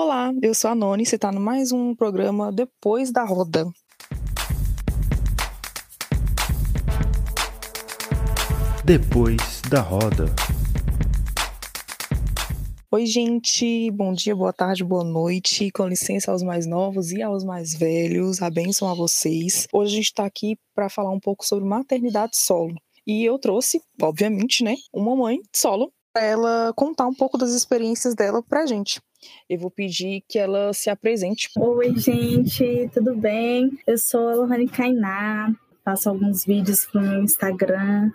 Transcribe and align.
Olá, 0.00 0.32
eu 0.40 0.54
sou 0.54 0.70
a 0.70 0.76
Noni, 0.76 1.04
você 1.04 1.16
está 1.16 1.32
no 1.32 1.40
mais 1.40 1.72
um 1.72 1.92
programa 1.92 2.52
Depois 2.52 3.10
da 3.10 3.24
Roda. 3.24 3.66
Depois 8.84 9.60
da 9.68 9.80
Roda. 9.80 10.26
Oi, 12.92 13.06
gente, 13.06 13.90
bom 13.90 14.12
dia, 14.12 14.36
boa 14.36 14.52
tarde, 14.52 14.84
boa 14.84 15.02
noite. 15.02 15.68
Com 15.72 15.88
licença 15.88 16.30
aos 16.30 16.44
mais 16.44 16.64
novos 16.64 17.10
e 17.10 17.20
aos 17.20 17.42
mais 17.42 17.74
velhos, 17.74 18.40
a 18.40 18.48
bênção 18.48 18.88
a 18.88 18.94
vocês. 18.94 19.66
Hoje 19.72 19.94
a 19.94 19.96
gente 19.96 20.04
está 20.04 20.24
aqui 20.24 20.56
para 20.76 20.88
falar 20.88 21.10
um 21.10 21.18
pouco 21.18 21.44
sobre 21.44 21.68
maternidade 21.68 22.36
solo. 22.36 22.76
E 23.04 23.24
eu 23.24 23.36
trouxe, 23.36 23.82
obviamente, 24.00 24.62
né, 24.62 24.76
uma 24.94 25.16
mãe 25.16 25.40
solo 25.52 25.92
para 26.12 26.22
ela 26.22 26.72
contar 26.76 27.08
um 27.08 27.14
pouco 27.14 27.36
das 27.36 27.50
experiências 27.50 28.14
dela 28.14 28.40
para 28.44 28.62
a 28.62 28.66
gente. 28.66 29.00
Eu 29.48 29.58
vou 29.58 29.70
pedir 29.70 30.22
que 30.28 30.38
ela 30.38 30.72
se 30.72 30.90
apresente. 30.90 31.50
Oi, 31.56 31.96
gente, 31.96 32.90
tudo 32.92 33.16
bem? 33.16 33.70
Eu 33.86 33.98
sou 33.98 34.28
a 34.28 34.34
Lohane 34.34 34.68
Kainá, 34.68 35.54
faço 35.84 36.08
alguns 36.08 36.44
vídeos 36.44 36.86
para 36.86 37.00
o 37.00 37.04
meu 37.04 37.22
Instagram 37.22 38.10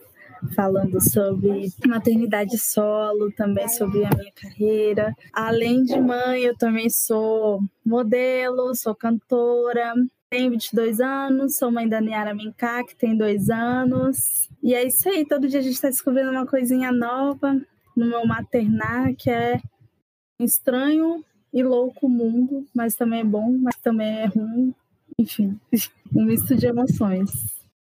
falando 0.56 1.00
sobre 1.02 1.72
maternidade 1.88 2.58
solo, 2.58 3.32
também 3.32 3.68
sobre 3.70 4.06
a 4.06 4.10
minha 4.10 4.32
carreira. 4.34 5.16
Além 5.32 5.84
de 5.84 6.00
mãe, 6.00 6.42
eu 6.42 6.58
também 6.58 6.90
sou 6.90 7.62
modelo, 7.86 8.76
sou 8.76 8.94
cantora, 8.94 9.94
tenho 10.30 10.52
22 10.52 11.00
anos, 11.00 11.58
sou 11.58 11.72
mãe 11.72 11.88
da 11.88 12.02
Niara 12.02 12.34
Minká, 12.34 12.84
que 12.84 12.96
tem 12.96 13.16
dois 13.16 13.50
anos. 13.50 14.50
E 14.62 14.74
é 14.74 14.86
isso 14.86 15.08
aí, 15.08 15.26
todo 15.26 15.48
dia 15.48 15.60
a 15.60 15.64
gente 15.64 15.76
está 15.76 15.90
descobrindo 15.90 16.32
uma 16.32 16.46
coisinha 16.46 16.92
nova 16.92 17.60
no 17.96 18.08
meu 18.08 18.26
maternar, 18.26 19.14
que 19.16 19.30
é 19.30 19.62
estranho 20.44 21.24
e 21.54 21.64
louco 21.64 22.10
mundo, 22.10 22.66
mas 22.74 22.96
também 22.96 23.22
é 23.22 23.24
bom, 23.24 23.58
mas 23.60 23.76
também 23.76 24.22
é 24.22 24.26
ruim. 24.26 24.74
Enfim, 25.18 25.60
um 26.16 26.26
misto 26.26 26.56
de 26.56 26.66
emoções. 26.66 27.30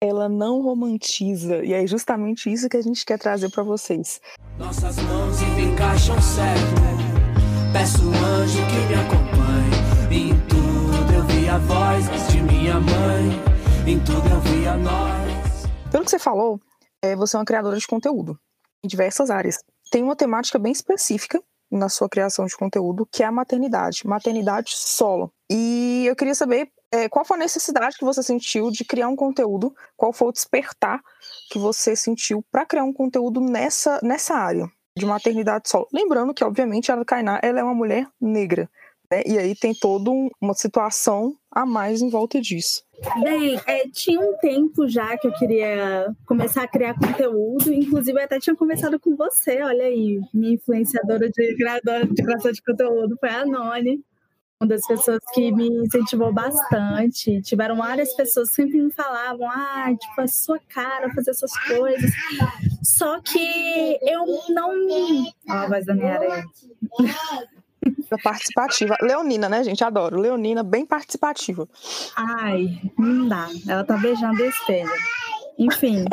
Ela 0.02 0.30
não 0.30 0.61
romantiza, 0.61 1.66
e 1.66 1.73
é 1.73 1.86
justamente 1.88 2.52
isso 2.52 2.69
que 2.69 2.77
a 2.77 2.81
gente 2.81 3.03
quer 3.03 3.17
trazer 3.17 3.49
para 3.49 3.64
vocês. 3.64 4.22
Nossas 4.59 4.95
mãos 4.97 5.41
encaixam 5.41 6.22
certo. 6.22 6.88
Peço 7.73 8.08
um 8.08 8.25
anjo 8.25 8.59
que 8.67 8.88
me 8.88 8.94
acompanhe. 8.94 9.77
Em 10.11 10.39
tudo 10.47 11.14
eu 11.14 11.23
vi 11.23 11.49
a 11.49 11.58
voz 11.58 12.05
de 12.31 12.42
minha 12.42 12.80
mãe. 12.80 13.47
Em 13.88 13.99
tudo 13.99 14.27
eu 14.30 14.39
vi 14.42 14.67
a 14.67 14.77
nós. 14.77 15.67
Pelo 15.92 16.03
que 16.05 16.11
você 16.11 16.19
falou, 16.19 16.61
é, 17.02 17.16
você 17.16 17.36
é 17.36 17.39
uma 17.39 17.45
criadora 17.45 17.77
de 17.77 17.88
conteúdo 17.88 18.39
em 18.83 18.88
diversas 18.88 19.30
áreas. 19.30 19.58
Tem 19.92 20.03
uma 20.03 20.16
temática 20.16 20.59
bem 20.59 20.71
específica 20.71 21.42
na 21.69 21.89
sua 21.89 22.09
criação 22.09 22.45
de 22.45 22.55
conteúdo, 22.55 23.07
que 23.11 23.23
é 23.23 23.25
a 23.25 23.31
maternidade, 23.31 24.05
maternidade 24.05 24.71
solo. 24.75 25.31
E 25.49 26.05
eu 26.07 26.15
queria 26.15 26.35
saber 26.35 26.69
é, 26.91 27.09
qual 27.09 27.25
foi 27.25 27.37
a 27.37 27.39
necessidade 27.39 27.97
que 27.97 28.05
você 28.05 28.23
sentiu 28.23 28.71
de 28.71 28.85
criar 28.85 29.09
um 29.09 29.15
conteúdo, 29.15 29.75
qual 29.95 30.13
foi 30.13 30.29
o 30.29 30.31
despertar 30.31 31.01
que 31.49 31.59
você 31.59 31.95
sentiu 31.95 32.43
para 32.51 32.65
criar 32.65 32.83
um 32.83 32.93
conteúdo 32.93 33.41
nessa, 33.41 33.99
nessa 34.01 34.35
área 34.35 34.69
de 34.97 35.05
maternidade 35.05 35.69
solo. 35.69 35.87
Lembrando 35.93 36.33
que, 36.33 36.43
obviamente, 36.43 36.91
a 36.91 37.05
Kainá 37.05 37.39
ela 37.43 37.59
é 37.59 37.63
uma 37.63 37.75
mulher 37.75 38.07
negra, 38.19 38.69
né? 39.11 39.21
e 39.25 39.37
aí 39.37 39.55
tem 39.55 39.73
toda 39.73 40.09
um, 40.09 40.29
uma 40.41 40.53
situação 40.53 41.35
a 41.52 41.65
mais 41.65 42.02
em 42.02 42.09
volta 42.09 42.41
disso. 42.41 42.83
Bem, 43.23 43.59
é, 43.67 43.87
tinha 43.89 44.19
um 44.19 44.35
tempo 44.37 44.87
já 44.87 45.17
que 45.17 45.27
eu 45.27 45.31
queria 45.33 46.13
começar 46.25 46.63
a 46.63 46.67
criar 46.67 46.95
conteúdo, 46.95 47.71
inclusive 47.71 48.17
eu 48.19 48.23
até 48.23 48.39
tinha 48.39 48.55
conversado 48.55 48.99
com 48.99 49.15
você, 49.15 49.61
olha 49.61 49.85
aí, 49.85 50.19
minha 50.33 50.55
influenciadora 50.55 51.29
de, 51.29 51.55
de 51.55 52.23
criação 52.23 52.51
de 52.51 52.61
conteúdo 52.63 53.15
foi 53.19 53.29
a 53.29 53.45
Noni, 53.45 54.03
uma 54.59 54.67
das 54.67 54.85
pessoas 54.87 55.19
que 55.33 55.51
me 55.51 55.67
incentivou 55.67 56.33
bastante. 56.33 57.41
Tiveram 57.43 57.77
várias 57.77 58.13
pessoas 58.15 58.49
que 58.49 58.55
sempre 58.55 58.81
me 58.81 58.91
falavam, 58.91 59.47
ah, 59.49 59.93
tipo, 59.95 60.19
a 60.21 60.27
sua 60.27 60.59
cara 60.67 61.13
fazer 61.13 61.31
essas 61.31 61.51
coisas. 61.67 62.11
Só 62.83 63.21
que 63.21 63.99
eu 64.02 64.25
não. 64.49 64.71
Olha 64.89 65.33
a 65.47 65.67
voz 65.67 65.86
da 65.86 65.93
minha 65.93 66.13
aranha. 66.13 66.43
Participativa. 68.23 68.98
Leonina, 69.02 69.49
né, 69.49 69.64
gente? 69.64 69.83
Adoro. 69.83 70.20
Leonina, 70.20 70.64
bem 70.64 70.86
participativa. 70.86 71.67
Ai, 72.15 72.80
não 72.98 73.27
dá. 73.27 73.49
Ela 73.67 73.83
tá 73.83 73.98
beijando 73.98 74.42
o 74.42 74.45
espelho. 74.45 74.89
Enfim, 75.58 76.05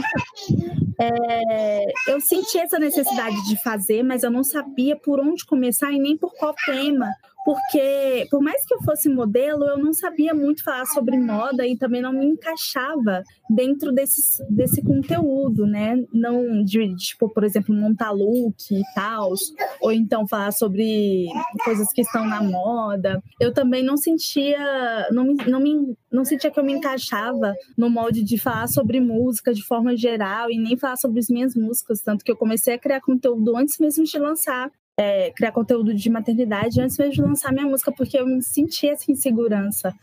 é, 0.98 1.84
eu 2.08 2.18
senti 2.20 2.58
essa 2.58 2.78
necessidade 2.78 3.36
de 3.46 3.62
fazer, 3.62 4.02
mas 4.02 4.22
eu 4.22 4.30
não 4.30 4.42
sabia 4.42 4.96
por 4.96 5.20
onde 5.20 5.44
começar 5.44 5.92
e 5.92 5.98
nem 5.98 6.16
por 6.16 6.32
qual 6.34 6.54
tema 6.64 7.10
porque 7.44 8.26
por 8.30 8.42
mais 8.42 8.64
que 8.64 8.74
eu 8.74 8.82
fosse 8.82 9.08
modelo, 9.08 9.64
eu 9.64 9.76
não 9.76 9.92
sabia 9.92 10.32
muito 10.32 10.64
falar 10.64 10.86
sobre 10.86 11.18
moda 11.18 11.66
e 11.66 11.76
também 11.76 12.00
não 12.00 12.12
me 12.12 12.24
encaixava 12.24 13.22
dentro 13.50 13.92
desse, 13.92 14.42
desse 14.50 14.82
conteúdo, 14.82 15.66
né? 15.66 16.02
Não 16.12 16.64
de, 16.64 16.94
tipo, 16.96 17.28
por 17.28 17.44
exemplo, 17.44 17.74
montar 17.74 18.12
look 18.12 18.56
e 18.70 18.82
tal, 18.94 19.34
ou 19.80 19.92
então 19.92 20.26
falar 20.26 20.52
sobre 20.52 21.26
coisas 21.62 21.92
que 21.92 22.00
estão 22.00 22.24
na 22.24 22.42
moda. 22.42 23.22
Eu 23.38 23.52
também 23.52 23.84
não 23.84 23.96
sentia, 23.96 25.08
não 25.10 25.24
me, 25.24 25.34
não 25.46 25.60
me 25.60 25.96
não 26.10 26.24
sentia 26.24 26.50
que 26.50 26.58
eu 26.58 26.64
me 26.64 26.72
encaixava 26.72 27.54
no 27.76 27.90
molde 27.90 28.22
de 28.22 28.38
falar 28.38 28.68
sobre 28.68 29.00
música 29.00 29.52
de 29.52 29.64
forma 29.64 29.96
geral 29.96 30.48
e 30.50 30.56
nem 30.56 30.76
falar 30.76 30.96
sobre 30.96 31.18
as 31.18 31.28
minhas 31.28 31.56
músicas, 31.56 32.00
tanto 32.00 32.24
que 32.24 32.30
eu 32.30 32.36
comecei 32.36 32.74
a 32.74 32.78
criar 32.78 33.00
conteúdo 33.00 33.56
antes 33.56 33.78
mesmo 33.78 34.04
de 34.04 34.18
lançar 34.18 34.70
é, 34.98 35.30
criar 35.32 35.52
conteúdo 35.52 35.94
de 35.94 36.10
maternidade 36.10 36.80
antes 36.80 36.96
mesmo 36.96 37.14
de 37.14 37.22
lançar 37.22 37.52
minha 37.52 37.66
música, 37.66 37.92
porque 37.92 38.18
eu 38.18 38.26
me 38.26 38.42
sentia 38.42 38.92
essa 38.92 39.10
insegurança. 39.10 39.94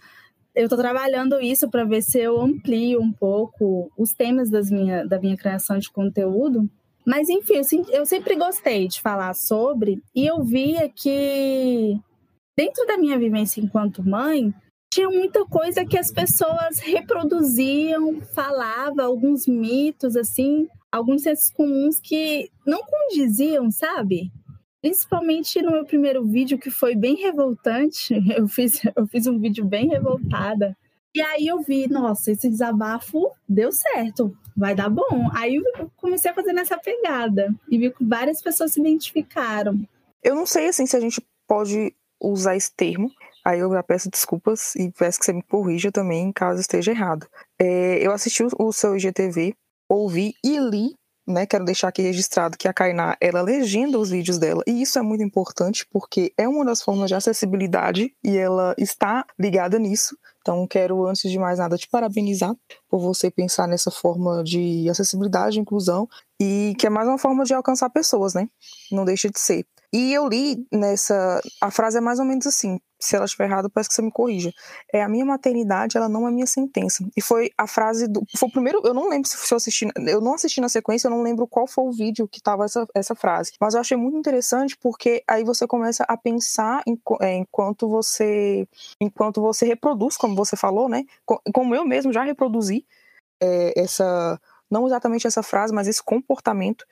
Eu 0.53 0.63
estou 0.63 0.77
trabalhando 0.77 1.39
isso 1.39 1.69
para 1.69 1.85
ver 1.85 2.01
se 2.01 2.19
eu 2.19 2.39
amplio 2.39 3.01
um 3.01 3.11
pouco 3.11 3.89
os 3.97 4.11
temas 4.11 4.49
das 4.49 4.69
minha, 4.69 5.05
da 5.05 5.17
minha 5.17 5.37
criação 5.37 5.77
de 5.77 5.89
conteúdo. 5.89 6.69
Mas, 7.05 7.29
enfim, 7.29 7.61
eu, 7.89 8.05
sempre 8.05 8.35
gostei 8.35 8.87
de 8.87 9.01
falar 9.01 9.33
sobre, 9.33 10.01
e 10.13 10.25
eu 10.27 10.43
via 10.43 10.87
que, 10.89 11.97
dentro 12.55 12.85
da 12.85 12.97
minha 12.97 13.17
vivência 13.17 13.61
enquanto 13.61 14.07
mãe, 14.07 14.53
tinha 14.93 15.09
muita 15.09 15.45
coisa 15.45 15.85
que 15.85 15.97
as 15.97 16.11
pessoas 16.11 16.79
reproduziam, 16.79 18.21
falavam, 18.35 19.05
alguns 19.05 19.47
mitos, 19.47 20.15
assim, 20.15 20.67
alguns 20.91 21.23
sensos 21.23 21.49
comuns 21.51 21.99
que 21.99 22.51
não 22.67 22.83
condiziam, 22.83 23.71
sabe? 23.71 24.29
Principalmente 24.81 25.61
no 25.61 25.71
meu 25.71 25.85
primeiro 25.85 26.25
vídeo, 26.25 26.57
que 26.57 26.71
foi 26.71 26.95
bem 26.95 27.15
revoltante. 27.15 28.15
Eu 28.35 28.47
fiz, 28.47 28.81
eu 28.95 29.05
fiz 29.05 29.27
um 29.27 29.37
vídeo 29.39 29.63
bem 29.63 29.87
revoltada. 29.87 30.75
E 31.13 31.21
aí 31.21 31.47
eu 31.47 31.61
vi, 31.61 31.89
nossa, 31.89 32.31
esse 32.31 32.49
desabafo 32.49 33.31
deu 33.47 33.69
certo, 33.71 34.33
vai 34.55 34.73
dar 34.73 34.89
bom. 34.89 35.29
Aí 35.35 35.55
eu 35.55 35.91
comecei 35.97 36.31
a 36.31 36.33
fazer 36.33 36.53
nessa 36.53 36.77
pegada 36.77 37.53
e 37.69 37.77
vi 37.77 37.91
que 37.91 38.03
várias 38.03 38.41
pessoas 38.41 38.71
se 38.71 38.79
identificaram. 38.79 39.77
Eu 40.23 40.35
não 40.35 40.45
sei 40.45 40.67
assim 40.67 40.85
se 40.85 40.95
a 40.95 41.01
gente 41.01 41.21
pode 41.45 41.93
usar 42.21 42.55
esse 42.55 42.73
termo. 42.73 43.11
Aí 43.43 43.59
eu 43.59 43.71
já 43.73 43.83
peço 43.83 44.09
desculpas 44.09 44.73
e 44.75 44.89
peço 44.91 45.19
que 45.19 45.25
você 45.25 45.33
me 45.33 45.43
corrija 45.43 45.91
também 45.91 46.31
caso 46.31 46.61
esteja 46.61 46.91
errado. 46.91 47.27
É, 47.59 47.97
eu 48.05 48.13
assisti 48.13 48.43
o 48.57 48.71
seu 48.71 48.95
IGTV, 48.95 49.53
ouvi 49.89 50.33
e 50.43 50.57
li 50.59 50.95
né, 51.27 51.45
quero 51.45 51.65
deixar 51.65 51.87
aqui 51.87 52.01
registrado 52.01 52.57
que 52.57 52.67
a 52.67 52.73
Kainá, 52.73 53.15
ela 53.21 53.41
legenda 53.41 53.97
os 53.97 54.09
vídeos 54.09 54.37
dela, 54.37 54.63
e 54.67 54.81
isso 54.81 54.97
é 54.97 55.01
muito 55.01 55.23
importante 55.23 55.85
porque 55.91 56.33
é 56.37 56.47
uma 56.47 56.65
das 56.65 56.81
formas 56.81 57.07
de 57.07 57.15
acessibilidade 57.15 58.13
e 58.23 58.37
ela 58.37 58.73
está 58.77 59.25
ligada 59.39 59.77
nisso. 59.79 60.17
Então, 60.41 60.65
quero, 60.67 61.05
antes 61.05 61.29
de 61.29 61.37
mais 61.37 61.59
nada, 61.59 61.77
te 61.77 61.87
parabenizar 61.87 62.55
por 62.89 62.99
você 62.99 63.29
pensar 63.29 63.67
nessa 63.67 63.91
forma 63.91 64.43
de 64.43 64.89
acessibilidade, 64.89 65.59
inclusão, 65.59 66.07
e 66.39 66.73
que 66.79 66.87
é 66.87 66.89
mais 66.89 67.07
uma 67.07 67.19
forma 67.19 67.43
de 67.43 67.53
alcançar 67.53 67.89
pessoas, 67.91 68.33
né? 68.33 68.47
Não 68.91 69.05
deixa 69.05 69.29
de 69.29 69.39
ser. 69.39 69.65
E 69.93 70.13
eu 70.13 70.27
li 70.27 70.65
nessa. 70.71 71.41
A 71.59 71.69
frase 71.69 71.97
é 71.97 72.01
mais 72.01 72.17
ou 72.17 72.25
menos 72.25 72.47
assim: 72.47 72.79
se 73.01 73.15
ela 73.15 73.25
estiver 73.25 73.45
errada, 73.45 73.69
peço 73.69 73.89
que 73.89 73.95
você 73.95 74.01
me 74.01 74.11
corrija. 74.11 74.53
É 74.93 75.01
a 75.01 75.09
minha 75.09 75.25
maternidade, 75.25 75.97
ela 75.97 76.07
não 76.07 76.27
é 76.27 76.31
minha 76.31 76.45
sentença. 76.45 77.03
E 77.15 77.21
foi 77.21 77.51
a 77.57 77.67
frase 77.67 78.07
do. 78.07 78.23
Foi 78.37 78.47
o 78.47 78.51
primeiro. 78.51 78.81
Eu 78.85 78.93
não 78.93 79.09
lembro 79.09 79.27
se 79.27 79.51
eu 79.51 79.57
assisti. 79.57 79.87
Eu 80.07 80.21
não 80.21 80.35
assisti 80.35 80.61
na 80.61 80.69
sequência, 80.69 81.07
eu 81.07 81.11
não 81.11 81.21
lembro 81.21 81.47
qual 81.47 81.67
foi 81.67 81.83
o 81.85 81.91
vídeo 81.91 82.27
que 82.27 82.41
tava 82.41 82.65
essa, 82.65 82.87
essa 82.95 83.15
frase. 83.15 83.51
Mas 83.59 83.73
eu 83.73 83.81
achei 83.81 83.97
muito 83.97 84.17
interessante 84.17 84.77
porque 84.77 85.23
aí 85.27 85.43
você 85.43 85.67
começa 85.67 86.03
a 86.07 86.15
pensar 86.15 86.83
em, 86.87 86.99
é, 87.21 87.35
enquanto 87.35 87.89
você. 87.89 88.67
Enquanto 88.99 89.41
você 89.41 89.65
reproduz, 89.65 90.15
como 90.15 90.35
você 90.35 90.55
falou, 90.55 90.87
né? 90.87 91.03
Como 91.25 91.75
eu 91.75 91.85
mesmo 91.85 92.13
já 92.13 92.23
reproduzi 92.23 92.85
é, 93.41 93.73
essa 93.75 94.39
não 94.71 94.87
exatamente 94.87 95.27
essa 95.27 95.43
frase, 95.43 95.73
mas 95.73 95.85
esse 95.85 96.01
comportamento, 96.01 96.85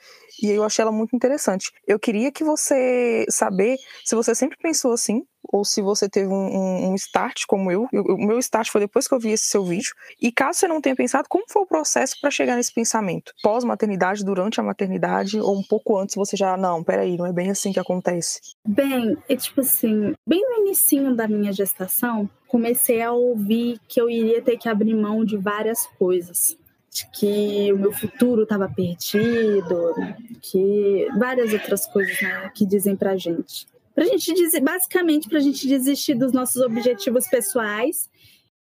e 0.44 0.50
eu 0.50 0.66
achei 0.66 0.84
ela 0.84 0.92
muito 0.92 1.16
interessante. 1.16 1.72
Eu 1.88 1.98
queria 1.98 2.30
que 2.30 2.44
você 2.44 3.26
saber 3.30 3.78
se 4.04 4.16
você 4.16 4.36
sempre 4.36 4.58
pensou 4.62 4.92
assim, 4.92 5.26
ou 5.44 5.66
se 5.66 5.82
você 5.82 6.10
teve 6.10 6.28
um, 6.28 6.92
um, 6.92 6.96
start 6.96 7.44
como 7.48 7.72
eu. 7.72 7.88
eu. 7.92 8.04
O 8.04 8.18
meu 8.18 8.40
start 8.40 8.70
foi 8.70 8.82
depois 8.82 9.08
que 9.08 9.14
eu 9.14 9.20
vi 9.20 9.32
esse 9.32 9.46
seu 9.46 9.64
vídeo. 9.64 9.94
E 10.22 10.32
caso 10.32 10.60
você 10.60 10.68
não 10.68 10.82
tenha 10.82 10.96
pensado, 10.96 11.28
como 11.30 11.46
foi 11.48 11.62
o 11.62 11.66
processo 11.66 12.16
para 12.20 12.32
chegar 12.32 12.56
nesse 12.56 12.74
pensamento? 12.74 13.34
Pós-maternidade, 13.42 14.24
durante 14.24 14.60
a 14.60 14.64
maternidade, 14.64 15.40
ou 15.40 15.58
um 15.58 15.64
pouco 15.64 15.98
antes 15.98 16.16
você 16.16 16.36
já, 16.36 16.56
não, 16.58 16.84
peraí, 16.84 17.18
não 17.18 17.26
é 17.26 17.34
bem 17.34 17.50
assim 17.50 17.72
que 17.72 17.80
acontece? 17.80 18.40
Bem, 18.68 19.18
é 19.28 19.36
tipo 19.36 19.62
assim, 19.62 20.14
bem 20.28 20.42
no 20.42 20.66
início 20.66 21.16
da 21.16 21.28
minha 21.28 21.52
gestação, 21.52 22.30
comecei 22.48 23.02
a 23.02 23.12
ouvir 23.12 23.80
que 23.88 24.00
eu 24.00 24.10
iria 24.10 24.42
ter 24.42 24.58
que 24.58 24.70
abrir 24.70 24.96
mão 24.96 25.24
de 25.24 25.38
várias 25.38 25.86
coisas 25.98 26.58
de 26.92 27.08
que 27.12 27.72
o 27.72 27.78
meu 27.78 27.92
futuro 27.92 28.44
estava 28.44 28.68
perdido, 28.68 29.94
que 30.42 31.08
várias 31.18 31.54
outras 31.54 31.86
coisas 31.86 32.20
né, 32.22 32.52
que 32.56 32.66
dizem 32.66 32.96
pra 32.96 33.16
gente. 33.16 33.68
Pra 34.00 34.07
gente 34.07 34.34
dizer, 34.34 34.62
basicamente, 34.62 35.28
pra 35.28 35.42
gente 35.42 35.68
desistir 35.68 36.13
dos 36.13 36.31
nossos 36.31 36.62
objetivos 36.62 37.28
pessoais 37.28 38.10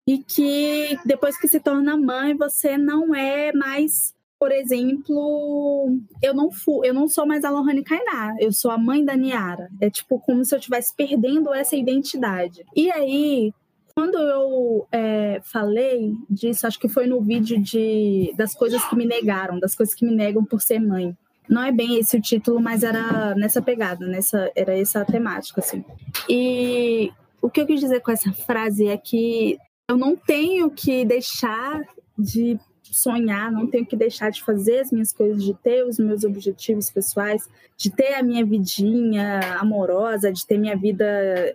e 0.05 0.19
que 0.19 0.99
depois 1.05 1.38
que 1.38 1.46
se 1.46 1.61
torna 1.61 1.96
mãe, 1.96 2.35
você 2.35 2.76
não 2.76 3.14
é 3.14 3.52
mais, 3.52 4.12
por 4.37 4.50
exemplo, 4.50 5.96
eu 6.20 6.35
não 6.35 6.50
fui, 6.50 6.88
eu 6.88 6.93
não 6.93 7.06
sou 7.06 7.25
mais 7.25 7.44
a 7.44 7.50
Lohane 7.50 7.85
Kainá, 7.85 8.35
eu 8.40 8.50
sou 8.50 8.69
a 8.69 8.76
mãe 8.76 9.05
da 9.05 9.14
Niara. 9.14 9.70
É 9.81 9.88
tipo 9.88 10.19
como 10.19 10.44
se 10.44 10.52
eu 10.52 10.58
estivesse 10.58 10.93
perdendo 10.96 11.55
essa 11.55 11.76
identidade. 11.76 12.67
E 12.75 12.91
aí, 12.91 13.52
quando 13.94 14.19
eu 14.19 14.88
é, 14.91 15.41
falei 15.44 16.14
disso, 16.29 16.67
acho 16.67 16.81
que 16.81 16.88
foi 16.88 17.06
no 17.06 17.20
vídeo 17.20 17.62
de, 17.62 18.34
das 18.37 18.56
coisas 18.56 18.84
que 18.87 18.96
me 18.96 19.06
negaram, 19.06 19.61
das 19.61 19.76
coisas 19.76 19.94
que 19.94 20.05
me 20.05 20.17
negam 20.17 20.44
por 20.44 20.61
ser 20.61 20.81
mãe. 20.81 21.17
Não 21.49 21.62
é 21.62 21.73
bem 21.73 21.99
esse 21.99 22.17
o 22.17 22.21
título, 22.21 22.61
mas 22.61 22.83
era 22.83 23.35
nessa 23.35 23.62
pegada, 23.62 24.06
nessa, 24.06 24.50
era 24.55 24.79
essa 24.79 25.05
temática, 25.05 25.61
assim. 25.61 25.85
E 26.29 27.11
o 27.41 27.49
que 27.49 27.61
eu 27.61 27.67
quis 27.67 27.81
dizer 27.81 28.00
com 28.00 28.11
essa 28.11 28.33
frase 28.33 28.87
é 28.87 28.97
que 28.97 29.56
eu 29.89 29.97
não 29.97 30.15
tenho 30.15 30.71
que 30.71 31.05
deixar 31.05 31.83
de 32.19 32.59
sonhar, 32.83 33.50
não 33.50 33.67
tenho 33.67 33.87
que 33.87 33.97
deixar 33.97 34.31
de 34.31 34.43
fazer 34.43 34.81
as 34.81 34.91
minhas 34.91 35.12
coisas, 35.12 35.43
de 35.43 35.55
ter 35.55 35.85
os 35.85 35.99
meus 35.99 36.25
objetivos 36.25 36.91
pessoais, 36.91 37.49
de 37.77 37.91
ter 37.91 38.15
a 38.15 38.23
minha 38.23 38.44
vidinha 38.44 39.41
amorosa, 39.59 40.33
de 40.33 40.47
ter 40.47 40.59
minha 40.59 40.77
vida 40.77 41.05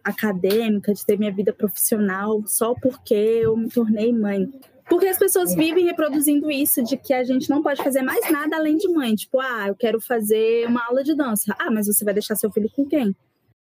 acadêmica, 0.03 0.93
de 0.93 1.05
ter 1.05 1.17
minha 1.17 1.31
vida 1.31 1.53
profissional, 1.53 2.41
só 2.45 2.73
porque 2.73 3.13
eu 3.13 3.57
me 3.57 3.69
tornei 3.69 4.11
mãe. 4.13 4.51
Porque 4.89 5.07
as 5.07 5.17
pessoas 5.17 5.55
vivem 5.55 5.85
reproduzindo 5.85 6.51
isso 6.51 6.83
de 6.83 6.97
que 6.97 7.13
a 7.13 7.23
gente 7.23 7.49
não 7.49 7.61
pode 7.61 7.81
fazer 7.83 8.01
mais 8.01 8.29
nada 8.31 8.57
além 8.57 8.77
de 8.77 8.87
mãe. 8.89 9.15
Tipo, 9.15 9.39
ah, 9.39 9.67
eu 9.67 9.75
quero 9.75 9.99
fazer 10.01 10.67
uma 10.67 10.85
aula 10.85 11.03
de 11.03 11.15
dança. 11.15 11.55
Ah, 11.57 11.71
mas 11.71 11.87
você 11.87 12.03
vai 12.03 12.13
deixar 12.13 12.35
seu 12.35 12.51
filho 12.51 12.69
com 12.75 12.85
quem? 12.85 13.15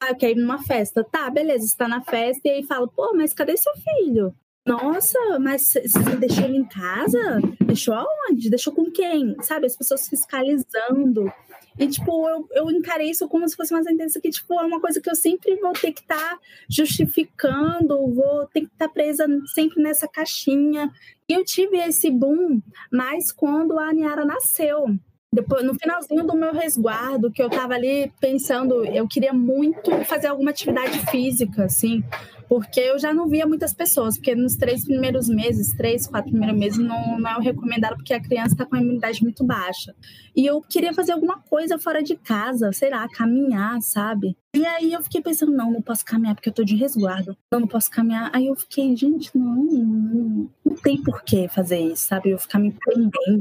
Ah, 0.00 0.10
eu 0.10 0.16
quero 0.16 0.38
ir 0.38 0.42
numa 0.42 0.62
festa. 0.62 1.04
Tá, 1.04 1.30
beleza, 1.30 1.64
está 1.64 1.86
na 1.86 2.02
festa 2.02 2.48
e 2.48 2.50
aí 2.50 2.62
fala, 2.64 2.88
pô, 2.88 3.12
mas 3.14 3.34
cadê 3.34 3.56
seu 3.56 3.72
filho? 3.74 4.34
Nossa, 4.64 5.18
mas 5.40 5.72
você 5.72 6.16
deixou 6.16 6.44
ele 6.44 6.58
em 6.58 6.64
casa? 6.64 7.40
Deixou 7.66 7.94
aonde? 7.94 8.48
Deixou 8.48 8.72
com 8.72 8.90
quem? 8.92 9.34
Sabe, 9.42 9.66
as 9.66 9.76
pessoas 9.76 10.08
fiscalizando. 10.08 11.32
E, 11.78 11.88
tipo, 11.88 12.28
eu, 12.28 12.46
eu 12.52 12.70
encarei 12.70 13.10
isso 13.10 13.28
como 13.28 13.48
se 13.48 13.56
fosse 13.56 13.74
uma 13.74 13.82
sentença 13.82 14.20
que, 14.20 14.30
tipo, 14.30 14.54
é 14.54 14.64
uma 14.64 14.80
coisa 14.80 15.00
que 15.00 15.10
eu 15.10 15.16
sempre 15.16 15.56
vou 15.56 15.72
ter 15.72 15.92
que 15.92 16.02
estar 16.02 16.16
tá 16.16 16.38
justificando, 16.70 18.14
vou 18.14 18.46
ter 18.46 18.60
que 18.60 18.66
estar 18.66 18.86
tá 18.86 18.92
presa 18.92 19.26
sempre 19.52 19.82
nessa 19.82 20.06
caixinha. 20.06 20.92
E 21.28 21.32
eu 21.32 21.44
tive 21.44 21.78
esse 21.78 22.10
boom 22.10 22.60
mais 22.92 23.32
quando 23.32 23.78
a 23.78 23.92
Niara 23.92 24.24
nasceu. 24.24 24.86
Depois, 25.34 25.64
no 25.64 25.74
finalzinho 25.74 26.24
do 26.24 26.36
meu 26.36 26.52
resguardo, 26.52 27.32
que 27.32 27.42
eu 27.42 27.48
tava 27.48 27.72
ali 27.72 28.12
pensando, 28.20 28.84
eu 28.84 29.08
queria 29.08 29.32
muito 29.32 29.90
fazer 30.04 30.26
alguma 30.26 30.50
atividade 30.50 30.98
física, 31.10 31.64
assim, 31.64 32.04
porque 32.52 32.80
eu 32.80 32.98
já 32.98 33.14
não 33.14 33.28
via 33.28 33.46
muitas 33.46 33.72
pessoas, 33.72 34.18
porque 34.18 34.34
nos 34.34 34.56
três 34.56 34.84
primeiros 34.84 35.26
meses, 35.26 35.74
três, 35.74 36.06
quatro 36.06 36.30
primeiros 36.30 36.60
meses, 36.60 36.78
não, 36.78 37.18
não 37.18 37.30
é 37.30 37.38
o 37.38 37.40
recomendado, 37.40 37.96
porque 37.96 38.12
a 38.12 38.20
criança 38.20 38.52
está 38.52 38.66
com 38.66 38.76
a 38.76 38.78
imunidade 38.78 39.22
muito 39.22 39.42
baixa. 39.42 39.94
E 40.36 40.44
eu 40.44 40.60
queria 40.60 40.92
fazer 40.92 41.12
alguma 41.12 41.38
coisa 41.38 41.78
fora 41.78 42.02
de 42.02 42.14
casa, 42.14 42.70
sei 42.70 42.90
lá, 42.90 43.08
caminhar, 43.08 43.80
sabe? 43.80 44.36
E 44.54 44.66
aí 44.66 44.92
eu 44.92 45.02
fiquei 45.02 45.22
pensando, 45.22 45.50
não, 45.50 45.72
não 45.72 45.80
posso 45.80 46.04
caminhar 46.04 46.34
porque 46.34 46.50
eu 46.50 46.52
tô 46.52 46.62
de 46.62 46.76
resguardo. 46.76 47.34
Não, 47.50 47.60
não 47.60 47.66
posso 47.66 47.90
caminhar. 47.90 48.30
Aí 48.34 48.48
eu 48.48 48.54
fiquei, 48.54 48.94
gente, 48.94 49.30
não, 49.34 49.54
não, 49.54 50.50
não 50.62 50.76
tem 50.76 51.02
por 51.02 51.22
que 51.24 51.48
fazer 51.48 51.80
isso, 51.80 52.06
sabe? 52.08 52.32
Eu 52.32 52.38
ficar 52.38 52.58
me 52.58 52.70
prendendo. 52.70 53.40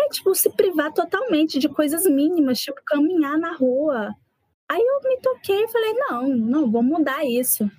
É 0.00 0.08
tipo 0.08 0.34
se 0.34 0.48
privar 0.48 0.94
totalmente 0.94 1.58
de 1.58 1.68
coisas 1.68 2.06
mínimas, 2.06 2.58
tipo 2.58 2.80
caminhar 2.86 3.36
na 3.36 3.54
rua. 3.54 4.14
Aí 4.66 4.80
eu 4.80 5.10
me 5.10 5.20
toquei 5.20 5.64
e 5.64 5.68
falei, 5.68 5.92
não, 5.92 6.26
não, 6.26 6.70
vou 6.70 6.82
mudar 6.82 7.22
isso. 7.22 7.70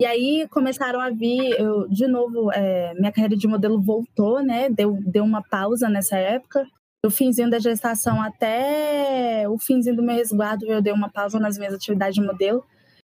E 0.00 0.04
aí 0.04 0.46
começaram 0.50 1.00
a 1.00 1.08
vir, 1.08 1.58
eu, 1.58 1.88
de 1.88 2.06
novo, 2.06 2.52
é, 2.52 2.92
minha 2.94 3.10
carreira 3.10 3.36
de 3.36 3.48
modelo 3.48 3.80
voltou, 3.80 4.42
né? 4.42 4.68
Deu, 4.68 4.98
deu 5.00 5.24
uma 5.24 5.42
pausa 5.42 5.88
nessa 5.88 6.18
época. 6.18 6.66
Do 7.02 7.10
finzinho 7.10 7.48
da 7.48 7.58
gestação 7.58 8.20
até 8.20 9.48
o 9.48 9.58
finzinho 9.58 9.96
do 9.96 10.02
meu 10.02 10.16
resguardo, 10.16 10.66
eu 10.66 10.82
dei 10.82 10.92
uma 10.92 11.10
pausa 11.10 11.38
nas 11.38 11.56
minhas 11.56 11.72
atividades 11.72 12.14
de 12.14 12.20
modelo. 12.20 12.64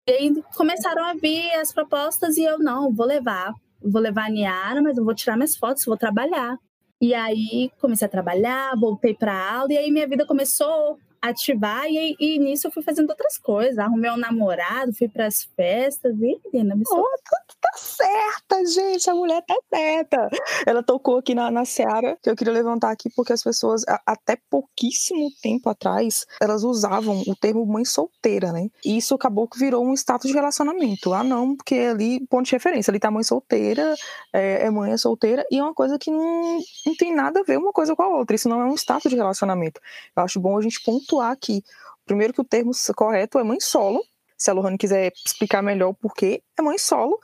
E 0.08 0.12
aí 0.12 0.44
começaram 0.56 1.06
a 1.06 1.14
vir 1.14 1.52
as 1.56 1.72
propostas 1.72 2.38
e 2.38 2.44
eu, 2.44 2.58
não, 2.58 2.92
vou 2.94 3.06
levar. 3.06 3.54
Vou 3.82 4.02
levar 4.02 4.26
a 4.26 4.30
Niara, 4.30 4.82
mas 4.82 4.98
eu 4.98 5.06
vou 5.06 5.14
tirar 5.14 5.36
minhas 5.36 5.56
fotos, 5.56 5.86
vou 5.86 5.98
trabalhar. 5.98 6.58
E 7.02 7.14
aí 7.14 7.72
comecei 7.80 8.08
a 8.08 8.10
trabalhar, 8.10 8.76
voltei 8.80 9.14
para 9.14 9.52
aula 9.54 9.72
e 9.72 9.78
aí 9.78 9.92
minha 9.92 10.08
vida 10.08 10.26
começou 10.26 10.98
ativar 11.22 11.86
e, 11.88 12.16
e 12.20 12.40
nisso 12.40 12.68
eu 12.68 12.72
fui 12.72 12.84
fazendo 12.84 13.10
outras 13.10 13.38
coisas. 13.38 13.78
Arrumei 13.78 14.12
um 14.12 14.18
namorado, 14.18 14.94
fui 14.94 15.08
para 15.08 15.28
as 15.28 15.44
festas 15.56 16.16
e 16.20 16.40
menina, 16.52 16.76
me 16.76 16.84
oh, 16.88 17.04
tá, 17.30 17.38
tá, 17.62 17.72
certa, 17.76 18.66
gente, 18.66 19.10
a 19.10 19.14
mulher 19.14 19.44
tá 19.46 19.56
certa. 19.70 20.30
Ela 20.66 20.82
tocou 20.82 21.18
aqui 21.18 21.36
na, 21.36 21.52
na 21.52 21.66
Seara, 21.66 22.18
que 22.22 22.30
eu 22.30 22.36
queria 22.36 22.54
levantar 22.54 22.92
aqui 22.92 23.10
porque 23.16 23.34
as 23.34 23.44
pessoas, 23.44 23.84
a, 23.88 24.02
até 24.06 24.38
pouquíssimo 24.50 25.30
tempo 25.42 25.70
atrás, 25.70 26.26
elas 26.42 26.64
usavam 26.64 27.22
o 27.28 27.36
termo 27.36 27.66
mãe 27.66 27.86
solteira, 27.86 28.52
né? 28.52 28.70
E 28.84 28.98
isso 28.98 29.14
acabou 29.14 29.48
que 29.48 29.60
virou 29.60 29.86
um 29.86 29.94
status 29.94 30.30
de 30.30 30.36
relacionamento. 30.36 31.14
Ah, 31.14 31.24
não, 31.24 31.56
porque 31.56 31.76
ali, 31.76 32.26
ponto 32.28 32.46
de 32.46 32.52
referência, 32.52 32.92
ali 32.92 33.00
tá 33.00 33.12
mãe 33.12 33.24
solteira, 33.24 33.96
é, 34.34 34.66
é 34.66 34.70
mãe 34.70 34.92
é 34.92 34.98
solteira, 34.98 35.46
e 35.52 35.58
é 35.58 35.64
uma 35.64 35.74
coisa 35.74 35.98
que 35.98 36.12
não, 36.12 36.60
não 36.86 36.96
tem 36.96 37.14
nada 37.14 37.42
a 37.42 37.44
ver 37.44 37.58
uma 37.58 37.72
coisa 37.72 37.96
com 37.96 38.04
a 38.04 38.08
outra. 38.08 38.36
Isso 38.36 38.50
não 38.50 38.62
é 38.62 38.66
um 38.66 38.76
status 38.76 39.10
de 39.10 39.16
relacionamento. 39.16 39.80
Eu 40.16 40.24
acho 40.24 40.40
bom 40.40 40.58
a 40.58 40.62
gente 40.62 40.82
pontuar 40.84 41.09
pontuar 41.10 41.32
aqui. 41.32 41.64
Primeiro 42.06 42.34
que 42.34 42.42
o 42.42 42.46
termo 42.46 42.72
correto 42.96 43.40
é 43.40 43.44
mãe 43.44 43.60
solo. 43.60 44.04
Se 44.38 44.50
a 44.50 44.54
Lohane 44.54 44.78
quiser 44.78 45.12
explicar 45.26 45.62
melhor 45.62 45.90
o 45.90 45.94
porquê, 45.94 46.42
é 46.58 46.62
mãe 46.62 46.78
solo 46.78 47.20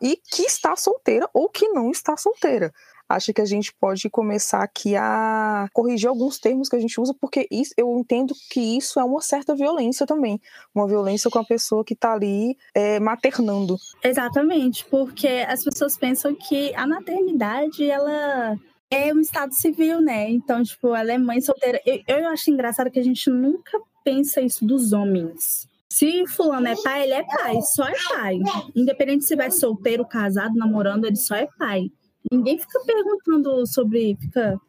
e 0.00 0.16
que 0.16 0.42
está 0.42 0.74
solteira 0.76 1.28
ou 1.34 1.48
que 1.50 1.68
não 1.68 1.90
está 1.90 2.16
solteira. 2.16 2.72
Acho 3.06 3.34
que 3.34 3.42
a 3.42 3.44
gente 3.44 3.70
pode 3.78 4.08
começar 4.08 4.62
aqui 4.62 4.96
a 4.96 5.68
corrigir 5.74 6.08
alguns 6.08 6.38
termos 6.38 6.70
que 6.70 6.76
a 6.76 6.80
gente 6.80 6.98
usa, 6.98 7.14
porque 7.20 7.46
isso, 7.50 7.74
eu 7.76 7.98
entendo 7.98 8.34
que 8.50 8.78
isso 8.78 8.98
é 8.98 9.04
uma 9.04 9.20
certa 9.20 9.54
violência 9.54 10.06
também. 10.06 10.40
Uma 10.74 10.88
violência 10.88 11.30
com 11.30 11.38
a 11.38 11.44
pessoa 11.44 11.84
que 11.84 11.92
está 11.92 12.14
ali 12.14 12.56
é, 12.74 12.98
maternando. 12.98 13.76
Exatamente, 14.02 14.86
porque 14.86 15.44
as 15.46 15.62
pessoas 15.62 15.98
pensam 15.98 16.34
que 16.34 16.74
a 16.74 16.86
maternidade, 16.86 17.90
ela 17.90 18.58
é 18.90 19.12
um 19.12 19.20
estado 19.20 19.54
civil, 19.54 20.00
né? 20.00 20.30
Então, 20.30 20.62
tipo, 20.62 20.94
ela 20.94 21.12
é 21.12 21.18
mãe 21.18 21.40
solteira. 21.40 21.80
Eu, 21.84 22.02
eu 22.06 22.28
acho 22.28 22.50
engraçado 22.50 22.90
que 22.90 22.98
a 22.98 23.02
gente 23.04 23.28
nunca 23.30 23.78
pensa 24.04 24.40
isso 24.40 24.64
dos 24.64 24.92
homens. 24.92 25.68
Se 25.90 26.26
fulano 26.26 26.66
é 26.66 26.74
pai, 26.82 27.04
ele 27.04 27.12
é 27.12 27.24
pai, 27.24 27.60
só 27.62 27.86
é 27.86 27.94
pai. 28.08 28.38
Independente 28.74 29.24
se 29.24 29.36
vai 29.36 29.50
solteiro, 29.50 30.04
casado, 30.04 30.54
namorando, 30.56 31.04
ele 31.04 31.16
só 31.16 31.36
é 31.36 31.48
pai. 31.58 31.90
Ninguém 32.30 32.58
fica 32.58 32.80
perguntando 32.84 33.66
sobre, 33.66 34.16
fica, 34.20 34.60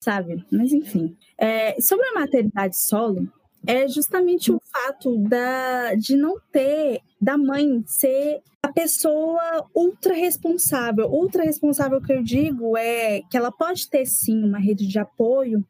sabe? 0.00 0.44
Mas 0.50 0.72
enfim. 0.72 1.16
É, 1.38 1.78
sobre 1.80 2.06
a 2.08 2.14
maternidade 2.14 2.80
solo, 2.80 3.30
é 3.66 3.86
justamente 3.88 4.50
o 4.50 4.60
fato 4.60 5.16
da, 5.18 5.94
de 5.94 6.16
não 6.16 6.36
ter, 6.50 7.00
da 7.20 7.38
mãe 7.38 7.82
ser 7.86 8.42
a 8.62 8.72
pessoa 8.72 9.66
ultra 9.74 10.14
responsável. 10.14 11.08
Ultra 11.08 11.44
responsável 11.44 12.00
que 12.00 12.12
eu 12.12 12.22
digo 12.22 12.76
é 12.76 13.22
que 13.30 13.36
ela 13.36 13.52
pode 13.52 13.88
ter 13.88 14.06
sim 14.06 14.42
uma 14.42 14.58
rede 14.58 14.86
de 14.86 14.98
apoio, 14.98 15.64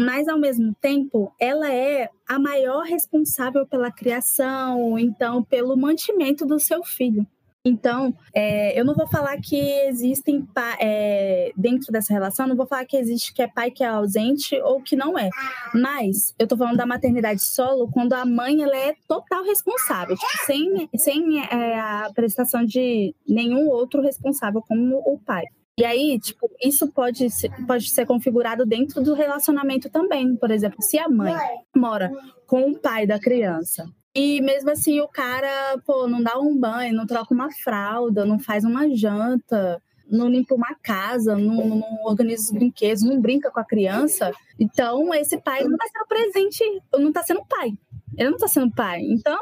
mas 0.00 0.28
ao 0.28 0.38
mesmo 0.38 0.74
tempo 0.80 1.32
ela 1.38 1.72
é 1.72 2.08
a 2.28 2.38
maior 2.38 2.82
responsável 2.82 3.66
pela 3.66 3.90
criação, 3.90 4.98
então 4.98 5.42
pelo 5.42 5.76
mantimento 5.76 6.44
do 6.44 6.58
seu 6.58 6.82
filho. 6.82 7.26
Então, 7.66 8.14
é, 8.34 8.78
eu 8.78 8.84
não 8.84 8.94
vou 8.94 9.06
falar 9.08 9.38
que 9.38 9.56
existem 9.86 10.46
é, 10.78 11.50
dentro 11.56 11.90
dessa 11.90 12.12
relação, 12.12 12.46
não 12.46 12.56
vou 12.56 12.66
falar 12.66 12.84
que 12.84 12.94
existe 12.94 13.32
que 13.32 13.40
é 13.40 13.48
pai 13.48 13.70
que 13.70 13.82
é 13.82 13.86
ausente 13.86 14.54
ou 14.60 14.82
que 14.82 14.94
não 14.94 15.18
é. 15.18 15.30
Mas 15.72 16.34
eu 16.38 16.46
tô 16.46 16.58
falando 16.58 16.76
da 16.76 16.84
maternidade 16.84 17.42
solo 17.42 17.90
quando 17.90 18.12
a 18.12 18.26
mãe 18.26 18.62
ela 18.62 18.76
é 18.76 18.94
total 19.08 19.42
responsável, 19.44 20.14
tipo, 20.14 20.44
sem, 20.44 20.90
sem 20.94 21.40
é, 21.40 21.80
a 21.80 22.10
prestação 22.14 22.66
de 22.66 23.14
nenhum 23.26 23.66
outro 23.70 24.02
responsável 24.02 24.60
como 24.60 24.98
o 24.98 25.18
pai. 25.18 25.44
E 25.78 25.86
aí, 25.86 26.20
tipo, 26.20 26.46
isso 26.62 26.92
pode 26.92 27.30
ser, 27.30 27.50
pode 27.66 27.88
ser 27.88 28.04
configurado 28.04 28.66
dentro 28.66 29.02
do 29.02 29.14
relacionamento 29.14 29.88
também. 29.88 30.36
Por 30.36 30.50
exemplo, 30.50 30.82
se 30.82 30.98
a 30.98 31.08
mãe 31.08 31.34
mora 31.74 32.12
com 32.46 32.70
o 32.70 32.78
pai 32.78 33.06
da 33.06 33.18
criança 33.18 33.86
E 34.14 34.40
mesmo 34.40 34.70
assim 34.70 35.00
o 35.00 35.08
cara, 35.08 35.76
pô, 35.84 36.06
não 36.06 36.22
dá 36.22 36.38
um 36.38 36.56
banho, 36.56 36.94
não 36.94 37.06
troca 37.06 37.34
uma 37.34 37.50
fralda, 37.50 38.24
não 38.24 38.38
faz 38.38 38.64
uma 38.64 38.88
janta, 38.94 39.82
não 40.08 40.28
limpa 40.28 40.54
uma 40.54 40.74
casa, 40.82 41.36
não, 41.36 41.66
não 41.66 42.04
organiza 42.04 42.44
os 42.44 42.50
brinquedos, 42.52 43.02
não 43.02 43.20
brinca 43.20 43.50
com 43.50 43.58
a 43.58 43.64
criança. 43.64 44.30
Então, 44.58 45.12
esse 45.14 45.38
pai 45.38 45.64
não 45.64 45.74
está 45.74 45.86
sendo 45.88 46.06
presente, 46.06 46.82
não 46.92 47.08
está 47.08 47.22
sendo 47.24 47.44
pai. 47.46 47.72
Ele 48.16 48.28
não 48.28 48.36
está 48.36 48.46
sendo 48.46 48.72
pai. 48.72 49.00
Então, 49.02 49.40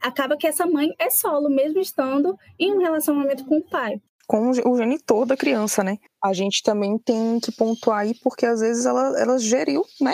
acaba 0.00 0.36
que 0.36 0.46
essa 0.46 0.66
mãe 0.66 0.92
é 0.98 1.10
solo, 1.10 1.48
mesmo 1.48 1.80
estando 1.80 2.36
em 2.58 2.72
um 2.72 2.78
relacionamento 2.78 3.44
com 3.44 3.58
o 3.58 3.62
pai. 3.62 4.00
Com 4.26 4.50
o 4.50 4.76
genitor 4.76 5.24
da 5.24 5.36
criança, 5.36 5.82
né? 5.82 5.96
A 6.22 6.34
gente 6.34 6.62
também 6.62 6.98
tem 6.98 7.40
que 7.40 7.50
pontuar 7.50 8.00
aí, 8.00 8.14
porque 8.22 8.44
às 8.44 8.60
vezes 8.60 8.84
ela, 8.84 9.18
ela 9.18 9.38
geriu, 9.38 9.84
né? 10.00 10.12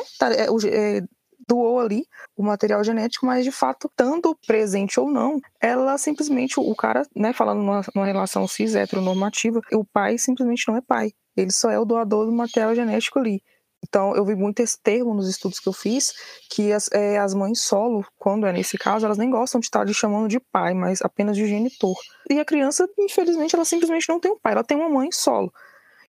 Doou 1.47 1.81
ali 1.81 2.07
o 2.37 2.43
material 2.43 2.83
genético, 2.83 3.27
mas 3.27 3.45
de 3.45 3.53
fato, 3.53 3.87
estando 3.87 4.37
presente 4.47 4.99
ou 4.99 5.11
não, 5.11 5.41
ela 5.61 5.97
simplesmente, 5.99 6.59
o 6.59 6.75
cara, 6.75 7.07
né, 7.15 7.33
falando 7.33 7.59
numa, 7.59 7.83
numa 7.95 8.07
relação 8.07 8.47
cis 8.49 8.75
heteronormativa, 8.75 9.61
o 9.73 9.85
pai 9.85 10.19
simplesmente 10.19 10.67
não 10.69 10.77
é 10.77 10.81
pai. 10.81 11.13
Ele 11.37 11.51
só 11.51 11.71
é 11.71 11.79
o 11.79 11.85
doador 11.85 12.27
do 12.27 12.33
material 12.33 12.75
genético 12.75 13.19
ali. 13.19 13.43
Então, 13.87 14.17
eu 14.17 14.25
vi 14.25 14.35
muito 14.35 14.61
esse 14.61 14.81
termo 14.83 15.13
nos 15.13 15.29
estudos 15.29 15.61
que 15.61 15.69
eu 15.69 15.73
fiz, 15.73 16.15
que 16.51 16.73
as, 16.73 16.89
é, 16.91 17.19
as 17.19 17.35
mães 17.35 17.61
solo, 17.61 18.05
quando 18.17 18.47
é 18.47 18.53
nesse 18.53 18.79
caso, 18.79 19.05
elas 19.05 19.19
nem 19.19 19.29
gostam 19.29 19.61
de 19.61 19.67
estar 19.67 19.85
lhe 19.85 19.93
chamando 19.93 20.27
de 20.27 20.41
pai, 20.41 20.73
mas 20.73 21.03
apenas 21.03 21.37
de 21.37 21.47
genitor. 21.47 21.95
E 22.31 22.41
a 22.41 22.45
criança, 22.47 22.89
infelizmente, 22.99 23.55
ela 23.55 23.65
simplesmente 23.65 24.09
não 24.09 24.19
tem 24.19 24.33
um 24.33 24.39
pai, 24.39 24.55
ela 24.55 24.65
tem 24.65 24.77
uma 24.77 24.89
mãe 24.89 25.13
solo. 25.13 25.53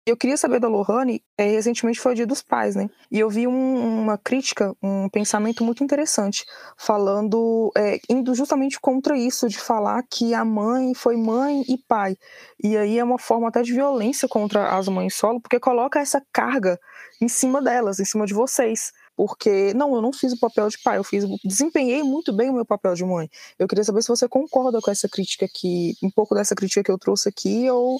Eu 0.05 0.17
queria 0.17 0.35
saber 0.35 0.59
da 0.59 0.67
Lohane, 0.67 1.23
é, 1.37 1.45
recentemente 1.45 1.97
foi 1.97 2.11
o 2.11 2.15
Dia 2.15 2.27
dos 2.27 2.41
Pais, 2.41 2.75
né? 2.75 2.89
E 3.09 3.17
eu 3.17 3.29
vi 3.29 3.47
um, 3.47 4.01
uma 4.01 4.17
crítica, 4.17 4.75
um 4.83 5.07
pensamento 5.07 5.63
muito 5.63 5.81
interessante, 5.81 6.45
falando, 6.77 7.71
é, 7.77 8.01
indo 8.09 8.35
justamente 8.35 8.77
contra 8.81 9.17
isso, 9.17 9.47
de 9.47 9.57
falar 9.57 10.03
que 10.03 10.33
a 10.33 10.43
mãe 10.43 10.93
foi 10.93 11.15
mãe 11.15 11.63
e 11.69 11.77
pai. 11.77 12.17
E 12.61 12.75
aí 12.75 12.99
é 12.99 13.03
uma 13.03 13.17
forma 13.17 13.47
até 13.47 13.61
de 13.61 13.71
violência 13.71 14.27
contra 14.27 14.75
as 14.77 14.89
mães 14.89 15.15
solo, 15.15 15.39
porque 15.39 15.57
coloca 15.57 16.01
essa 16.01 16.21
carga 16.33 16.77
em 17.21 17.29
cima 17.29 17.61
delas, 17.61 17.97
em 17.97 18.05
cima 18.05 18.25
de 18.25 18.33
vocês 18.33 18.91
porque 19.15 19.75
não, 19.75 19.93
eu 19.93 20.01
não 20.01 20.11
fiz 20.11 20.33
o 20.33 20.39
papel 20.39 20.67
de 20.69 20.77
pai, 20.81 20.97
eu 20.97 21.03
fiz, 21.03 21.23
desempenhei 21.45 22.01
muito 22.01 22.33
bem 22.33 22.49
o 22.49 22.53
meu 22.53 22.65
papel 22.65 22.95
de 22.95 23.05
mãe. 23.05 23.29
Eu 23.59 23.67
queria 23.67 23.83
saber 23.83 24.01
se 24.01 24.07
você 24.07 24.27
concorda 24.27 24.79
com 24.81 24.89
essa 24.89 25.07
crítica 25.07 25.45
aqui, 25.45 25.93
um 26.01 26.09
pouco 26.09 26.33
dessa 26.33 26.55
crítica 26.55 26.83
que 26.83 26.91
eu 26.91 26.97
trouxe 26.97 27.29
aqui, 27.29 27.69
ou 27.69 27.99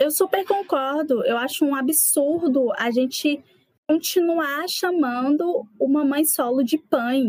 eu 0.00 0.10
super 0.10 0.44
concordo. 0.46 1.24
Eu 1.24 1.36
acho 1.36 1.64
um 1.64 1.74
absurdo 1.74 2.72
a 2.76 2.90
gente 2.90 3.42
continuar 3.88 4.68
chamando 4.68 5.66
uma 5.78 6.04
mãe 6.04 6.24
solo 6.24 6.62
de 6.62 6.78
pai. 6.78 7.24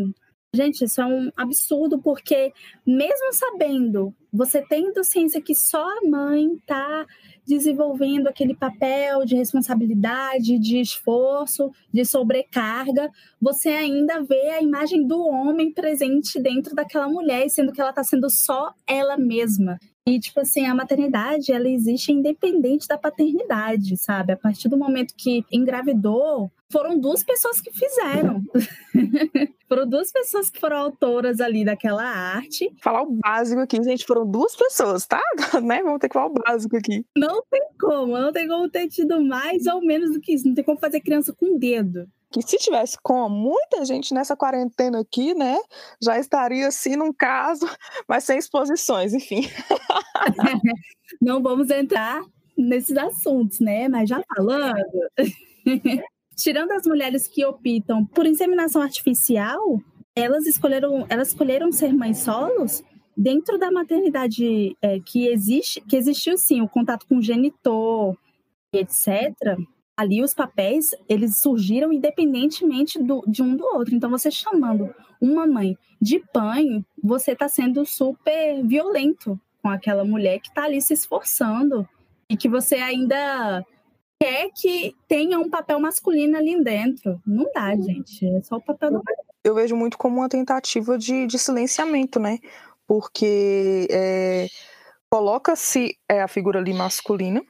Gente, 0.54 0.84
isso 0.84 1.00
é 1.00 1.06
um 1.06 1.30
absurdo, 1.34 1.98
porque 1.98 2.52
mesmo 2.86 3.32
sabendo, 3.32 4.14
você 4.30 4.60
tendo 4.60 5.02
ciência 5.02 5.40
que 5.40 5.54
só 5.54 5.82
a 5.82 6.06
mãe 6.06 6.54
está 6.56 7.06
desenvolvendo 7.46 8.28
aquele 8.28 8.54
papel 8.54 9.24
de 9.24 9.34
responsabilidade, 9.34 10.58
de 10.58 10.78
esforço, 10.78 11.70
de 11.90 12.04
sobrecarga, 12.04 13.10
você 13.40 13.70
ainda 13.70 14.22
vê 14.22 14.50
a 14.50 14.62
imagem 14.62 15.06
do 15.06 15.22
homem 15.26 15.72
presente 15.72 16.38
dentro 16.38 16.74
daquela 16.74 17.08
mulher, 17.08 17.48
sendo 17.48 17.72
que 17.72 17.80
ela 17.80 17.90
está 17.90 18.04
sendo 18.04 18.28
só 18.28 18.74
ela 18.86 19.16
mesma. 19.16 19.78
E, 20.06 20.18
tipo 20.18 20.40
assim, 20.40 20.66
a 20.66 20.74
maternidade, 20.74 21.52
ela 21.52 21.68
existe 21.68 22.10
independente 22.10 22.88
da 22.88 22.98
paternidade, 22.98 23.96
sabe? 23.96 24.32
A 24.32 24.36
partir 24.36 24.68
do 24.68 24.76
momento 24.76 25.14
que 25.16 25.44
engravidou, 25.50 26.50
foram 26.72 26.98
duas 26.98 27.22
pessoas 27.22 27.60
que 27.60 27.70
fizeram. 27.70 28.42
foram 29.68 29.88
duas 29.88 30.10
pessoas 30.10 30.50
que 30.50 30.58
foram 30.58 30.78
autoras 30.78 31.40
ali 31.40 31.64
daquela 31.64 32.02
arte. 32.02 32.68
Falar 32.82 33.02
o 33.02 33.12
básico 33.12 33.60
aqui, 33.60 33.80
gente, 33.84 34.04
foram 34.04 34.28
duas 34.28 34.56
pessoas, 34.56 35.06
tá? 35.06 35.22
né? 35.62 35.82
Vamos 35.84 36.00
ter 36.00 36.08
que 36.08 36.14
falar 36.14 36.26
o 36.26 36.34
básico 36.34 36.76
aqui. 36.76 37.04
Não 37.16 37.40
tem 37.48 37.62
como, 37.80 38.18
não 38.18 38.32
tem 38.32 38.48
como 38.48 38.68
ter 38.68 38.88
tido 38.88 39.24
mais 39.24 39.66
ou 39.66 39.80
menos 39.80 40.12
do 40.12 40.20
que 40.20 40.34
isso. 40.34 40.48
Não 40.48 40.54
tem 40.54 40.64
como 40.64 40.80
fazer 40.80 41.00
criança 41.00 41.32
com 41.32 41.54
o 41.54 41.58
dedo 41.58 42.08
que 42.32 42.42
se 42.42 42.56
tivesse 42.56 42.96
com 43.02 43.28
muita 43.28 43.84
gente 43.84 44.14
nessa 44.14 44.34
quarentena 44.34 45.00
aqui, 45.00 45.34
né, 45.34 45.58
já 46.02 46.18
estaria 46.18 46.66
assim 46.66 46.96
num 46.96 47.12
caso, 47.12 47.66
mas 48.08 48.24
sem 48.24 48.38
exposições, 48.38 49.12
enfim. 49.12 49.42
Não 51.20 51.42
vamos 51.42 51.70
entrar 51.70 52.22
nesses 52.56 52.96
assuntos, 52.96 53.60
né? 53.60 53.86
Mas 53.88 54.08
já 54.08 54.22
falando, 54.34 54.74
tirando 56.34 56.72
as 56.72 56.86
mulheres 56.86 57.28
que 57.28 57.44
optam 57.44 58.04
por 58.06 58.26
inseminação 58.26 58.80
artificial, 58.80 59.60
elas 60.16 60.46
escolheram, 60.46 61.06
elas 61.08 61.28
escolheram 61.28 61.70
ser 61.70 61.92
mães 61.92 62.18
solos 62.18 62.82
dentro 63.14 63.58
da 63.58 63.70
maternidade 63.70 64.74
é, 64.80 64.98
que 65.00 65.26
existe, 65.26 65.82
que 65.82 65.96
existiu 65.96 66.38
sim 66.38 66.62
o 66.62 66.68
contato 66.68 67.06
com 67.06 67.18
o 67.18 67.22
genitor, 67.22 68.16
etc 68.72 69.36
ali 69.96 70.22
os 70.22 70.34
papéis 70.34 70.90
eles 71.08 71.36
surgiram 71.38 71.92
independentemente 71.92 73.02
do, 73.02 73.22
de 73.26 73.42
um 73.42 73.56
do 73.56 73.64
outro. 73.64 73.94
Então, 73.94 74.10
você 74.10 74.30
chamando 74.30 74.94
uma 75.20 75.46
mãe 75.46 75.76
de 76.00 76.18
pai, 76.32 76.84
você 77.02 77.32
está 77.32 77.48
sendo 77.48 77.84
super 77.86 78.62
violento 78.64 79.38
com 79.62 79.68
aquela 79.68 80.04
mulher 80.04 80.40
que 80.40 80.48
está 80.48 80.64
ali 80.64 80.80
se 80.80 80.94
esforçando 80.94 81.88
e 82.28 82.36
que 82.36 82.48
você 82.48 82.76
ainda 82.76 83.64
quer 84.20 84.50
que 84.54 84.94
tenha 85.06 85.38
um 85.38 85.48
papel 85.48 85.78
masculino 85.78 86.36
ali 86.36 86.62
dentro. 86.62 87.20
Não 87.26 87.50
dá, 87.52 87.74
gente. 87.76 88.26
É 88.26 88.42
só 88.42 88.56
o 88.56 88.60
papel 88.60 88.92
do 88.92 89.02
Eu 89.44 89.54
vejo 89.54 89.76
muito 89.76 89.96
como 89.96 90.18
uma 90.18 90.28
tentativa 90.28 90.98
de, 90.98 91.26
de 91.26 91.38
silenciamento, 91.38 92.18
né? 92.18 92.38
Porque 92.86 93.86
é, 93.90 94.46
coloca-se 95.10 95.96
é, 96.08 96.22
a 96.22 96.28
figura 96.28 96.58
ali 96.58 96.72
masculina, 96.72 97.42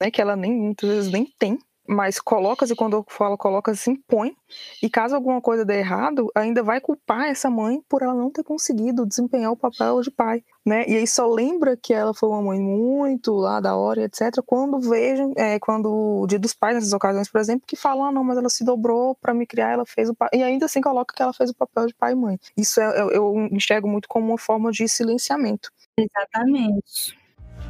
né? 0.00 0.10
Que 0.10 0.20
ela 0.20 0.36
nem 0.36 0.52
muitas 0.52 0.88
vezes 0.88 1.10
nem 1.10 1.26
tem 1.38 1.58
mas 1.88 2.20
coloca-se, 2.20 2.74
quando 2.74 2.94
eu 2.94 3.04
falo 3.08 3.36
coloca-se, 3.36 3.90
impõe, 3.90 4.36
e 4.82 4.88
caso 4.88 5.14
alguma 5.14 5.40
coisa 5.40 5.64
dê 5.64 5.78
errado, 5.78 6.30
ainda 6.34 6.62
vai 6.62 6.80
culpar 6.80 7.26
essa 7.26 7.50
mãe 7.50 7.80
por 7.88 8.02
ela 8.02 8.14
não 8.14 8.30
ter 8.30 8.42
conseguido 8.42 9.06
desempenhar 9.06 9.52
o 9.52 9.56
papel 9.56 10.00
de 10.00 10.10
pai, 10.10 10.42
né? 10.64 10.84
E 10.86 10.96
aí 10.96 11.06
só 11.06 11.26
lembra 11.26 11.76
que 11.76 11.92
ela 11.94 12.14
foi 12.14 12.28
uma 12.28 12.42
mãe 12.42 12.60
muito 12.60 13.32
lá 13.32 13.60
da 13.60 13.76
hora, 13.76 14.02
etc., 14.02 14.42
quando 14.44 14.80
vejam, 14.80 15.32
é, 15.36 15.58
quando 15.58 15.92
o 16.22 16.26
dia 16.26 16.38
dos 16.38 16.54
pais, 16.54 16.74
nessas 16.74 16.92
ocasiões, 16.92 17.28
por 17.28 17.40
exemplo, 17.40 17.66
que 17.66 17.76
falam, 17.76 18.06
ah, 18.06 18.12
não, 18.12 18.24
mas 18.24 18.38
ela 18.38 18.48
se 18.48 18.64
dobrou 18.64 19.14
para 19.14 19.34
me 19.34 19.46
criar, 19.46 19.72
ela 19.72 19.86
fez 19.86 20.08
o 20.08 20.14
pai, 20.14 20.28
e 20.32 20.42
ainda 20.42 20.66
assim 20.66 20.80
coloca 20.80 21.14
que 21.14 21.22
ela 21.22 21.32
fez 21.32 21.50
o 21.50 21.54
papel 21.54 21.86
de 21.86 21.94
pai 21.94 22.12
e 22.12 22.16
mãe. 22.16 22.38
Isso 22.56 22.80
é, 22.80 23.00
eu, 23.00 23.10
eu 23.10 23.48
enxergo 23.52 23.88
muito 23.88 24.08
como 24.08 24.28
uma 24.28 24.38
forma 24.38 24.70
de 24.70 24.88
silenciamento. 24.88 25.70
Exatamente. 25.96 27.16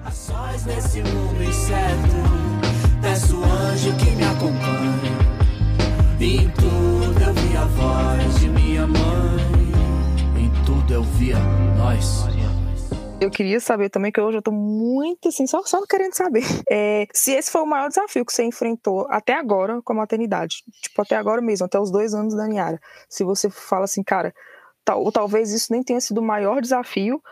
A 0.04 0.10
sós 0.10 0.64
nesse 0.64 1.00
mundo 1.00 1.42
incerto 1.42 2.45
Peço 3.16 3.42
anjo 3.42 3.96
que 3.96 4.10
me 4.10 4.24
acompanhe. 4.24 5.08
Em 6.20 6.50
tudo 6.50 7.18
eu 7.24 7.32
vi 7.32 7.56
a 7.56 7.64
voz 7.64 8.40
de 8.40 8.48
minha 8.50 8.86
mãe. 8.86 10.38
Em 10.38 10.64
tudo 10.66 10.92
eu 10.92 11.02
via 11.02 11.38
nós. 11.78 12.26
Eu 13.18 13.30
queria 13.30 13.58
saber 13.58 13.88
também, 13.88 14.12
que 14.12 14.20
hoje 14.20 14.36
eu 14.36 14.42
tô 14.42 14.52
muito 14.52 15.28
assim, 15.28 15.46
só, 15.46 15.62
só 15.64 15.80
querendo 15.86 16.12
saber. 16.12 16.42
É, 16.70 17.06
se 17.10 17.32
esse 17.32 17.50
foi 17.50 17.62
o 17.62 17.66
maior 17.66 17.88
desafio 17.88 18.22
que 18.22 18.34
você 18.34 18.44
enfrentou 18.44 19.06
até 19.08 19.32
agora 19.32 19.80
com 19.80 19.94
a 19.94 19.96
maternidade. 19.96 20.56
Tipo, 20.82 21.00
até 21.00 21.16
agora 21.16 21.40
mesmo, 21.40 21.64
até 21.64 21.80
os 21.80 21.90
dois 21.90 22.12
anos 22.12 22.36
da 22.36 22.46
Niara. 22.46 22.78
Se 23.08 23.24
você 23.24 23.48
fala 23.48 23.84
assim, 23.84 24.02
cara, 24.02 24.34
tal, 24.84 25.10
talvez 25.10 25.54
isso 25.54 25.72
nem 25.72 25.82
tenha 25.82 26.02
sido 26.02 26.18
o 26.18 26.22
maior 26.22 26.60
desafio. 26.60 27.22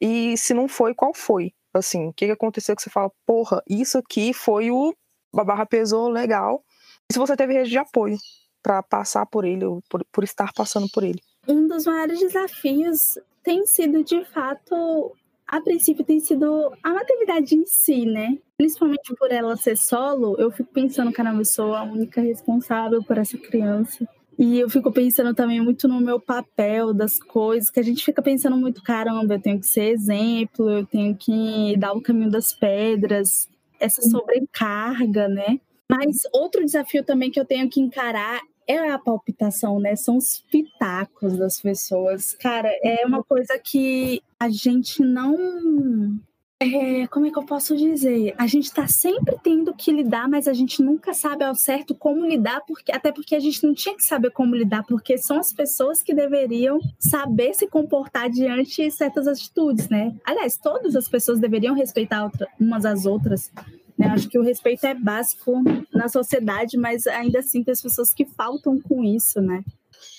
E 0.00 0.38
se 0.38 0.54
não 0.54 0.68
foi, 0.68 0.94
qual 0.94 1.12
foi? 1.12 1.52
Assim, 1.74 2.08
o 2.08 2.14
que 2.14 2.30
aconteceu 2.30 2.74
que 2.74 2.80
você 2.80 2.88
fala, 2.88 3.10
porra, 3.26 3.62
isso 3.68 3.98
aqui 3.98 4.32
foi 4.32 4.70
o 4.70 4.94
a 5.40 5.44
barra 5.44 5.66
pesou 5.66 6.08
legal. 6.08 6.62
E 7.10 7.12
se 7.12 7.18
você 7.18 7.36
teve 7.36 7.52
rede 7.52 7.70
de 7.70 7.78
apoio 7.78 8.16
para 8.62 8.82
passar 8.82 9.26
por 9.26 9.44
ele, 9.44 9.64
ou 9.64 9.82
por, 9.88 10.04
por 10.10 10.24
estar 10.24 10.52
passando 10.52 10.88
por 10.92 11.04
ele? 11.04 11.20
Um 11.46 11.66
dos 11.68 11.84
maiores 11.84 12.18
desafios 12.18 13.18
tem 13.42 13.66
sido, 13.66 14.02
de 14.02 14.24
fato, 14.24 15.12
a 15.46 15.60
princípio 15.60 16.04
tem 16.04 16.18
sido 16.18 16.72
a 16.82 16.94
maternidade 16.94 17.54
em 17.54 17.66
si, 17.66 18.06
né? 18.06 18.38
Principalmente 18.56 19.14
por 19.14 19.30
ela 19.30 19.56
ser 19.56 19.76
solo, 19.76 20.34
eu 20.38 20.50
fico 20.50 20.72
pensando, 20.72 21.12
caramba, 21.12 21.40
eu 21.40 21.44
sou 21.44 21.74
a 21.74 21.82
única 21.82 22.22
responsável 22.22 23.02
por 23.04 23.18
essa 23.18 23.36
criança. 23.36 24.08
E 24.38 24.58
eu 24.58 24.68
fico 24.68 24.90
pensando 24.90 25.32
também 25.34 25.60
muito 25.60 25.86
no 25.86 26.00
meu 26.00 26.18
papel 26.18 26.92
das 26.92 27.18
coisas, 27.18 27.70
que 27.70 27.78
a 27.78 27.84
gente 27.84 28.04
fica 28.04 28.22
pensando 28.22 28.56
muito, 28.56 28.82
caramba, 28.82 29.34
eu 29.34 29.40
tenho 29.40 29.60
que 29.60 29.66
ser 29.66 29.92
exemplo, 29.92 30.70
eu 30.70 30.86
tenho 30.86 31.14
que 31.16 31.76
dar 31.76 31.92
o 31.92 32.00
caminho 32.00 32.30
das 32.30 32.52
pedras 32.52 33.48
essa 33.84 34.02
sobrecarga, 34.02 35.28
né? 35.28 35.60
Mas 35.90 36.22
outro 36.32 36.64
desafio 36.64 37.04
também 37.04 37.30
que 37.30 37.38
eu 37.38 37.44
tenho 37.44 37.68
que 37.68 37.80
encarar 37.80 38.40
é 38.66 38.90
a 38.90 38.98
palpitação, 38.98 39.78
né? 39.78 39.94
São 39.94 40.16
os 40.16 40.42
pitacos 40.50 41.36
das 41.36 41.60
pessoas. 41.60 42.34
Cara, 42.34 42.70
é 42.82 43.04
uma 43.06 43.22
coisa 43.22 43.58
que 43.58 44.22
a 44.40 44.48
gente 44.48 45.02
não 45.02 46.18
é, 46.64 47.06
como 47.08 47.26
é 47.26 47.30
que 47.30 47.38
eu 47.38 47.44
posso 47.44 47.76
dizer? 47.76 48.34
A 48.38 48.46
gente 48.46 48.64
está 48.64 48.86
sempre 48.86 49.36
tendo 49.42 49.74
que 49.74 49.92
lidar, 49.92 50.28
mas 50.28 50.48
a 50.48 50.52
gente 50.52 50.82
nunca 50.82 51.12
sabe 51.12 51.44
ao 51.44 51.54
certo 51.54 51.94
como 51.94 52.26
lidar, 52.26 52.60
porque, 52.66 52.92
até 52.92 53.12
porque 53.12 53.34
a 53.34 53.40
gente 53.40 53.64
não 53.64 53.74
tinha 53.74 53.96
que 53.96 54.04
saber 54.04 54.30
como 54.30 54.54
lidar, 54.54 54.84
porque 54.84 55.18
são 55.18 55.38
as 55.38 55.52
pessoas 55.52 56.02
que 56.02 56.14
deveriam 56.14 56.78
saber 56.98 57.54
se 57.54 57.66
comportar 57.66 58.30
diante 58.30 58.82
de 58.82 58.90
certas 58.90 59.26
atitudes, 59.26 59.88
né? 59.88 60.14
Aliás, 60.24 60.56
todas 60.56 60.96
as 60.96 61.08
pessoas 61.08 61.38
deveriam 61.38 61.74
respeitar 61.74 62.24
outra, 62.24 62.48
umas 62.58 62.84
às 62.84 63.06
outras. 63.06 63.50
Né? 63.96 64.08
Acho 64.08 64.28
que 64.28 64.38
o 64.38 64.42
respeito 64.42 64.84
é 64.86 64.94
básico 64.94 65.62
na 65.92 66.08
sociedade, 66.08 66.76
mas 66.76 67.06
ainda 67.06 67.38
assim 67.38 67.62
tem 67.62 67.72
as 67.72 67.82
pessoas 67.82 68.12
que 68.12 68.24
faltam 68.24 68.80
com 68.80 69.04
isso, 69.04 69.40
né? 69.40 69.62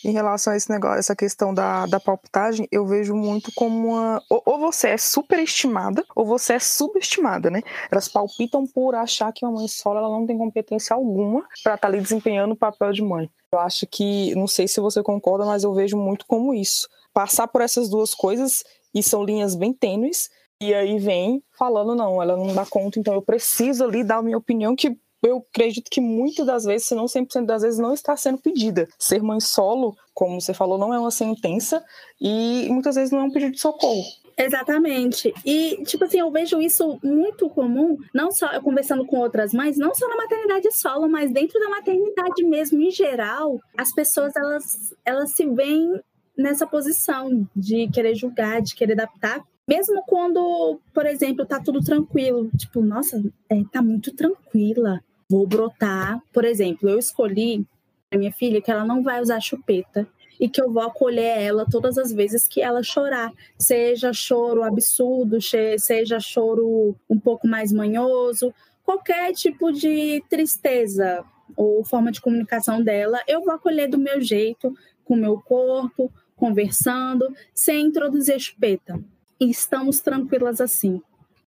Em 0.03 0.11
relação 0.11 0.53
a 0.53 0.57
esse 0.57 0.69
negócio, 0.69 0.99
essa 0.99 1.15
questão 1.15 1.53
da, 1.53 1.85
da 1.85 1.99
palpitagem, 1.99 2.67
eu 2.71 2.85
vejo 2.85 3.15
muito 3.15 3.51
como 3.55 3.89
uma. 3.89 4.21
Ou, 4.29 4.41
ou, 4.45 4.59
você 4.59 4.89
é 4.89 4.97
superestimada, 4.97 6.03
ou 6.15 6.25
você 6.25 6.53
é 6.53 6.59
subestimada, 6.59 7.49
né? 7.49 7.61
Elas 7.91 8.07
palpitam 8.07 8.67
por 8.67 8.95
achar 8.95 9.31
que 9.31 9.45
uma 9.45 9.53
mãe 9.53 9.67
solo 9.67 9.99
ela 9.99 10.09
não 10.09 10.25
tem 10.25 10.37
competência 10.37 10.95
alguma 10.95 11.41
para 11.63 11.75
estar 11.75 11.77
tá 11.77 11.87
ali 11.87 12.01
desempenhando 12.01 12.51
o 12.53 12.57
papel 12.57 12.91
de 12.91 13.01
mãe. 13.01 13.29
Eu 13.51 13.59
acho 13.59 13.87
que, 13.87 14.35
não 14.35 14.47
sei 14.47 14.67
se 14.67 14.79
você 14.79 15.01
concorda, 15.01 15.45
mas 15.45 15.63
eu 15.63 15.73
vejo 15.73 15.97
muito 15.97 16.25
como 16.27 16.53
isso. 16.53 16.89
Passar 17.13 17.47
por 17.47 17.61
essas 17.61 17.89
duas 17.89 18.13
coisas, 18.13 18.63
e 18.93 19.01
são 19.01 19.23
linhas 19.23 19.55
bem 19.55 19.73
tênues, 19.73 20.29
e 20.59 20.73
aí 20.73 20.97
vem 20.99 21.43
falando, 21.57 21.95
não, 21.95 22.21
ela 22.21 22.37
não 22.37 22.53
dá 22.53 22.65
conta, 22.65 22.99
então 22.99 23.13
eu 23.13 23.21
preciso 23.21 23.83
ali 23.83 24.03
dar 24.03 24.17
a 24.17 24.21
minha 24.21 24.37
opinião, 24.37 24.75
que 24.75 24.97
eu 25.25 25.45
acredito 25.49 25.89
que 25.89 25.99
muitas 25.99 26.45
das 26.45 26.63
vezes, 26.63 26.87
se 26.87 26.95
não 26.95 27.05
100% 27.05 27.45
das 27.45 27.63
vezes, 27.63 27.79
não 27.79 27.93
está 27.93 28.15
sendo 28.15 28.37
pedida. 28.37 28.87
Ser 28.97 29.21
mãe 29.21 29.39
solo, 29.39 29.95
como 30.13 30.39
você 30.39 30.53
falou, 30.53 30.77
não 30.77 30.93
é 30.93 30.99
uma 30.99 31.11
sentença 31.11 31.83
e 32.21 32.67
muitas 32.69 32.95
vezes 32.95 33.11
não 33.11 33.19
é 33.19 33.23
um 33.23 33.31
pedido 33.31 33.53
de 33.53 33.59
socorro. 33.59 34.03
Exatamente. 34.37 35.33
E, 35.45 35.81
tipo 35.85 36.03
assim, 36.03 36.19
eu 36.19 36.29
vejo 36.29 36.61
isso 36.61 36.99
muito 37.01 37.49
comum, 37.49 37.97
não 38.13 38.31
só 38.31 38.51
eu 38.51 38.61
conversando 38.61 39.05
com 39.05 39.17
outras 39.17 39.53
mães, 39.53 39.77
não 39.77 39.95
só 39.95 40.07
na 40.09 40.17
maternidade 40.17 40.71
solo, 40.73 41.07
mas 41.07 41.31
dentro 41.31 41.59
da 41.59 41.69
maternidade 41.69 42.43
mesmo, 42.43 42.81
em 42.81 42.91
geral, 42.91 43.59
as 43.77 43.93
pessoas, 43.93 44.35
elas, 44.35 44.93
elas 45.05 45.31
se 45.31 45.45
veem 45.47 45.99
nessa 46.37 46.67
posição 46.67 47.47
de 47.55 47.87
querer 47.89 48.13
julgar, 48.13 48.61
de 48.61 48.75
querer 48.75 48.93
adaptar, 48.93 49.41
mesmo 49.67 50.03
quando, 50.05 50.79
por 50.93 51.05
exemplo, 51.05 51.45
tá 51.45 51.59
tudo 51.59 51.79
tranquilo, 51.81 52.49
tipo, 52.57 52.81
nossa, 52.81 53.23
é, 53.49 53.63
tá 53.71 53.81
muito 53.81 54.13
tranquila 54.13 54.99
vou 55.29 55.47
brotar. 55.47 56.21
Por 56.33 56.45
exemplo, 56.45 56.89
eu 56.89 56.99
escolhi 56.99 57.65
a 58.11 58.17
minha 58.17 58.31
filha 58.31 58.61
que 58.61 58.71
ela 58.71 58.85
não 58.85 59.03
vai 59.03 59.21
usar 59.21 59.39
chupeta 59.39 60.07
e 60.39 60.49
que 60.49 60.61
eu 60.61 60.71
vou 60.71 60.83
acolher 60.83 61.41
ela 61.41 61.65
todas 61.69 61.97
as 61.97 62.11
vezes 62.11 62.47
que 62.47 62.61
ela 62.61 62.83
chorar, 62.83 63.31
seja 63.57 64.11
choro 64.13 64.63
absurdo, 64.63 65.39
seja 65.41 66.19
choro 66.19 66.95
um 67.09 67.19
pouco 67.19 67.47
mais 67.47 67.71
manhoso, 67.71 68.53
qualquer 68.83 69.33
tipo 69.33 69.71
de 69.71 70.23
tristeza 70.29 71.23
ou 71.55 71.83
forma 71.85 72.11
de 72.11 72.21
comunicação 72.21 72.81
dela, 72.81 73.21
eu 73.27 73.41
vou 73.41 73.53
acolher 73.53 73.87
do 73.87 73.97
meu 73.97 74.19
jeito, 74.19 74.75
com 75.03 75.13
o 75.13 75.17
meu 75.17 75.39
corpo, 75.39 76.11
conversando, 76.35 77.33
sem 77.53 77.85
introduzir 77.85 78.39
chupeta. 78.39 78.99
E 79.39 79.49
estamos 79.49 79.99
tranquilas 79.99 80.59
assim. 80.59 81.01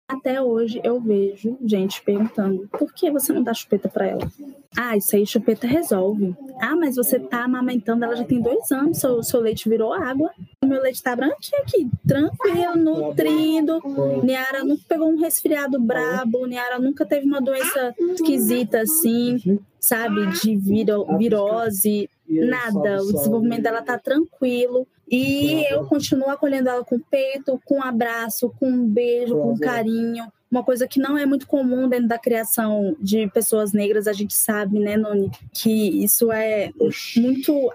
Até 0.09 0.41
hoje 0.41 0.81
eu 0.85 1.01
vejo 1.01 1.59
gente 1.65 2.01
perguntando: 2.03 2.69
por 2.71 2.93
que 2.93 3.11
você 3.11 3.33
não 3.33 3.43
dá 3.43 3.53
chupeta 3.53 3.89
para 3.89 4.07
ela? 4.07 4.33
Ah, 4.77 4.97
isso 4.97 5.17
aí 5.17 5.27
chupeta 5.27 5.67
resolve. 5.67 6.33
Ah, 6.61 6.77
mas 6.77 6.95
você 6.95 7.19
tá 7.19 7.43
amamentando, 7.43 8.05
ela 8.05 8.15
já 8.15 8.25
tem 8.25 8.41
dois 8.41 8.71
anos, 8.71 8.99
seu, 8.99 9.21
seu 9.25 9.41
leite 9.41 9.69
virou 9.69 9.93
água. 9.93 10.31
O 10.63 10.67
meu 10.67 10.81
leite 10.81 11.03
tá 11.03 11.17
branquinho 11.17 11.61
aqui, 11.63 11.91
tranquilo, 12.07 12.77
nutrindo. 12.77 13.81
Niara 14.23 14.63
nunca 14.63 14.83
pegou 14.89 15.09
um 15.09 15.19
resfriado 15.19 15.81
brabo, 15.81 16.47
Niara 16.47 16.79
nunca 16.79 17.05
teve 17.05 17.27
uma 17.27 17.41
doença 17.41 17.93
esquisita 17.99 18.83
assim, 18.83 19.59
sabe? 19.81 20.27
De 20.41 20.55
viro, 20.57 21.05
virose, 21.19 22.09
nada. 22.29 23.03
O 23.03 23.13
desenvolvimento 23.13 23.63
dela 23.63 23.83
tá 23.83 23.99
tranquilo. 23.99 24.87
E 25.09 25.65
eu 25.73 25.85
continuo 25.85 26.29
acolhendo 26.29 26.69
ela 26.69 26.85
com 26.85 26.99
peito, 26.99 27.61
com 27.65 27.83
abraço, 27.83 28.53
com 28.59 28.69
um 28.69 28.89
beijo, 28.89 29.37
com 29.37 29.57
carinho. 29.59 30.27
Uma 30.51 30.65
coisa 30.65 30.87
que 30.87 30.99
não 30.99 31.17
é 31.17 31.25
muito 31.25 31.47
comum 31.47 31.89
dentro 31.89 32.09
da 32.09 32.19
criação 32.19 32.97
de 33.01 33.29
pessoas 33.29 33.73
negras, 33.73 34.07
a 34.07 34.13
gente 34.13 34.35
sabe, 34.35 34.79
né, 34.79 34.97
Noni? 34.97 35.31
Que 35.53 36.03
isso 36.03 36.33
é 36.33 36.71
muito. 37.17 37.71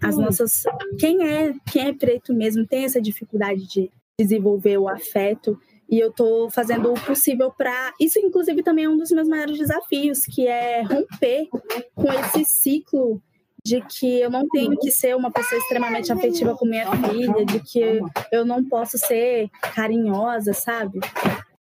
As 0.00 0.16
nossas. 0.16 0.62
Quem 0.98 1.26
é, 1.26 1.54
quem 1.70 1.88
é 1.88 1.92
preto 1.92 2.32
mesmo 2.32 2.66
tem 2.66 2.84
essa 2.84 3.00
dificuldade 3.00 3.66
de 3.66 3.90
desenvolver 4.18 4.78
o 4.78 4.88
afeto. 4.88 5.58
E 5.90 5.98
eu 5.98 6.08
estou 6.08 6.48
fazendo 6.48 6.90
o 6.90 7.00
possível 7.00 7.50
para. 7.50 7.92
Isso, 8.00 8.18
inclusive, 8.18 8.62
também 8.62 8.86
é 8.86 8.88
um 8.88 8.96
dos 8.96 9.10
meus 9.10 9.28
maiores 9.28 9.58
desafios, 9.58 10.24
que 10.24 10.46
é 10.46 10.82
romper 10.82 11.48
com 11.94 12.10
esse 12.12 12.46
ciclo 12.46 13.22
de 13.64 13.80
que 13.82 14.20
eu 14.20 14.30
não 14.30 14.46
tenho 14.48 14.76
que 14.78 14.90
ser 14.90 15.14
uma 15.16 15.30
pessoa 15.30 15.60
extremamente 15.60 16.12
afetiva 16.12 16.56
com 16.56 16.66
minha 16.66 16.90
filha, 16.90 17.44
de 17.44 17.60
que 17.60 18.00
eu 18.30 18.44
não 18.44 18.64
posso 18.64 18.98
ser 18.98 19.48
carinhosa, 19.74 20.52
sabe? 20.52 20.98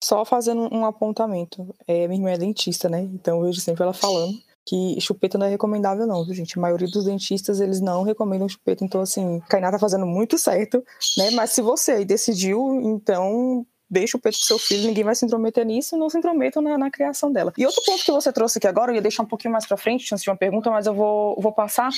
Só 0.02 0.24
fazendo 0.24 0.68
um 0.72 0.84
apontamento. 0.84 1.74
É, 1.86 2.06
minha 2.08 2.20
irmã 2.20 2.30
é 2.30 2.38
dentista, 2.38 2.88
né? 2.88 3.00
Então 3.00 3.38
eu 3.38 3.44
vejo 3.44 3.60
sempre 3.60 3.82
ela 3.82 3.94
falando 3.94 4.34
que 4.66 4.98
chupeta 5.00 5.36
não 5.36 5.46
é 5.46 5.50
recomendável 5.50 6.06
não, 6.06 6.24
viu, 6.24 6.34
gente? 6.34 6.58
A 6.58 6.62
maioria 6.62 6.88
dos 6.88 7.04
dentistas, 7.04 7.60
eles 7.60 7.80
não 7.80 8.02
recomendam 8.02 8.48
chupeta, 8.48 8.84
então 8.84 9.00
assim, 9.00 9.40
Kainá 9.48 9.70
tá 9.70 9.78
fazendo 9.78 10.06
muito 10.06 10.38
certo, 10.38 10.82
né? 11.18 11.30
Mas 11.32 11.50
se 11.50 11.60
você 11.60 11.92
aí 11.92 12.04
decidiu, 12.04 12.80
então 12.80 13.66
deixa 13.88 14.16
o 14.16 14.20
peito 14.20 14.38
pro 14.38 14.46
seu 14.46 14.58
filho, 14.58 14.86
ninguém 14.86 15.04
vai 15.04 15.14
se 15.14 15.24
intrometer 15.24 15.64
nisso, 15.64 15.96
não 15.96 16.08
se 16.08 16.18
intrometam 16.18 16.62
na, 16.62 16.76
na, 16.76 16.90
criação 16.90 17.32
dela. 17.32 17.52
E 17.56 17.66
outro 17.66 17.82
ponto 17.84 18.04
que 18.04 18.10
você 18.10 18.32
trouxe 18.32 18.58
aqui 18.58 18.66
agora, 18.66 18.90
eu 18.90 18.96
ia 18.96 19.02
deixar 19.02 19.22
um 19.22 19.26
pouquinho 19.26 19.52
mais 19.52 19.66
pra 19.66 19.76
frente, 19.76 20.12
antes 20.12 20.22
de 20.22 20.30
uma 20.30 20.36
pergunta, 20.36 20.70
mas 20.70 20.86
eu 20.86 20.94
vou, 20.94 21.36
vou 21.40 21.52
passar, 21.52 21.90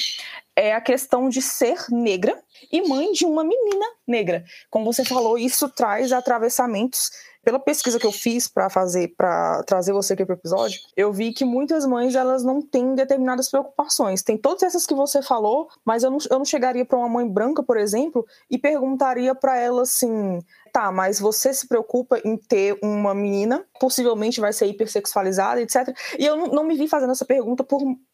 é 0.55 0.75
a 0.75 0.81
questão 0.81 1.29
de 1.29 1.41
ser 1.41 1.77
negra 1.91 2.39
e 2.71 2.87
mãe 2.89 3.13
de 3.13 3.25
uma 3.25 3.45
menina 3.45 3.87
negra. 4.07 4.45
Como 4.71 4.93
você 4.93 5.05
falou, 5.05 5.39
isso 5.39 5.69
traz 5.69 6.13
atravessamentos 6.13 7.11
pela 7.47 7.61
pesquisa 7.61 7.97
que 7.97 8.05
eu 8.05 8.11
fiz 8.11 8.49
para 8.49 8.69
fazer, 8.69 9.15
para 9.17 9.63
trazer 9.63 9.93
você 9.93 10.15
aqui 10.15 10.27
para 10.27 10.35
o 10.35 10.37
episódio, 10.37 10.81
eu 10.97 11.13
vi 11.13 11.33
que 11.33 11.45
muitas 11.45 11.87
mães 11.87 12.17
elas 12.17 12.43
não 12.43 12.61
têm 12.61 12.97
determinadas 12.97 13.49
preocupações. 13.49 14.21
Tem 14.21 14.37
todas 14.37 14.65
essas 14.65 14.85
que 14.85 14.93
você 14.93 15.23
falou, 15.23 15.69
mas 15.85 16.03
eu 16.03 16.11
não, 16.11 16.19
eu 16.29 16.39
não 16.39 16.45
chegaria 16.45 16.85
para 16.85 16.99
uma 16.99 17.09
mãe 17.09 17.29
branca, 17.29 17.63
por 17.63 17.77
exemplo, 17.77 18.27
e 18.51 18.59
perguntaria 18.59 19.33
para 19.33 19.57
ela 19.57 19.83
assim: 19.83 20.41
tá, 20.73 20.91
mas 20.93 21.21
você 21.21 21.55
se 21.55 21.69
preocupa 21.69 22.21
em 22.25 22.37
ter 22.37 22.79
uma 22.83 23.15
menina, 23.15 23.65
possivelmente 23.81 24.41
vai 24.41 24.53
ser 24.53 24.67
hipersexualizada, 24.67 25.63
etc. 25.63 25.97
E 26.19 26.27
eu 26.27 26.37
não, 26.37 26.49
não 26.49 26.65
me 26.65 26.77
vi 26.77 26.89
fazendo 26.89 27.13
essa 27.13 27.25
pergunta 27.25 27.65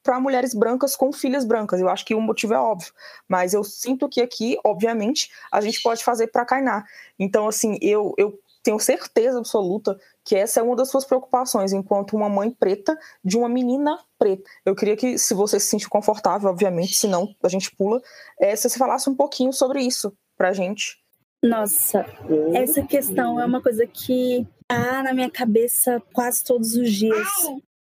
para 0.02 0.20
mulheres 0.20 0.54
brancas 0.54 0.94
com 0.94 1.10
filhas 1.12 1.44
brancas. 1.44 1.80
Eu 1.80 1.88
acho 1.88 2.04
que 2.04 2.14
o 2.14 2.20
motivo 2.20 2.54
é 2.54 2.58
óbvio, 2.58 2.92
mas 3.26 3.52
eu 3.52 3.64
sinto 3.64 4.08
que 4.08 4.20
aqui, 4.20 4.31
obviamente, 4.64 5.30
a 5.50 5.60
gente 5.60 5.82
pode 5.82 6.02
fazer 6.04 6.28
para 6.28 6.44
Kainá. 6.44 6.84
Então, 7.18 7.48
assim, 7.48 7.78
eu, 7.80 8.14
eu 8.16 8.38
tenho 8.62 8.78
certeza 8.78 9.38
absoluta 9.38 9.98
que 10.24 10.36
essa 10.36 10.60
é 10.60 10.62
uma 10.62 10.76
das 10.76 10.88
suas 10.88 11.04
preocupações, 11.04 11.72
enquanto 11.72 12.14
uma 12.14 12.28
mãe 12.28 12.50
preta 12.50 12.96
de 13.24 13.36
uma 13.36 13.48
menina 13.48 13.98
preta. 14.18 14.48
Eu 14.64 14.74
queria 14.74 14.96
que, 14.96 15.18
se 15.18 15.34
você 15.34 15.58
se 15.58 15.66
sente 15.66 15.88
confortável, 15.88 16.48
obviamente, 16.48 16.94
se 16.94 17.08
não, 17.08 17.34
a 17.42 17.48
gente 17.48 17.74
pula, 17.74 18.00
é, 18.40 18.54
se 18.54 18.68
você 18.68 18.78
falasse 18.78 19.10
um 19.10 19.16
pouquinho 19.16 19.52
sobre 19.52 19.82
isso 19.82 20.16
pra 20.36 20.52
gente. 20.52 21.02
Nossa, 21.42 22.06
essa 22.54 22.82
questão 22.82 23.40
é 23.40 23.44
uma 23.44 23.60
coisa 23.60 23.84
que 23.84 24.46
tá 24.68 25.02
na 25.02 25.12
minha 25.12 25.30
cabeça 25.30 26.00
quase 26.12 26.44
todos 26.44 26.76
os 26.76 26.92
dias. 26.92 27.26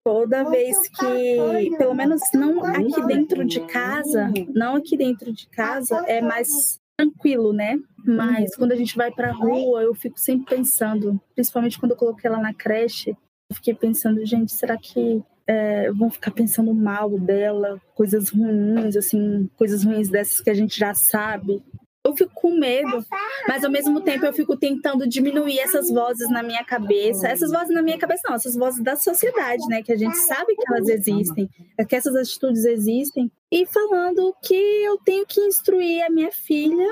Toda 0.03 0.49
vez 0.49 0.77
que, 0.89 1.77
pelo 1.77 1.93
menos 1.93 2.21
não 2.33 2.63
aqui 2.63 3.05
dentro 3.05 3.45
de 3.45 3.59
casa, 3.67 4.31
não 4.53 4.75
aqui 4.75 4.97
dentro 4.97 5.31
de 5.31 5.47
casa, 5.49 6.03
é 6.07 6.21
mais 6.21 6.79
tranquilo, 6.97 7.53
né? 7.53 7.77
Mas 8.05 8.55
quando 8.55 8.71
a 8.71 8.75
gente 8.75 8.95
vai 8.95 9.11
pra 9.11 9.31
rua, 9.31 9.83
eu 9.83 9.93
fico 9.93 10.19
sempre 10.19 10.55
pensando, 10.57 11.19
principalmente 11.35 11.79
quando 11.79 11.91
eu 11.91 11.97
coloquei 11.97 12.29
ela 12.29 12.39
na 12.39 12.53
creche, 12.53 13.11
eu 13.11 13.55
fiquei 13.55 13.73
pensando, 13.73 14.25
gente, 14.25 14.53
será 14.53 14.77
que 14.77 15.23
é, 15.47 15.91
vão 15.91 16.09
ficar 16.09 16.31
pensando 16.31 16.73
mal 16.73 17.17
dela, 17.19 17.81
coisas 17.95 18.29
ruins, 18.29 18.95
assim, 18.95 19.49
coisas 19.57 19.83
ruins 19.83 20.09
dessas 20.09 20.39
que 20.41 20.49
a 20.49 20.53
gente 20.53 20.77
já 20.77 20.93
sabe 20.93 21.63
eu 22.09 22.15
fico 22.15 22.31
com 22.33 22.57
medo, 22.57 23.05
mas 23.47 23.63
ao 23.63 23.71
mesmo 23.71 24.01
tempo 24.01 24.25
eu 24.25 24.33
fico 24.33 24.57
tentando 24.57 25.07
diminuir 25.07 25.59
essas 25.59 25.89
vozes 25.89 26.29
na 26.29 26.43
minha 26.43 26.63
cabeça. 26.63 27.27
Essas 27.27 27.51
vozes 27.51 27.73
na 27.73 27.81
minha 27.81 27.97
cabeça 27.97 28.23
não, 28.27 28.35
essas 28.35 28.55
vozes 28.55 28.83
da 28.83 28.95
sociedade, 28.95 29.65
né? 29.67 29.81
Que 29.81 29.91
a 29.91 29.97
gente 29.97 30.17
sabe 30.17 30.55
que 30.55 30.63
elas 30.67 30.87
existem, 30.87 31.49
que 31.87 31.95
essas 31.95 32.15
atitudes 32.15 32.65
existem. 32.65 33.31
E 33.51 33.65
falando 33.65 34.35
que 34.43 34.53
eu 34.53 34.97
tenho 34.99 35.25
que 35.25 35.41
instruir 35.41 36.05
a 36.05 36.09
minha 36.09 36.31
filha 36.31 36.85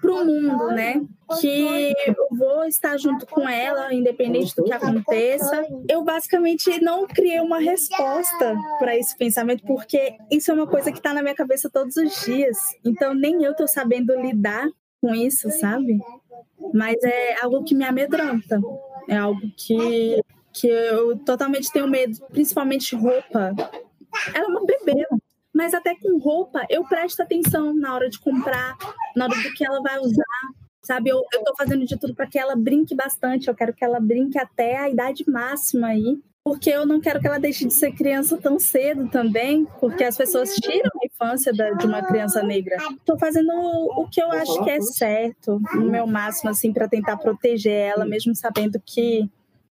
para 0.00 0.10
o 0.10 0.24
mundo, 0.24 0.68
né? 0.68 1.02
Que 1.38 1.92
eu 2.06 2.26
vou 2.30 2.64
estar 2.64 2.96
junto 2.96 3.26
com 3.26 3.46
ela, 3.46 3.92
independente 3.92 4.56
do 4.56 4.64
que 4.64 4.72
aconteça. 4.72 5.66
Eu 5.88 6.02
basicamente 6.02 6.82
não 6.82 7.06
criei 7.06 7.40
uma 7.40 7.58
resposta 7.58 8.56
para 8.78 8.96
esse 8.96 9.16
pensamento, 9.16 9.62
porque 9.66 10.16
isso 10.30 10.50
é 10.50 10.54
uma 10.54 10.66
coisa 10.66 10.90
que 10.90 10.98
está 10.98 11.12
na 11.12 11.22
minha 11.22 11.34
cabeça 11.34 11.68
todos 11.68 11.96
os 11.96 12.24
dias. 12.24 12.56
Então 12.84 13.12
nem 13.12 13.44
eu 13.44 13.52
estou 13.52 13.68
sabendo 13.68 14.18
lidar 14.18 14.68
com 15.02 15.14
isso, 15.14 15.50
sabe? 15.50 15.98
mas 16.72 16.96
é 17.02 17.42
algo 17.42 17.64
que 17.64 17.74
me 17.74 17.84
amedronta, 17.84 18.60
é 19.08 19.16
algo 19.16 19.40
que, 19.56 20.20
que 20.52 20.68
eu 20.68 21.16
totalmente 21.18 21.72
tenho 21.72 21.88
medo, 21.88 22.18
principalmente 22.28 22.94
roupa. 22.94 23.54
Ela 24.34 24.44
é 24.44 24.48
uma 24.48 24.64
bebê, 24.64 25.06
mas 25.54 25.74
até 25.74 25.94
com 25.94 26.18
roupa 26.18 26.64
eu 26.68 26.84
presto 26.84 27.22
atenção 27.22 27.74
na 27.74 27.94
hora 27.94 28.08
de 28.08 28.18
comprar, 28.18 28.76
na 29.16 29.24
hora 29.26 29.34
do 29.34 29.52
que 29.52 29.64
ela 29.64 29.80
vai 29.80 29.98
usar, 29.98 30.24
sabe? 30.82 31.10
Eu, 31.10 31.22
eu 31.32 31.44
tô 31.44 31.54
fazendo 31.56 31.84
de 31.84 31.98
tudo 31.98 32.14
para 32.14 32.26
que 32.26 32.38
ela 32.38 32.56
brinque 32.56 32.94
bastante, 32.94 33.48
eu 33.48 33.54
quero 33.54 33.74
que 33.74 33.84
ela 33.84 34.00
brinque 34.00 34.38
até 34.38 34.76
a 34.76 34.88
idade 34.88 35.24
máxima 35.28 35.88
aí, 35.88 36.18
porque 36.42 36.70
eu 36.70 36.86
não 36.86 37.00
quero 37.00 37.20
que 37.20 37.26
ela 37.26 37.38
deixe 37.38 37.66
de 37.66 37.74
ser 37.74 37.92
criança 37.92 38.36
tão 38.38 38.58
cedo 38.58 39.08
também, 39.08 39.66
porque 39.78 40.04
as 40.04 40.16
pessoas 40.16 40.54
tiram 40.54 40.90
a 41.02 41.06
infância 41.06 41.52
da, 41.52 41.70
de 41.72 41.86
uma 41.86 42.02
criança 42.02 42.42
negra. 42.42 42.76
Estou 42.92 43.18
fazendo 43.18 43.52
o, 43.52 44.02
o 44.02 44.08
que 44.08 44.22
eu 44.22 44.30
acho 44.32 44.64
que 44.64 44.70
é 44.70 44.80
certo, 44.80 45.60
no 45.74 45.90
meu 45.90 46.06
máximo, 46.06 46.50
assim, 46.50 46.72
para 46.72 46.88
tentar 46.88 47.18
proteger 47.18 47.72
ela, 47.72 48.06
mesmo 48.06 48.34
sabendo 48.34 48.80
que 48.84 49.28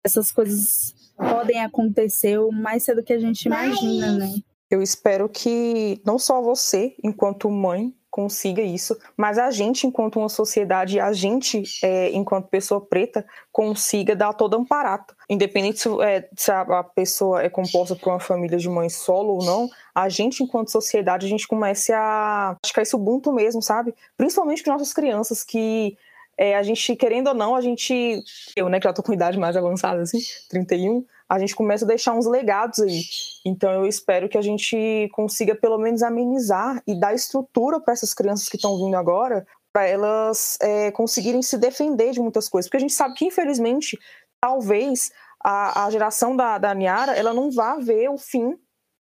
essas 0.03 0.31
coisas 0.31 0.95
podem 1.15 1.63
acontecer 1.63 2.39
o 2.39 2.51
mais 2.51 2.83
cedo 2.83 3.03
que 3.03 3.13
a 3.13 3.19
gente 3.19 3.45
imagina, 3.45 4.13
né? 4.13 4.33
Eu 4.69 4.81
espero 4.81 5.29
que 5.29 6.01
não 6.05 6.17
só 6.17 6.41
você, 6.41 6.95
enquanto 7.03 7.49
mãe, 7.49 7.93
consiga 8.15 8.61
isso, 8.61 8.97
mas 9.17 9.37
a 9.37 9.51
gente, 9.51 9.85
enquanto 9.85 10.19
uma 10.19 10.29
sociedade, 10.29 11.01
a 11.01 11.11
gente, 11.11 11.63
é, 11.83 12.11
enquanto 12.11 12.47
pessoa 12.47 12.79
preta, 12.79 13.25
consiga 13.51 14.15
dar 14.15 14.31
todo 14.31 14.55
amparato. 14.55 15.13
Independente 15.29 15.79
se, 15.81 15.89
é, 16.01 16.29
se 16.33 16.49
a, 16.49 16.81
pessoa 16.81 17.43
é 17.43 17.49
composta 17.49 17.93
por 17.93 18.13
uma 18.13 18.19
família 18.21 18.57
de 18.57 18.69
mãe 18.69 18.87
solo 18.87 19.33
ou 19.33 19.43
não, 19.43 19.69
a 19.93 20.07
gente, 20.07 20.41
enquanto 20.41 20.71
sociedade, 20.71 21.25
a 21.25 21.29
gente 21.29 21.45
comece 21.45 21.91
a 21.91 22.55
acho 22.63 22.73
que 22.73 22.79
é 22.79 23.33
mesmo, 23.33 23.61
sabe? 23.61 23.93
Principalmente 24.15 24.63
com 24.63 24.71
nossas 24.71 24.93
crianças, 24.93 25.43
que 25.43 25.97
é, 26.37 26.55
a 26.55 26.63
gente, 26.63 26.95
querendo 26.95 27.27
ou 27.27 27.33
não, 27.33 27.53
a 27.53 27.59
gente. 27.59 28.23
Eu, 28.55 28.69
né, 28.69 28.79
que 28.79 28.87
já 28.87 28.93
tô 28.93 29.03
com 29.03 29.13
idade 29.13 29.37
mais 29.37 29.57
avançada, 29.57 30.01
assim, 30.01 30.19
31, 30.49 31.05
a 31.29 31.39
gente 31.39 31.55
começa 31.55 31.85
a 31.85 31.87
deixar 31.87 32.13
uns 32.13 32.25
legados 32.25 32.79
aí. 32.79 33.01
Então 33.45 33.71
eu 33.71 33.85
espero 33.85 34.29
que 34.29 34.37
a 34.37 34.41
gente 34.41 35.09
consiga 35.11 35.55
pelo 35.55 35.77
menos 35.77 36.03
amenizar 36.03 36.81
e 36.87 36.99
dar 36.99 37.13
estrutura 37.13 37.79
para 37.79 37.93
essas 37.93 38.13
crianças 38.13 38.47
que 38.47 38.55
estão 38.55 38.77
vindo 38.77 38.95
agora, 38.95 39.45
para 39.73 39.87
elas 39.87 40.57
é, 40.61 40.91
conseguirem 40.91 41.41
se 41.41 41.57
defender 41.57 42.11
de 42.11 42.19
muitas 42.19 42.47
coisas. 42.47 42.69
Porque 42.69 42.77
a 42.77 42.81
gente 42.81 42.93
sabe 42.93 43.15
que, 43.15 43.25
infelizmente, 43.25 43.99
talvez 44.39 45.11
a, 45.43 45.85
a 45.85 45.89
geração 45.89 46.35
da, 46.35 46.57
da 46.57 46.73
Niara 46.73 47.13
ela 47.13 47.33
não 47.33 47.51
vá 47.51 47.75
ver 47.75 48.09
o 48.09 48.17
fim, 48.17 48.57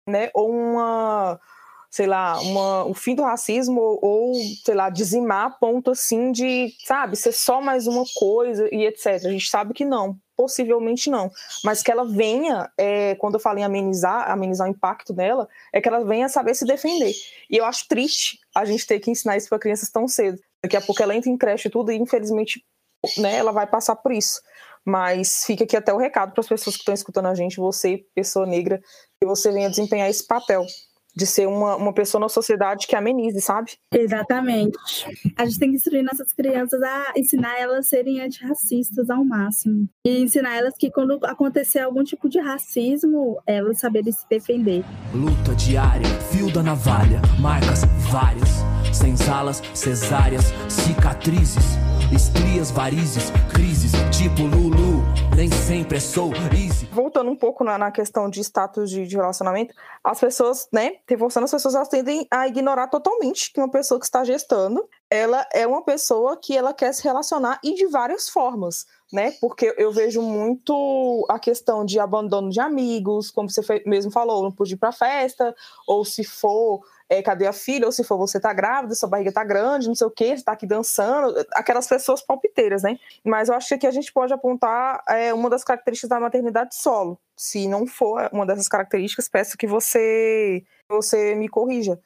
né? 0.08 0.30
Ou 0.34 0.50
uma 0.52 1.40
sei 1.94 2.08
lá, 2.08 2.40
uma, 2.40 2.86
o 2.86 2.96
fim 2.96 3.14
do 3.14 3.22
racismo 3.22 4.00
ou, 4.02 4.34
sei 4.66 4.74
lá, 4.74 4.90
dizimar 4.90 5.46
a 5.46 5.50
ponto 5.52 5.92
assim 5.92 6.32
de, 6.32 6.74
sabe, 6.84 7.16
ser 7.16 7.32
só 7.32 7.62
mais 7.62 7.86
uma 7.86 8.04
coisa 8.16 8.68
e 8.72 8.84
etc. 8.88 9.24
A 9.24 9.30
gente 9.30 9.48
sabe 9.48 9.76
que 9.76 9.86
não, 9.86 10.18
possivelmente 10.36 11.12
não, 11.12 11.30
mas 11.64 11.84
que 11.84 11.92
ela 11.92 12.04
venha, 12.04 12.68
é, 12.80 13.14
quando 13.18 13.36
eu 13.36 13.40
falo 13.40 13.60
em 13.60 13.64
amenizar, 13.64 14.28
amenizar 14.32 14.68
o 14.68 14.72
impacto 14.72 15.14
dela, 15.14 15.48
é 15.72 15.80
que 15.80 15.88
ela 15.88 16.04
venha 16.04 16.28
saber 16.28 16.56
se 16.56 16.66
defender. 16.66 17.14
E 17.48 17.58
eu 17.58 17.66
acho 17.66 17.88
triste 17.88 18.40
a 18.56 18.66
gente 18.66 18.88
ter 18.88 19.00
que 19.00 19.12
ensinar 19.12 19.38
isso 19.38 19.48
para 19.48 19.60
crianças 19.60 19.92
tão 19.92 20.08
cedo. 20.08 20.40
Daqui 20.64 20.76
a 20.76 20.82
pouco 20.82 21.04
ela 21.04 21.16
entra 21.16 21.30
em 21.30 21.38
creche 21.38 21.68
e 21.68 21.72
tudo 21.72 21.92
e 21.92 21.96
infelizmente, 21.96 22.66
né, 23.20 23.36
ela 23.36 23.52
vai 23.52 23.68
passar 23.68 23.96
por 23.98 24.12
isso. 24.12 24.42
Mas 24.84 25.46
fica 25.46 25.64
aqui 25.64 25.78
até 25.78 25.94
o 25.94 25.98
recado 25.98 26.34
para 26.34 26.42
as 26.42 26.48
pessoas 26.48 26.76
que 26.76 26.82
estão 26.82 26.96
escutando 26.96 27.28
a 27.28 27.36
gente, 27.36 27.58
você, 27.58 28.04
pessoa 28.16 28.48
negra, 28.48 28.82
que 29.22 29.28
você 29.28 29.52
venha 29.52 29.70
desempenhar 29.70 30.10
esse 30.10 30.26
papel 30.26 30.66
de 31.16 31.26
ser 31.26 31.48
uma, 31.48 31.76
uma 31.76 31.94
pessoa 31.94 32.22
na 32.22 32.30
sociedade 32.30 32.88
que 32.88 32.96
amenize, 32.96 33.40
sabe? 33.42 33.72
Exatamente. 33.92 34.78
A 35.38 35.46
gente 35.46 35.60
tem 35.60 35.70
que 35.70 35.76
instruir 35.76 36.04
nossas 36.04 36.34
crianças 36.34 36.82
a 36.82 37.14
ensinar 37.16 37.60
elas 37.60 37.80
a 37.80 37.84
serem 37.84 38.22
antirracistas 38.22 39.10
ao 39.10 39.24
máximo. 39.24 39.88
E 40.06 40.20
ensinar 40.20 40.56
elas 40.56 40.76
que 40.78 40.92
quando 40.92 41.20
acontecer 41.26 41.80
algum 41.80 42.04
tipo 42.04 42.30
de 42.30 42.40
racismo, 42.40 43.42
elas 43.46 43.80
saberem 43.80 44.12
se 44.12 44.28
defender. 44.30 44.84
Luta 45.14 45.56
diária, 45.56 46.08
fio 46.32 46.52
da 46.52 46.64
navalha, 46.64 47.22
marcas 47.40 47.82
várias, 48.12 48.64
senzalas, 48.92 49.62
cesáreas, 49.74 50.54
cicatrizes, 50.70 51.78
estrias, 52.14 52.72
varizes, 52.72 53.32
crises, 53.54 53.92
tipo 54.16 54.44
Lulu, 54.44 54.93
nem 55.44 55.52
sempre 55.52 55.98
é 55.98 56.00
sou 56.00 56.32
easy. 56.54 56.86
Voltando 56.86 57.30
um 57.30 57.36
pouco 57.36 57.66
na, 57.66 57.78
na 57.78 57.92
questão 57.92 58.30
de 58.30 58.40
status 58.40 58.90
de, 58.90 59.06
de, 59.06 59.18
relacionamento, 59.18 59.76
as 60.02 60.18
pessoas, 60.18 60.70
né, 60.72 60.94
reforçando 61.06 61.44
as 61.44 61.52
pessoas, 61.52 61.76
elas 61.76 61.90
tendem 61.90 62.26
a 62.32 62.48
ignorar 62.48 62.88
totalmente 62.88 63.52
que 63.52 63.60
uma 63.60 63.70
pessoa 63.70 64.00
que 64.00 64.06
está 64.06 64.24
gestando, 64.24 64.88
ela 65.10 65.46
é 65.54 65.68
uma 65.68 65.84
pessoa 65.84 66.38
que 66.38 66.56
ela 66.56 66.74
quer 66.74 66.94
se 66.94 67.04
relacionar 67.04 67.60
e 67.62 67.74
de 67.74 67.88
várias 67.88 68.30
formas, 68.30 68.86
né, 69.12 69.32
porque 69.42 69.76
eu 69.78 69.92
vejo 69.92 70.22
muito 70.22 71.26
a 71.30 71.38
questão 71.38 71.84
de 71.84 72.00
abandono 72.00 72.50
de 72.50 72.62
amigos, 72.62 73.30
como 73.30 73.50
você 73.50 73.84
mesmo 73.86 74.12
falou, 74.12 74.44
não 74.44 74.52
pude 74.52 74.76
ir 74.76 74.78
pra 74.78 74.94
festa, 74.94 75.54
ou 75.86 76.06
se 76.06 76.24
for 76.24 76.86
é, 77.10 77.22
cadê 77.22 77.46
a 77.48 77.54
filha? 77.54 77.86
Ou 77.86 77.92
se 77.92 78.04
for 78.04 78.18
você 78.18 78.40
tá 78.40 78.54
grávida, 78.54 78.96
sua 78.96 79.10
barriga 79.10 79.32
tá 79.32 79.44
grande, 79.44 79.88
não 79.88 79.96
sei 79.96 80.08
o 80.08 80.12
quê, 80.12 80.36
você 80.36 80.44
tá 80.44 80.52
aqui 80.52 80.66
dançando, 80.66 81.34
aquelas 81.54 81.88
pessoas 81.88 82.22
palpiteiras, 82.22 82.84
né? 82.84 82.98
Mas 83.24 83.50
eu 83.50 83.56
acho 83.56 83.68
que 83.68 83.74
aqui 83.76 83.88
a 83.88 83.92
gente 83.92 84.12
pode 84.12 84.34
apontar 84.34 85.04
é, 85.08 85.34
uma 85.34 85.50
das 85.50 85.64
características 85.64 86.10
da 86.10 86.20
maternidade 86.20 86.76
solo. 86.76 87.20
Se 87.36 87.68
não 87.68 87.86
for 87.86 88.30
uma 88.32 88.46
dessas 88.46 88.68
características, 88.68 89.28
peço 89.28 89.58
que 89.58 89.68
você, 89.68 90.64
você 90.88 91.36
me 91.36 91.50
corrija. 91.50 92.00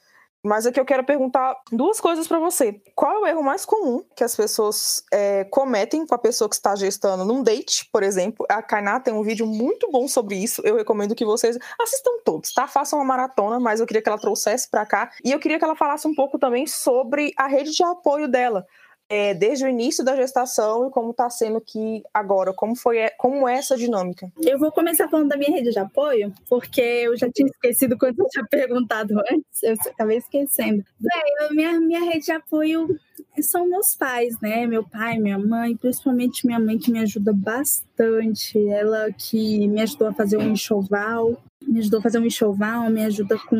Mas 0.43 0.65
aqui 0.65 0.79
eu 0.79 0.85
quero 0.85 1.03
perguntar 1.03 1.55
duas 1.71 1.99
coisas 1.99 2.27
para 2.27 2.39
você. 2.39 2.79
Qual 2.95 3.11
é 3.11 3.19
o 3.19 3.27
erro 3.27 3.43
mais 3.43 3.65
comum 3.65 4.03
que 4.15 4.23
as 4.23 4.35
pessoas 4.35 5.03
é, 5.11 5.43
cometem 5.45 6.05
com 6.05 6.15
a 6.15 6.17
pessoa 6.17 6.49
que 6.49 6.55
está 6.55 6.75
gestando 6.75 7.25
num 7.25 7.43
date, 7.43 7.87
por 7.91 8.03
exemplo? 8.03 8.45
A 8.49 8.61
Kainá 8.61 8.99
tem 8.99 9.13
um 9.13 9.23
vídeo 9.23 9.45
muito 9.45 9.89
bom 9.91 10.07
sobre 10.07 10.35
isso. 10.35 10.61
Eu 10.63 10.77
recomendo 10.77 11.15
que 11.15 11.25
vocês 11.25 11.57
assistam 11.81 12.11
todos, 12.23 12.53
tá? 12.53 12.67
Façam 12.67 12.99
uma 12.99 13.05
maratona, 13.05 13.59
mas 13.59 13.79
eu 13.79 13.85
queria 13.85 14.01
que 14.01 14.09
ela 14.09 14.19
trouxesse 14.19 14.69
para 14.69 14.85
cá. 14.85 15.11
E 15.23 15.31
eu 15.31 15.39
queria 15.39 15.57
que 15.57 15.65
ela 15.65 15.75
falasse 15.75 16.07
um 16.07 16.15
pouco 16.15 16.37
também 16.37 16.67
sobre 16.67 17.33
a 17.37 17.47
rede 17.47 17.71
de 17.71 17.83
apoio 17.83 18.27
dela 18.27 18.65
é, 19.09 19.33
desde 19.33 19.65
o 19.65 19.69
início 19.69 20.03
da 20.03 20.15
gestação 20.15 20.87
e 20.87 20.91
como 20.91 21.11
está 21.11 21.29
sendo 21.29 21.57
aqui 21.57 22.03
agora, 22.13 22.53
como 22.53 22.75
foi 22.75 22.97
como 23.17 23.47
é 23.47 23.55
essa 23.55 23.77
dinâmica? 23.77 24.31
Eu 24.41 24.59
vou 24.59 24.71
começar 24.71 25.07
falando 25.07 25.29
da 25.29 25.37
minha 25.37 25.51
rede 25.51 25.71
de 25.71 25.79
apoio, 25.79 26.33
porque 26.49 26.81
eu 26.81 27.15
já 27.17 27.29
tinha 27.31 27.47
esquecido 27.47 27.97
quando 27.97 28.19
eu 28.19 28.27
tinha 28.27 28.45
perguntado 28.49 29.19
antes, 29.31 29.63
eu 29.63 29.75
acabei 29.91 30.17
esquecendo. 30.17 30.83
Bem, 30.99 31.49
minha, 31.51 31.79
minha 31.79 32.01
rede 32.01 32.25
de 32.25 32.31
apoio 32.31 32.99
são 33.41 33.67
meus 33.67 33.95
pais, 33.95 34.39
né? 34.39 34.65
Meu 34.65 34.83
pai, 34.83 35.17
minha 35.17 35.37
mãe, 35.37 35.75
principalmente 35.75 36.45
minha 36.45 36.59
mãe 36.59 36.77
que 36.77 36.91
me 36.91 36.99
ajuda 36.99 37.33
bastante. 37.33 38.57
Ela 38.69 39.11
que 39.11 39.67
me 39.67 39.81
ajudou 39.81 40.07
a 40.07 40.13
fazer 40.13 40.37
um 40.37 40.51
enxoval, 40.51 41.41
me 41.61 41.79
ajudou 41.79 41.99
a 41.99 42.03
fazer 42.03 42.19
um 42.19 42.25
enxoval, 42.25 42.89
me 42.89 43.03
ajuda 43.05 43.37
com, 43.37 43.57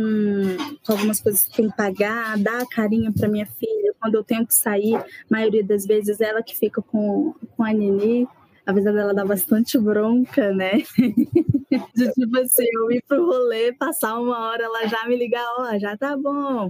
com 0.86 0.92
algumas 0.92 1.20
coisas 1.20 1.44
que 1.44 1.56
tem 1.56 1.70
que 1.70 1.78
pagar, 1.78 2.38
dá 2.38 2.66
carinho 2.66 3.14
para 3.14 3.28
minha 3.28 3.46
filha. 3.46 3.94
Quando 4.00 4.16
eu 4.16 4.24
tenho 4.24 4.46
que 4.46 4.54
sair, 4.54 4.96
a 4.96 5.06
maioria 5.30 5.64
das 5.64 5.86
vezes 5.86 6.22
ela 6.22 6.44
que 6.44 6.58
fica 6.58 6.82
com, 6.82 7.34
com 7.56 7.64
a 7.64 7.74
Nenê. 7.74 8.26
Apesar 8.66 8.92
dela 8.92 9.14
dar 9.14 9.26
bastante 9.26 9.78
bronca, 9.80 10.52
né? 10.52 10.84
De 11.96 12.12
tipo 12.12 12.38
assim, 12.38 12.66
eu 12.74 12.92
ir 12.92 13.02
pro 13.08 13.26
rolê, 13.26 13.72
passar 13.72 14.20
uma 14.20 14.38
hora, 14.48 14.64
ela 14.64 14.86
já 14.88 15.08
me 15.08 15.16
ligar, 15.16 15.46
ó, 15.58 15.70
oh, 15.72 15.80
já 15.80 15.96
tá 15.96 16.18
bom 16.18 16.70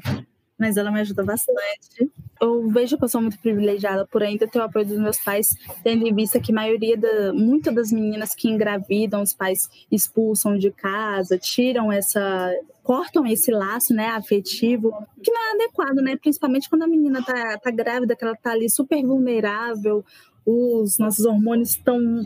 mas 0.58 0.78
ela 0.78 0.91
me 0.91 1.00
ajuda 1.00 1.24
bastante. 1.24 2.12
Eu 2.39 2.67
vejo 2.70 2.98
que 2.98 3.04
eu 3.04 3.10
sou 3.10 3.22
muito 3.22 3.39
privilegiada 3.39 4.06
por 4.06 4.22
ainda 4.22 4.48
ter 4.48 4.60
o 4.60 4.63
apoio 4.63 4.86
dos 4.86 5.00
meus 5.00 5.17
pais, 5.17 5.56
tendo 5.84 6.08
em 6.08 6.13
vista 6.13 6.39
que 6.39 6.52
a 6.52 6.56
maioria 6.56 6.96
da, 6.98 7.34
muitas 7.34 7.74
das 7.74 7.91
meninas 7.91 8.36
que 8.36 8.48
engravidam, 8.48 9.22
os 9.22 9.34
pais 9.34 9.70
expulsam 9.91 10.58
de 10.58 10.72
casa, 10.72 11.38
tiram 11.38 11.91
essa, 11.91 12.52
cortam 12.84 13.26
esse 13.26 13.52
laço, 13.52 13.93
né, 13.93 14.08
afetivo, 14.10 14.93
que 15.22 15.32
não 15.32 15.41
é 15.41 15.52
adequado, 15.56 15.98
né, 15.98 16.15
principalmente 16.15 16.70
quando 16.70 16.84
a 16.84 16.88
menina 16.88 17.24
tá, 17.24 17.58
tá 17.58 17.72
grávida, 17.72 18.15
que 18.15 18.24
ela 18.24 18.36
tá 18.36 18.52
ali 18.52 18.70
super 18.70 19.04
vulnerável, 19.04 20.06
os 20.46 20.98
nossos 20.98 21.26
hormônios 21.26 21.72
estão 21.72 22.24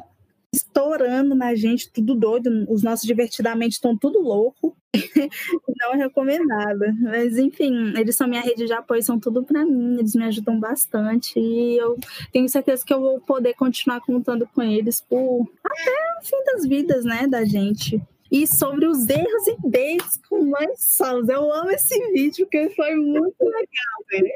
estourando 0.54 1.34
na 1.34 1.56
gente, 1.56 1.90
tudo 1.90 2.14
doido, 2.14 2.66
os 2.70 2.84
nossos 2.84 3.06
divertidamente 3.06 3.74
estão 3.74 3.98
tudo 3.98 4.22
louco. 4.22 4.76
Não 5.80 5.94
é 5.94 5.98
recomendado. 5.98 6.82
Mas, 7.00 7.38
enfim, 7.38 7.94
eles 7.98 8.16
são 8.16 8.28
minha 8.28 8.42
rede 8.42 8.66
de 8.66 8.74
apoio, 8.74 9.02
são 9.02 9.18
tudo 9.18 9.44
para 9.44 9.66
mim, 9.66 9.98
eles 9.98 10.14
me 10.14 10.26
ajudam 10.26 10.60
bastante. 10.60 11.40
E 11.40 11.78
eu 11.78 11.98
tenho 12.34 12.50
certeza 12.50 12.86
que 12.86 12.94
eu 12.94 13.00
vou 13.00 13.22
poder 13.22 13.54
continuar 13.54 14.02
contando 14.02 14.48
com 14.54 14.62
eles 14.62 15.00
por 15.02 15.50
até 15.64 15.92
o 16.20 16.26
fim 16.26 16.44
das 16.46 16.66
vidas, 16.66 17.06
né, 17.06 17.28
da 17.28 17.46
gente. 17.46 18.02
E 18.30 18.46
sobre 18.46 18.88
os 18.88 19.10
erros 19.10 19.48
e 19.48 19.56
beijos 19.68 20.18
com 20.30 20.44
mães 20.46 20.84
solos. 20.84 21.28
Eu 21.30 21.54
amo 21.54 21.72
esse 21.72 21.98
vídeo, 22.12 22.46
porque 22.46 22.70
foi 22.76 22.96
muito 22.96 23.44
legal, 23.44 24.06
velho. 24.10 24.32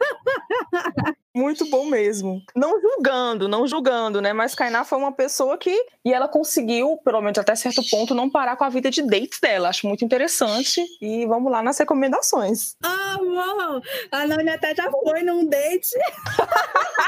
Muito 1.40 1.64
bom 1.70 1.86
mesmo. 1.86 2.42
Não 2.54 2.78
julgando, 2.78 3.48
não 3.48 3.66
julgando, 3.66 4.20
né? 4.20 4.34
Mas 4.34 4.54
Kainá 4.54 4.84
foi 4.84 4.98
uma 4.98 5.10
pessoa 5.10 5.56
que. 5.56 5.74
E 6.04 6.12
ela 6.12 6.28
conseguiu, 6.28 6.98
pelo 7.02 7.22
menos 7.22 7.38
até 7.38 7.54
certo 7.54 7.82
ponto, 7.90 8.14
não 8.14 8.28
parar 8.28 8.56
com 8.56 8.64
a 8.64 8.68
vida 8.68 8.90
de 8.90 9.02
dates 9.02 9.40
dela. 9.40 9.70
Acho 9.70 9.86
muito 9.86 10.04
interessante. 10.04 10.84
E 11.00 11.24
vamos 11.26 11.50
lá 11.50 11.62
nas 11.62 11.78
recomendações. 11.78 12.76
Ah, 12.82 13.16
uau! 13.22 13.80
A 14.12 14.26
Nani 14.26 14.50
até 14.50 14.74
já 14.74 14.90
foi 14.90 15.22
num 15.22 15.46
date. 15.46 15.96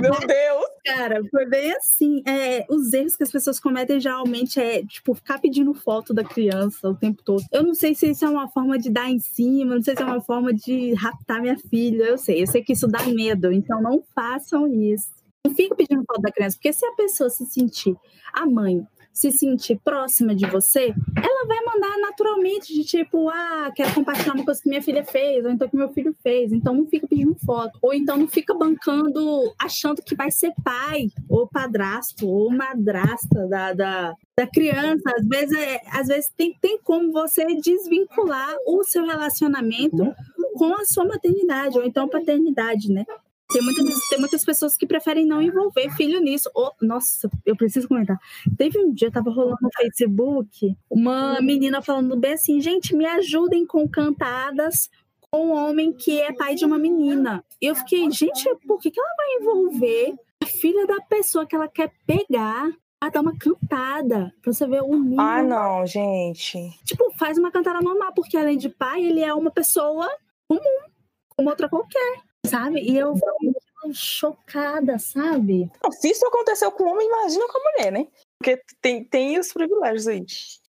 Meu 0.00 0.14
Deus! 0.26 0.72
Cara, 0.84 1.22
foi 1.30 1.46
bem 1.46 1.72
assim. 1.72 2.22
É, 2.26 2.66
os 2.68 2.92
erros 2.92 3.16
que 3.16 3.22
as 3.22 3.30
pessoas 3.30 3.60
cometem 3.60 4.00
geralmente 4.00 4.60
é, 4.60 4.84
tipo, 4.84 5.14
ficar 5.14 5.38
pedindo 5.38 5.72
foto 5.72 6.12
da 6.12 6.24
criança 6.24 6.88
o 6.88 6.94
tempo 6.94 7.22
todo. 7.22 7.42
Eu 7.50 7.62
não 7.62 7.74
sei 7.74 7.94
se 7.94 8.10
isso 8.10 8.24
é 8.24 8.28
uma 8.28 8.48
forma 8.48 8.78
de 8.78 8.90
dar 8.90 9.08
em 9.08 9.18
cima, 9.18 9.76
não 9.76 9.82
sei 9.82 9.96
se 9.96 10.02
é 10.02 10.04
uma 10.04 10.20
forma 10.20 10.52
de 10.52 10.92
raptar 10.94 11.40
minha 11.40 11.56
filha. 11.70 12.04
Eu 12.04 12.18
sei, 12.18 12.42
eu 12.42 12.46
sei 12.46 12.62
que 12.62 12.72
isso 12.72 12.88
dá 12.88 13.02
medo, 13.04 13.21
então 13.30 13.80
não 13.80 14.02
façam 14.14 14.66
isso. 14.66 15.10
Não 15.44 15.54
fica 15.54 15.74
pedindo 15.74 16.04
foto 16.04 16.22
da 16.22 16.30
criança, 16.30 16.56
porque 16.56 16.72
se 16.72 16.84
a 16.86 16.92
pessoa 16.92 17.28
se 17.28 17.44
sentir, 17.46 17.96
a 18.32 18.46
mãe 18.46 18.86
se 19.12 19.30
sentir 19.30 19.78
próxima 19.84 20.34
de 20.34 20.46
você, 20.46 20.94
ela 21.22 21.46
vai 21.46 21.58
mandar 21.64 21.98
naturalmente 21.98 22.72
de 22.72 22.82
tipo, 22.82 23.28
ah, 23.28 23.70
quero 23.74 23.94
compartilhar 23.94 24.34
uma 24.34 24.44
coisa 24.44 24.60
que 24.60 24.68
minha 24.68 24.82
filha 24.82 25.04
fez, 25.04 25.44
ou 25.44 25.50
então 25.50 25.68
que 25.68 25.76
meu 25.76 25.90
filho 25.90 26.16
fez. 26.22 26.52
Então 26.52 26.74
não 26.74 26.86
fica 26.86 27.06
pedindo 27.06 27.36
foto. 27.44 27.78
Ou 27.82 27.92
então 27.92 28.16
não 28.16 28.26
fica 28.26 28.54
bancando, 28.54 29.52
achando 29.60 30.02
que 30.02 30.14
vai 30.14 30.30
ser 30.30 30.52
pai, 30.64 31.08
ou 31.28 31.46
padrasto, 31.46 32.26
ou 32.26 32.50
madrasta 32.50 33.46
da, 33.48 33.72
da, 33.74 34.14
da 34.36 34.46
criança. 34.46 35.10
Às 35.14 35.26
vezes, 35.26 35.58
é, 35.58 35.80
às 35.90 36.08
vezes 36.08 36.30
tem, 36.34 36.56
tem 36.60 36.78
como 36.82 37.12
você 37.12 37.44
desvincular 37.60 38.54
o 38.66 38.82
seu 38.84 39.04
relacionamento 39.04 40.14
com 40.54 40.74
a 40.74 40.84
sua 40.84 41.04
maternidade, 41.04 41.78
ou 41.78 41.84
então 41.84 42.08
paternidade, 42.08 42.92
né? 42.92 43.04
Tem 43.52 43.62
muitas, 43.62 44.08
tem 44.08 44.18
muitas 44.18 44.44
pessoas 44.44 44.76
que 44.76 44.86
preferem 44.86 45.26
não 45.26 45.42
envolver 45.42 45.90
filho 45.90 46.20
nisso. 46.20 46.50
Oh, 46.54 46.70
nossa, 46.80 47.30
eu 47.44 47.54
preciso 47.54 47.86
comentar. 47.86 48.18
Teve 48.56 48.78
um 48.78 48.92
dia, 48.92 49.10
tava 49.10 49.30
rolando 49.30 49.58
no 49.60 49.70
Facebook, 49.76 50.74
uma 50.88 51.38
menina 51.40 51.82
falando 51.82 52.16
bem 52.16 52.32
assim, 52.32 52.60
gente, 52.60 52.96
me 52.96 53.04
ajudem 53.04 53.66
com 53.66 53.86
cantadas 53.86 54.88
com 55.30 55.48
um 55.48 55.52
homem 55.52 55.92
que 55.92 56.20
é 56.20 56.32
pai 56.32 56.54
de 56.54 56.64
uma 56.64 56.78
menina. 56.78 57.44
E 57.60 57.66
eu 57.66 57.74
fiquei, 57.74 58.10
gente, 58.10 58.44
por 58.66 58.78
que, 58.78 58.90
que 58.90 59.00
ela 59.00 59.14
vai 59.16 59.26
envolver 59.40 60.14
a 60.42 60.46
filha 60.46 60.86
da 60.86 61.00
pessoa 61.00 61.46
que 61.46 61.54
ela 61.54 61.68
quer 61.68 61.92
pegar 62.06 62.70
a 63.00 63.08
dar 63.08 63.20
uma 63.20 63.36
cantada 63.36 64.32
pra 64.40 64.52
você 64.52 64.64
ver 64.64 64.80
o 64.82 64.96
nível. 64.96 65.20
Ah, 65.20 65.42
não, 65.42 65.84
gente. 65.84 66.70
Tipo, 66.84 67.10
faz 67.18 67.36
uma 67.36 67.50
cantada 67.50 67.80
normal, 67.80 68.12
porque 68.14 68.36
além 68.36 68.56
de 68.56 68.68
pai, 68.68 69.04
ele 69.04 69.20
é 69.20 69.34
uma 69.34 69.50
pessoa 69.50 70.08
comum, 70.56 70.90
como 71.36 71.50
outra 71.50 71.68
qualquer 71.68 72.22
sabe? 72.46 72.80
E 72.80 72.96
eu 72.96 73.14
fico 73.14 73.94
chocada, 73.94 74.98
sabe? 74.98 75.70
Não, 75.82 75.90
se 75.90 76.10
isso 76.10 76.26
aconteceu 76.26 76.70
com 76.72 76.84
o 76.84 76.92
homem, 76.92 77.06
imagina 77.06 77.46
com 77.48 77.58
a 77.58 77.72
mulher, 77.72 77.92
né? 77.92 78.06
Porque 78.38 78.60
tem, 78.80 79.04
tem 79.04 79.38
os 79.38 79.52
privilégios 79.52 80.06
aí. 80.06 80.24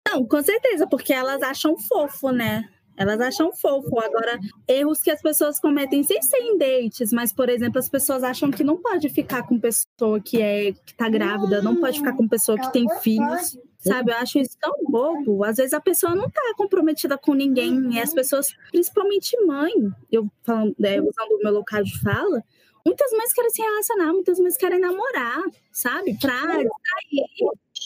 Não, 0.07 0.25
com 0.25 0.41
certeza, 0.41 0.87
porque 0.87 1.13
elas 1.13 1.41
acham 1.41 1.77
fofo, 1.77 2.31
né? 2.31 2.69
Elas 2.97 3.19
acham 3.19 3.51
fofo. 3.51 3.99
Agora, 3.99 4.39
erros 4.67 5.01
que 5.01 5.11
as 5.11 5.21
pessoas 5.21 5.59
cometem 5.59 6.03
sem 6.03 6.21
ser 6.21 6.37
em 6.37 6.57
dates, 6.57 7.11
mas, 7.11 7.33
por 7.33 7.49
exemplo, 7.49 7.79
as 7.79 7.89
pessoas 7.89 8.23
acham 8.23 8.49
que 8.51 8.63
não 8.63 8.77
pode 8.81 9.09
ficar 9.09 9.43
com 9.43 9.59
pessoa 9.59 10.21
que 10.23 10.41
é 10.41 10.71
que 10.71 10.95
tá 10.95 11.09
grávida, 11.09 11.61
não 11.61 11.75
pode 11.79 11.99
ficar 11.99 12.13
com 12.13 12.27
pessoa 12.27 12.57
que 12.57 12.71
tem 12.71 12.87
filhos. 13.01 13.57
Sabe, 13.85 14.11
eu 14.11 14.17
acho 14.17 14.39
isso 14.39 14.57
tão 14.59 14.73
bobo. 14.89 15.43
Às 15.43 15.57
vezes 15.57 15.73
a 15.73 15.79
pessoa 15.79 16.15
não 16.15 16.29
tá 16.29 16.41
comprometida 16.57 17.17
com 17.17 17.33
ninguém. 17.33 17.93
E 17.93 17.99
as 17.99 18.13
pessoas, 18.13 18.47
principalmente 18.71 19.39
mãe, 19.45 19.71
eu 20.11 20.27
falando, 20.43 20.75
é, 20.83 20.99
usando 20.99 21.31
o 21.31 21.43
meu 21.43 21.53
local 21.53 21.83
de 21.83 22.01
fala, 22.01 22.43
muitas 22.85 23.11
mães 23.11 23.33
querem 23.33 23.49
se 23.49 23.61
relacionar, 23.61 24.13
muitas 24.13 24.39
mães 24.39 24.57
querem 24.57 24.79
namorar, 24.79 25.43
sabe? 25.71 26.17
Pra 26.19 26.39
sair. 26.39 26.65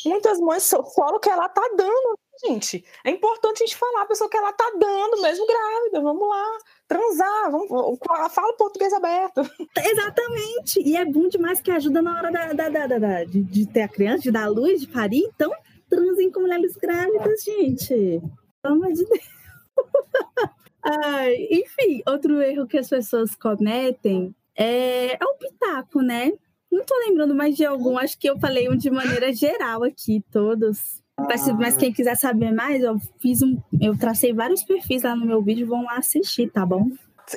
Muitas 0.05 0.39
mães 0.39 0.63
só 0.63 0.83
falam 0.83 1.19
que 1.19 1.29
ela 1.29 1.49
tá 1.49 1.61
dando, 1.75 2.17
gente. 2.45 2.85
É 3.03 3.11
importante 3.11 3.63
a 3.63 3.65
gente 3.65 3.75
falar 3.75 4.03
a 4.03 4.05
pessoa 4.05 4.29
que 4.29 4.37
ela 4.37 4.53
tá 4.53 4.71
dando, 4.79 5.21
mesmo 5.21 5.45
grávida. 5.45 6.01
Vamos 6.01 6.27
lá, 6.29 6.57
transar, 6.87 7.51
vamos, 7.51 7.99
fala 8.31 8.53
português 8.53 8.93
aberto. 8.93 9.41
Exatamente. 9.77 10.81
E 10.81 10.95
é 10.95 11.03
bom 11.03 11.27
demais 11.27 11.59
que 11.59 11.71
ajuda 11.71 12.01
na 12.01 12.17
hora 12.17 12.31
da, 12.31 12.53
da, 12.53 12.69
da, 12.69 12.97
da 12.97 13.23
de, 13.25 13.43
de, 13.43 13.67
ter 13.67 13.81
a 13.81 13.89
criança, 13.89 14.23
de 14.23 14.31
dar 14.31 14.45
a 14.45 14.49
luz, 14.49 14.81
de 14.81 14.87
parir. 14.87 15.23
Então, 15.35 15.51
transem 15.89 16.31
com 16.31 16.41
mulheres 16.41 16.75
grávidas, 16.75 17.43
gente. 17.43 18.21
Pelo 18.61 18.75
amor 18.75 18.93
de 18.93 19.05
Deus. 19.05 19.39
Ai, 20.83 21.47
enfim, 21.51 22.01
outro 22.07 22.41
erro 22.41 22.67
que 22.67 22.77
as 22.77 22.87
pessoas 22.87 23.35
cometem 23.35 24.33
é, 24.55 25.13
é 25.13 25.25
o 25.25 25.37
pitaco, 25.37 26.01
né? 26.01 26.31
Não 26.71 26.83
tô 26.85 26.93
lembrando 27.07 27.33
mais 27.33 27.55
de 27.55 27.65
algum, 27.65 27.97
acho 27.97 28.17
que 28.17 28.29
eu 28.29 28.39
falei 28.39 28.69
um 28.69 28.77
de 28.77 28.91
maneira 28.91 29.33
geral 29.33 29.83
aqui, 29.83 30.23
todos. 30.31 31.01
Mas, 31.17 31.47
mas 31.53 31.75
quem 31.75 31.91
quiser 31.91 32.15
saber 32.15 32.51
mais, 32.51 32.81
eu 32.81 32.97
fiz 33.19 33.41
um. 33.41 33.57
Eu 33.81 33.97
tracei 33.97 34.33
vários 34.33 34.63
perfis 34.63 35.03
lá 35.03 35.15
no 35.15 35.25
meu 35.25 35.41
vídeo, 35.41 35.67
vão 35.67 35.83
lá 35.83 35.97
assistir, 35.97 36.49
tá 36.49 36.65
bom? 36.65 36.89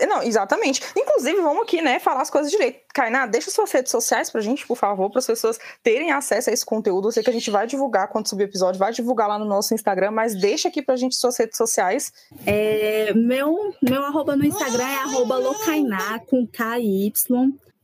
Não, 0.09 0.23
exatamente. 0.23 0.83
Inclusive, 0.97 1.41
vamos 1.41 1.63
aqui, 1.63 1.83
né, 1.83 1.99
falar 1.99 2.23
as 2.23 2.31
coisas 2.31 2.51
direito. 2.51 2.81
Kainá, 2.95 3.27
deixa 3.27 3.51
suas 3.51 3.71
redes 3.71 3.91
sociais 3.91 4.31
pra 4.31 4.41
gente, 4.41 4.67
por 4.67 4.77
favor, 4.77 5.11
para 5.11 5.19
as 5.19 5.27
pessoas 5.27 5.59
terem 5.83 6.13
acesso 6.13 6.51
a 6.51 6.53
esse 6.53 6.65
conteúdo. 6.65 7.09
Eu 7.09 7.13
sei 7.13 7.23
que 7.23 7.31
a 7.31 7.33
gente 7.33 7.51
vai 7.51 7.67
divulgar 7.67 8.09
quando 8.09 8.29
subir 8.29 8.45
o 8.45 8.47
episódio, 8.47 8.79
vai 8.79 8.93
divulgar 8.93 9.29
lá 9.29 9.39
no 9.39 9.45
nosso 9.45 9.75
Instagram, 9.75 10.11
mas 10.11 10.35
deixa 10.35 10.69
aqui 10.69 10.83
pra 10.83 10.97
gente 10.97 11.17
suas 11.17 11.37
redes 11.39 11.57
sociais. 11.57 12.13
É, 12.47 13.13
meu, 13.15 13.75
meu 13.83 14.05
arroba 14.05 14.37
no 14.37 14.45
Instagram 14.45 14.85
é 14.85 14.97
arroba 14.97 15.37
locainá, 15.37 16.19
com 16.21 16.47
KY. 16.47 17.13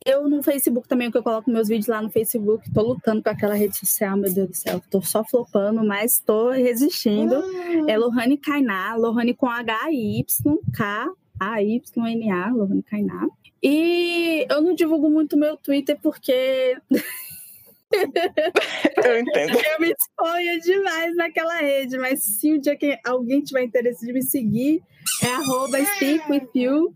Eu 0.04 0.28
no 0.28 0.42
Facebook 0.42 0.88
também, 0.88 1.10
que 1.10 1.18
eu 1.18 1.22
coloco 1.22 1.50
meus 1.50 1.68
vídeos 1.68 1.88
lá 1.88 2.00
no 2.00 2.08
Facebook, 2.08 2.70
tô 2.72 2.82
lutando 2.82 3.22
com 3.22 3.28
aquela 3.28 3.54
rede 3.54 3.76
social, 3.76 4.16
meu 4.16 4.32
Deus 4.32 4.48
do 4.48 4.56
céu, 4.56 4.80
tô 4.90 5.02
só 5.02 5.22
flopando, 5.22 5.84
mas 5.84 6.18
tô 6.18 6.50
resistindo. 6.50 7.42
É 7.86 7.98
Lohane 7.98 8.38
Kainá, 8.38 8.94
Lohane 8.94 9.34
com 9.34 9.46
H-Y-K 9.46 11.12
a-Y-N-A, 11.38 12.52
Lohane 12.52 12.82
Kainá. 12.82 13.26
E 13.62 14.46
eu 14.50 14.60
não 14.60 14.74
divulgo 14.74 15.10
muito 15.10 15.36
meu 15.36 15.56
Twitter 15.56 15.98
porque. 16.00 16.76
eu 17.90 19.18
entendo. 19.18 19.58
eu 19.74 19.80
me 19.80 19.92
exponho 19.92 20.60
demais 20.60 21.16
naquela 21.16 21.56
rede, 21.56 21.98
mas 21.98 22.22
se 22.22 22.52
um 22.54 22.60
dia 22.60 22.76
que 22.76 22.98
alguém 23.04 23.42
tiver 23.42 23.64
interesse 23.64 24.06
de 24.06 24.12
me 24.12 24.22
seguir, 24.22 24.82
é 25.22 25.26
arroba 25.34 25.78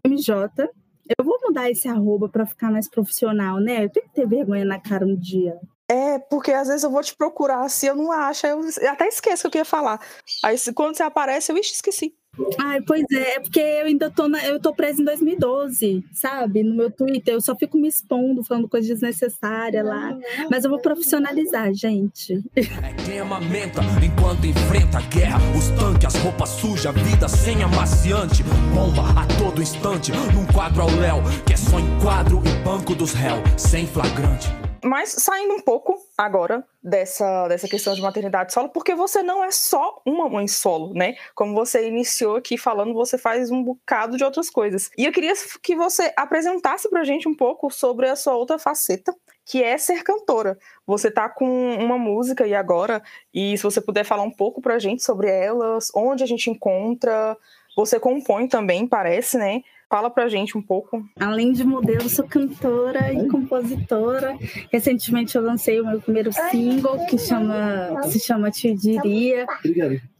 MJ. 0.04 0.70
Eu 1.18 1.24
vou 1.24 1.38
mudar 1.42 1.70
esse 1.70 1.88
arroba 1.88 2.28
para 2.28 2.46
ficar 2.46 2.70
mais 2.70 2.88
profissional, 2.88 3.58
né? 3.58 3.84
Eu 3.84 3.90
tenho 3.90 4.06
que 4.06 4.14
ter 4.14 4.26
vergonha 4.26 4.64
na 4.64 4.80
cara 4.80 5.04
um 5.04 5.16
dia. 5.16 5.58
É, 5.90 6.18
porque 6.18 6.52
às 6.52 6.68
vezes 6.68 6.84
eu 6.84 6.90
vou 6.90 7.02
te 7.02 7.14
procurar, 7.14 7.68
se 7.68 7.86
eu 7.86 7.94
não 7.94 8.10
acho, 8.10 8.46
eu 8.46 8.62
até 8.88 9.08
esqueço 9.08 9.40
o 9.40 9.42
que 9.42 9.46
eu 9.46 9.50
queria 9.50 9.64
falar. 9.64 10.00
Aí 10.42 10.56
quando 10.74 10.96
você 10.96 11.02
aparece, 11.02 11.52
eu 11.52 11.58
esqueci. 11.58 12.14
Ai, 12.58 12.80
pois 12.80 13.04
é, 13.12 13.34
é 13.36 13.40
porque 13.40 13.60
eu 13.60 13.86
ainda 13.86 14.10
tô, 14.10 14.26
na, 14.26 14.42
eu 14.46 14.58
tô 14.58 14.72
presa 14.72 15.02
em 15.02 15.04
2012, 15.04 16.02
sabe? 16.14 16.62
No 16.62 16.74
meu 16.74 16.90
Twitter, 16.90 17.34
eu 17.34 17.40
só 17.42 17.54
fico 17.54 17.76
me 17.76 17.86
expondo, 17.88 18.42
falando 18.42 18.68
coisas 18.68 18.88
desnecessárias 18.88 19.84
lá. 19.84 20.16
Mas 20.50 20.64
eu 20.64 20.70
vou 20.70 20.80
profissionalizar, 20.80 21.72
gente. 21.74 22.42
É 22.56 22.92
quem 23.04 23.20
amamenta 23.20 23.82
enquanto 24.02 24.46
enfrenta 24.46 24.98
a 24.98 25.02
guerra. 25.02 25.38
Os 25.56 25.68
tanques, 25.78 26.06
as 26.06 26.22
roupas 26.22 26.48
sujas, 26.48 26.86
a 26.86 26.92
vida 26.92 27.28
sem 27.28 27.62
amaciante. 27.62 28.42
Bomba 28.74 29.02
a 29.20 29.26
todo 29.38 29.60
instante, 29.60 30.10
num 30.34 30.46
quadro 30.46 30.82
ao 30.82 30.90
léu, 30.90 31.22
que 31.46 31.52
é 31.52 31.56
só 31.56 31.78
enquadro 31.78 32.42
e 32.46 32.64
banco 32.64 32.94
dos 32.94 33.12
réus, 33.12 33.42
sem 33.58 33.86
flagrante. 33.86 34.61
Mas 34.84 35.10
saindo 35.10 35.54
um 35.54 35.60
pouco 35.60 35.96
agora 36.18 36.66
dessa, 36.82 37.46
dessa 37.46 37.68
questão 37.68 37.94
de 37.94 38.02
maternidade 38.02 38.52
solo, 38.52 38.68
porque 38.68 38.94
você 38.94 39.22
não 39.22 39.42
é 39.44 39.50
só 39.50 40.00
uma 40.04 40.28
mãe 40.28 40.48
solo, 40.48 40.92
né? 40.92 41.14
Como 41.34 41.54
você 41.54 41.86
iniciou 41.86 42.36
aqui 42.36 42.58
falando, 42.58 42.92
você 42.92 43.16
faz 43.16 43.50
um 43.50 43.62
bocado 43.62 44.16
de 44.16 44.24
outras 44.24 44.50
coisas. 44.50 44.90
E 44.98 45.04
eu 45.04 45.12
queria 45.12 45.32
que 45.62 45.76
você 45.76 46.12
apresentasse 46.16 46.88
pra 46.90 47.04
gente 47.04 47.28
um 47.28 47.36
pouco 47.36 47.70
sobre 47.70 48.08
a 48.08 48.16
sua 48.16 48.34
outra 48.34 48.58
faceta, 48.58 49.14
que 49.44 49.62
é 49.62 49.78
ser 49.78 50.02
cantora. 50.02 50.58
Você 50.86 51.10
tá 51.10 51.28
com 51.28 51.74
uma 51.76 51.98
música 51.98 52.46
e 52.46 52.54
agora, 52.54 53.02
e 53.32 53.56
se 53.56 53.62
você 53.62 53.80
puder 53.80 54.04
falar 54.04 54.22
um 54.22 54.30
pouco 54.30 54.60
pra 54.60 54.78
gente 54.78 55.04
sobre 55.04 55.30
elas, 55.30 55.90
onde 55.94 56.24
a 56.24 56.26
gente 56.26 56.50
encontra, 56.50 57.36
você 57.76 57.98
compõe 57.98 58.48
também, 58.48 58.86
parece, 58.86 59.38
né? 59.38 59.62
Fala 59.92 60.08
pra 60.08 60.26
gente 60.26 60.56
um 60.56 60.62
pouco. 60.62 61.06
Além 61.20 61.52
de 61.52 61.62
modelo, 61.64 62.08
sou 62.08 62.26
cantora 62.26 63.12
e 63.12 63.28
compositora. 63.28 64.38
Recentemente 64.72 65.36
eu 65.36 65.42
lancei 65.42 65.82
o 65.82 65.86
meu 65.86 66.00
primeiro 66.00 66.32
single 66.32 67.04
que 67.04 67.18
chama 67.18 68.02
se 68.04 68.18
chama 68.18 68.50
Te 68.50 68.72
Diria, 68.72 69.46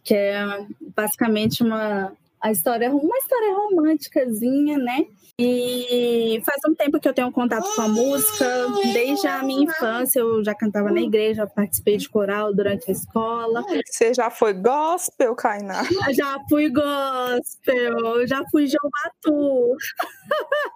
que 0.05 0.15
é 0.15 0.45
basicamente 0.95 1.63
uma 1.63 2.13
a 2.39 2.53
história, 2.53 2.91
uma 2.91 3.17
história 3.17 3.55
românticazinha, 3.55 4.77
né? 4.77 5.07
E 5.45 6.41
faz 6.45 6.61
um 6.69 6.75
tempo 6.75 7.01
que 7.01 7.09
eu 7.09 7.13
tenho 7.13 7.33
contato 7.33 7.69
com 7.75 7.83
a 7.83 7.89
música, 7.89 8.69
desde 8.93 9.27
a 9.27 9.43
minha 9.43 9.65
infância 9.65 10.21
eu 10.21 10.45
já 10.45 10.55
cantava 10.55 10.91
na 10.93 11.01
igreja, 11.01 11.49
participei 11.49 11.97
de 11.97 12.09
coral 12.09 12.55
durante 12.55 12.89
a 12.89 12.93
escola. 12.93 13.65
Você 13.87 14.15
já 14.15 14.31
foi 14.31 14.53
gospel, 14.53 15.35
Kainá? 15.35 15.83
Já 16.13 16.39
fui 16.49 16.71
gospel, 16.71 18.27
já 18.27 18.45
fui 18.53 18.69
Jovatu. 18.69 19.77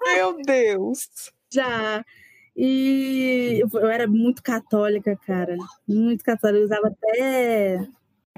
Meu 0.04 0.36
Deus! 0.44 1.08
Já. 1.52 2.04
E 2.56 3.62
eu 3.72 3.86
era 3.86 4.08
muito 4.08 4.42
católica, 4.42 5.16
cara. 5.26 5.56
Muito 5.86 6.24
católica. 6.24 6.58
Eu 6.58 6.64
usava 6.64 6.88
até 6.88 7.86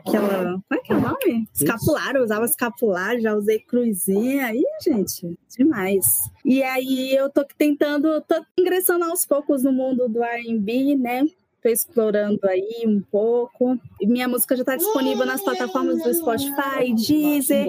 aquela. 0.09 0.45
Como 0.45 0.65
é 0.73 0.79
que 0.79 0.93
é 0.93 0.97
o 0.97 1.01
nome? 1.01 1.49
Escapular, 1.55 2.17
eu 2.17 2.25
usava 2.25 2.45
escapular, 2.45 3.21
já 3.21 3.35
usei 3.35 3.59
cruzinha. 3.59 4.47
Aí, 4.47 4.65
gente, 4.83 5.39
demais. 5.57 6.31
E 6.45 6.63
aí 6.63 7.15
eu 7.15 7.31
tô 7.31 7.45
tentando, 7.57 8.21
tô 8.23 8.37
ingressando 8.59 9.05
aos 9.05 9.27
poucos 9.27 9.63
no 9.63 9.73
mundo 9.73 10.09
do 10.09 10.21
RB, 10.23 10.97
né? 10.97 11.25
Tô 11.61 11.69
explorando 11.69 12.39
aí 12.45 12.85
um 12.87 13.01
pouco. 13.01 13.77
Minha 14.01 14.29
música 14.29 14.55
já 14.55 14.63
está 14.63 14.77
disponível 14.77 15.27
nas 15.27 15.43
plataformas 15.43 16.01
do 16.03 16.15
Spotify, 16.15 16.95
Deezer, 16.95 17.67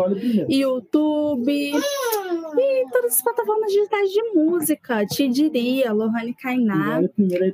YouTube 0.48 1.52
e 1.52 2.86
todas 2.92 3.14
as 3.16 3.22
plataformas 3.24 3.72
digitais 3.72 4.12
de 4.12 4.22
música. 4.36 5.06
Te 5.08 5.28
diria, 5.28 5.92
Lohane 5.92 6.36
Kainá. 6.36 7.02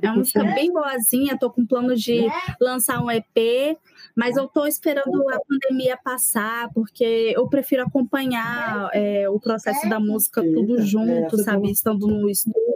É 0.02 0.08
uma 0.08 0.16
música 0.18 0.44
bem 0.44 0.70
boazinha. 0.70 1.38
Tô 1.38 1.50
com 1.50 1.64
plano 1.64 1.96
de 1.96 2.26
lançar 2.60 3.02
um 3.02 3.10
EP, 3.10 3.78
mas 4.16 4.36
eu 4.36 4.48
tô 4.48 4.66
esperando 4.66 5.28
a 5.30 5.38
pandemia 5.40 5.98
passar, 6.02 6.70
porque 6.72 7.32
eu 7.36 7.46
prefiro 7.48 7.82
acompanhar 7.82 8.90
é, 8.92 9.28
o 9.28 9.38
processo 9.38 9.88
da 9.88 10.00
música 10.00 10.42
tudo 10.42 10.80
junto, 10.80 11.36
sabe? 11.38 11.70
Estando 11.70 12.06
no 12.06 12.28
estúdio 12.28 12.66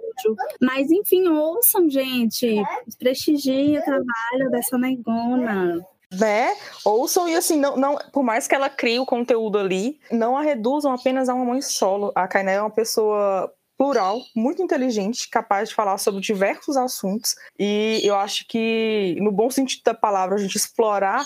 mas, 0.61 0.90
enfim, 0.90 1.29
ouçam, 1.29 1.88
gente. 1.88 2.62
Prestigie 2.98 3.79
o 3.79 3.83
trabalho 3.83 4.50
dessa 4.50 4.76
negona 4.76 5.81
né? 6.12 6.57
Ouçam 6.85 7.29
e 7.29 7.37
assim, 7.37 7.57
não, 7.57 7.76
não, 7.76 7.96
por 8.12 8.22
mais 8.22 8.48
que 8.48 8.55
ela 8.55 8.68
crie 8.68 8.98
o 8.98 9.07
conteúdo 9.07 9.59
ali, 9.59 10.00
não 10.11 10.37
a 10.37 10.42
reduzam 10.42 10.92
apenas 10.92 11.29
a 11.29 11.35
uma 11.35 11.44
mãe 11.44 11.62
solo. 11.62 12.11
A 12.14 12.26
Kainé 12.26 12.55
é 12.55 12.61
uma 12.61 12.70
pessoa 12.70 13.53
plural, 13.80 14.20
muito 14.36 14.60
inteligente, 14.60 15.26
capaz 15.30 15.70
de 15.70 15.74
falar 15.74 15.96
sobre 15.96 16.20
diversos 16.20 16.76
assuntos. 16.76 17.34
E 17.58 17.98
eu 18.04 18.14
acho 18.14 18.46
que, 18.46 19.16
no 19.18 19.32
bom 19.32 19.48
sentido 19.48 19.82
da 19.82 19.94
palavra, 19.94 20.34
a 20.34 20.38
gente 20.38 20.54
explorar 20.54 21.24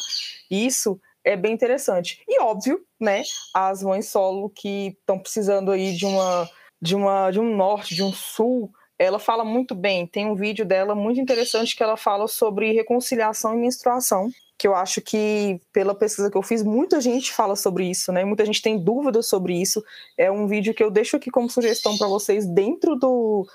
isso 0.48 1.00
é 1.24 1.36
bem 1.36 1.52
interessante. 1.52 2.22
E 2.28 2.40
óbvio, 2.40 2.80
né? 3.00 3.24
As 3.52 3.82
mães 3.82 4.08
solo 4.08 4.48
que 4.50 4.96
estão 5.00 5.18
precisando 5.18 5.72
aí 5.72 5.96
de 5.96 6.06
uma, 6.06 6.48
de 6.80 6.94
uma, 6.94 7.32
de 7.32 7.40
um 7.40 7.56
norte, 7.56 7.92
de 7.92 8.04
um 8.04 8.12
sul 8.12 8.70
ela 8.96 9.18
fala 9.18 9.44
muito 9.44 9.74
bem. 9.74 10.06
Tem 10.06 10.24
um 10.24 10.36
vídeo 10.36 10.64
dela 10.64 10.94
muito 10.94 11.20
interessante 11.20 11.74
que 11.74 11.82
ela 11.82 11.96
fala 11.96 12.28
sobre 12.28 12.72
reconciliação 12.72 13.54
e 13.54 13.58
menstruação, 13.58 14.30
que 14.64 14.68
eu 14.68 14.74
acho 14.74 15.02
que, 15.02 15.60
pela 15.74 15.94
pesquisa 15.94 16.30
que 16.30 16.36
eu 16.38 16.42
fiz, 16.42 16.62
muita 16.62 16.98
gente 16.98 17.34
fala 17.34 17.54
sobre 17.54 17.84
isso, 17.84 18.10
né? 18.10 18.24
Muita 18.24 18.46
gente 18.46 18.62
tem 18.62 18.78
dúvidas 18.78 19.28
sobre 19.28 19.60
isso. 19.60 19.84
É 20.16 20.30
um 20.30 20.46
vídeo 20.46 20.72
que 20.72 20.82
eu 20.82 20.90
deixo 20.90 21.18
aqui 21.18 21.30
como 21.30 21.50
sugestão 21.50 21.98
para 21.98 22.06
vocês 22.06 22.46
dentro 22.46 22.96
do, 22.96 23.46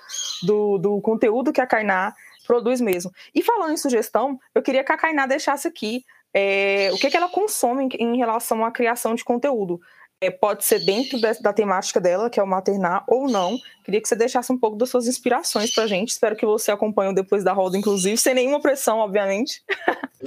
do, 0.44 0.78
do, 0.78 1.00
conteúdo 1.00 1.52
que 1.52 1.60
a 1.60 1.66
Kainá 1.66 2.14
produz 2.46 2.80
mesmo. 2.80 3.10
E 3.34 3.42
falando 3.42 3.72
em 3.72 3.76
sugestão, 3.76 4.38
eu 4.54 4.62
queria 4.62 4.84
que 4.84 4.92
a 4.92 4.96
Kainá 4.96 5.26
deixasse 5.26 5.66
aqui 5.66 6.04
é, 6.32 6.90
o 6.92 6.96
que, 6.96 7.10
que 7.10 7.16
ela 7.16 7.28
consome 7.28 7.88
em, 7.98 8.14
em 8.14 8.16
relação 8.16 8.64
à 8.64 8.70
criação 8.70 9.16
de 9.16 9.24
conteúdo 9.24 9.80
é, 10.20 10.30
pode 10.30 10.64
ser 10.64 10.84
dentro 10.84 11.18
da, 11.18 11.32
da, 11.32 11.52
temática 11.52 11.98
dela, 11.98 12.28
que 12.28 12.38
é 12.38 12.42
o 12.42 12.46
maternar, 12.46 13.04
ou 13.08 13.26
não. 13.26 13.56
Queria 13.82 14.02
que 14.02 14.06
você 14.06 14.14
deixasse 14.14 14.52
um 14.52 14.58
pouco 14.58 14.76
das 14.76 14.90
suas 14.90 15.06
inspirações 15.06 15.74
pra 15.74 15.86
gente. 15.86 16.10
Espero 16.10 16.36
que 16.36 16.44
você 16.44 16.70
acompanhe 16.70 17.14
depois 17.14 17.42
da 17.42 17.52
roda, 17.52 17.78
inclusive, 17.78 18.18
sem 18.18 18.34
nenhuma 18.34 18.60
pressão, 18.60 18.98
obviamente. 18.98 19.64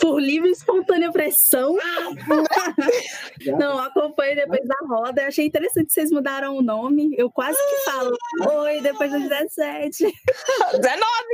Por 0.01 0.19
livre 0.19 0.49
e 0.49 0.51
espontânea 0.51 1.11
pressão. 1.11 1.77
não, 3.59 3.77
acompanhe 3.77 4.35
depois 4.35 4.67
da 4.67 4.75
roda. 4.87 5.21
Eu 5.21 5.27
achei 5.27 5.45
interessante 5.45 5.85
que 5.85 5.93
vocês 5.93 6.11
mudaram 6.11 6.57
o 6.57 6.63
nome. 6.63 7.13
Eu 7.15 7.29
quase 7.29 7.57
que 7.57 7.91
falo, 7.91 8.17
oi, 8.63 8.81
depois 8.81 9.11
dos 9.11 9.29
17. 9.29 10.03
19, 10.03 10.13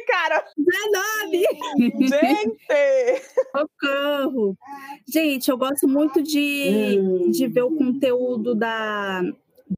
cara! 0.08 0.46
19! 0.58 2.10
Gente! 2.10 3.24
Socorro! 3.56 4.58
Gente, 5.08 5.50
eu 5.50 5.58
gosto 5.58 5.88
muito 5.88 6.22
de, 6.22 7.32
de 7.32 7.48
ver 7.48 7.64
o 7.64 7.72
conteúdo 7.72 8.49
da, 8.56 9.22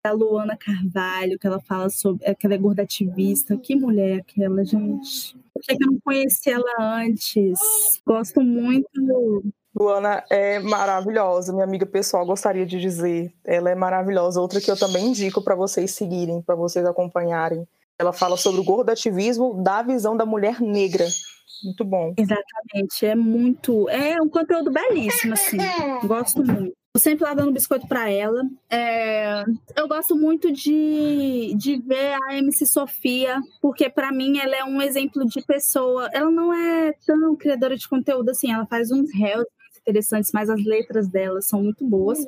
da 0.03 0.11
Luana 0.11 0.57
Carvalho, 0.57 1.37
que 1.37 1.47
ela 1.47 1.59
fala 1.59 1.89
sobre. 1.89 2.25
É, 2.25 2.33
que 2.33 2.45
ela 2.45 2.55
é 2.55 2.57
gorda 2.57 2.81
ativista. 2.83 3.57
Que 3.57 3.75
mulher 3.75 4.19
aquela, 4.19 4.63
gente. 4.63 5.35
Por 5.53 5.61
que 5.61 5.73
eu 5.73 5.91
não 5.91 5.99
conheci 6.03 6.49
ela 6.49 6.71
antes? 6.79 7.59
Gosto 8.05 8.41
muito. 8.41 9.43
Luana 9.77 10.23
é 10.29 10.59
maravilhosa, 10.59 11.53
minha 11.53 11.63
amiga 11.63 11.85
pessoal, 11.85 12.25
gostaria 12.25 12.65
de 12.65 12.79
dizer. 12.79 13.33
Ela 13.43 13.69
é 13.69 13.75
maravilhosa. 13.75 14.41
Outra 14.41 14.59
que 14.59 14.69
eu 14.69 14.77
também 14.77 15.07
indico 15.07 15.41
para 15.41 15.55
vocês 15.55 15.91
seguirem, 15.91 16.41
para 16.41 16.55
vocês 16.55 16.85
acompanharem. 16.85 17.65
Ela 17.97 18.11
fala 18.11 18.35
sobre 18.35 18.59
o 18.59 18.63
gordo 18.63 18.89
ativismo 18.89 19.61
da 19.61 19.81
visão 19.81 20.17
da 20.17 20.25
mulher 20.25 20.59
negra. 20.59 21.05
Muito 21.63 21.85
bom. 21.85 22.13
Exatamente, 22.17 23.05
é 23.05 23.15
muito. 23.15 23.87
É 23.89 24.21
um 24.21 24.27
conteúdo 24.27 24.71
belíssimo, 24.71 25.33
assim. 25.33 25.57
Gosto 26.05 26.43
muito. 26.43 26.75
Sempre 26.97 27.23
lá 27.23 27.33
dando 27.33 27.53
biscoito 27.53 27.87
para 27.87 28.09
ela. 28.09 28.43
É, 28.69 29.43
eu 29.77 29.87
gosto 29.87 30.15
muito 30.15 30.51
de, 30.51 31.53
de 31.55 31.77
ver 31.77 32.17
a 32.27 32.37
MC 32.37 32.65
Sofia, 32.65 33.41
porque 33.61 33.89
para 33.89 34.11
mim 34.11 34.39
ela 34.39 34.55
é 34.55 34.63
um 34.63 34.81
exemplo 34.81 35.25
de 35.25 35.41
pessoa. 35.41 36.09
Ela 36.11 36.29
não 36.29 36.53
é 36.53 36.93
tão 37.05 37.35
criadora 37.35 37.77
de 37.77 37.87
conteúdo 37.87 38.29
assim, 38.29 38.51
ela 38.51 38.65
faz 38.65 38.91
uns 38.91 39.09
réus 39.13 39.45
interessantes, 39.79 40.31
mas 40.33 40.49
as 40.49 40.63
letras 40.65 41.07
dela 41.07 41.41
são 41.41 41.63
muito 41.63 41.87
boas. 41.87 42.19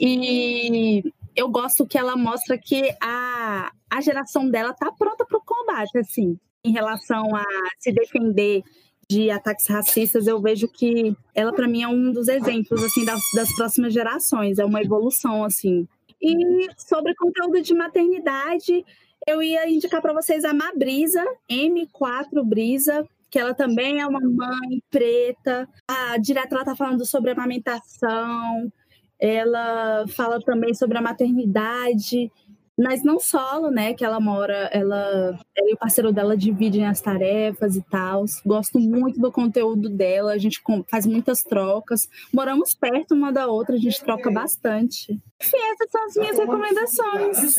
E 0.00 1.02
eu 1.34 1.48
gosto 1.48 1.86
que 1.86 1.98
ela 1.98 2.16
mostra 2.16 2.56
que 2.56 2.94
a, 3.02 3.72
a 3.90 4.00
geração 4.00 4.48
dela 4.48 4.72
tá 4.72 4.90
pronta 4.92 5.26
para 5.26 5.38
o 5.38 5.44
combate, 5.44 5.98
assim, 5.98 6.38
em 6.64 6.72
relação 6.72 7.34
a 7.34 7.44
se 7.78 7.90
defender 7.90 8.62
de 9.12 9.30
ataques 9.30 9.66
racistas, 9.66 10.26
eu 10.26 10.40
vejo 10.40 10.66
que 10.66 11.14
ela 11.34 11.52
para 11.52 11.68
mim 11.68 11.82
é 11.82 11.88
um 11.88 12.10
dos 12.10 12.28
exemplos 12.28 12.82
assim 12.82 13.04
das, 13.04 13.20
das 13.34 13.54
próximas 13.54 13.92
gerações, 13.92 14.58
é 14.58 14.64
uma 14.64 14.80
evolução 14.80 15.44
assim. 15.44 15.86
E 16.20 16.68
sobre 16.78 17.14
conteúdo 17.14 17.60
de 17.60 17.74
maternidade, 17.74 18.84
eu 19.26 19.42
ia 19.42 19.68
indicar 19.68 20.00
para 20.00 20.14
vocês 20.14 20.44
a 20.44 20.54
Mabrisa, 20.54 21.22
M4 21.50 22.42
Brisa, 22.44 23.06
que 23.30 23.38
ela 23.38 23.54
também 23.54 24.00
é 24.00 24.06
uma 24.06 24.20
mãe 24.20 24.82
preta. 24.90 25.68
A 25.86 26.16
diretora 26.16 26.62
está 26.62 26.76
falando 26.76 27.04
sobre 27.04 27.32
amamentação, 27.32 28.72
ela 29.18 30.06
fala 30.08 30.40
também 30.40 30.74
sobre 30.74 30.96
a 30.96 31.02
maternidade 31.02 32.30
mas 32.82 33.02
não 33.02 33.18
solo, 33.18 33.70
né? 33.70 33.94
Que 33.94 34.04
ela 34.04 34.20
mora, 34.20 34.68
ela, 34.72 35.38
ela 35.56 35.70
e 35.70 35.74
o 35.74 35.78
parceiro 35.78 36.12
dela 36.12 36.36
dividem 36.36 36.86
as 36.86 37.00
tarefas 37.00 37.76
e 37.76 37.82
tal. 37.82 38.24
Gosto 38.44 38.78
muito 38.78 39.20
do 39.20 39.30
conteúdo 39.30 39.88
dela, 39.88 40.32
a 40.32 40.38
gente 40.38 40.60
faz 40.88 41.06
muitas 41.06 41.42
trocas. 41.42 42.08
Moramos 42.32 42.74
perto 42.74 43.14
uma 43.14 43.32
da 43.32 43.46
outra, 43.46 43.76
a 43.76 43.78
gente 43.78 44.02
troca 44.02 44.30
bastante. 44.30 45.12
Enfim, 45.40 45.56
essas 45.72 45.90
são 45.90 46.04
as 46.04 46.14
minhas 46.16 46.38
recomendações. 46.38 47.56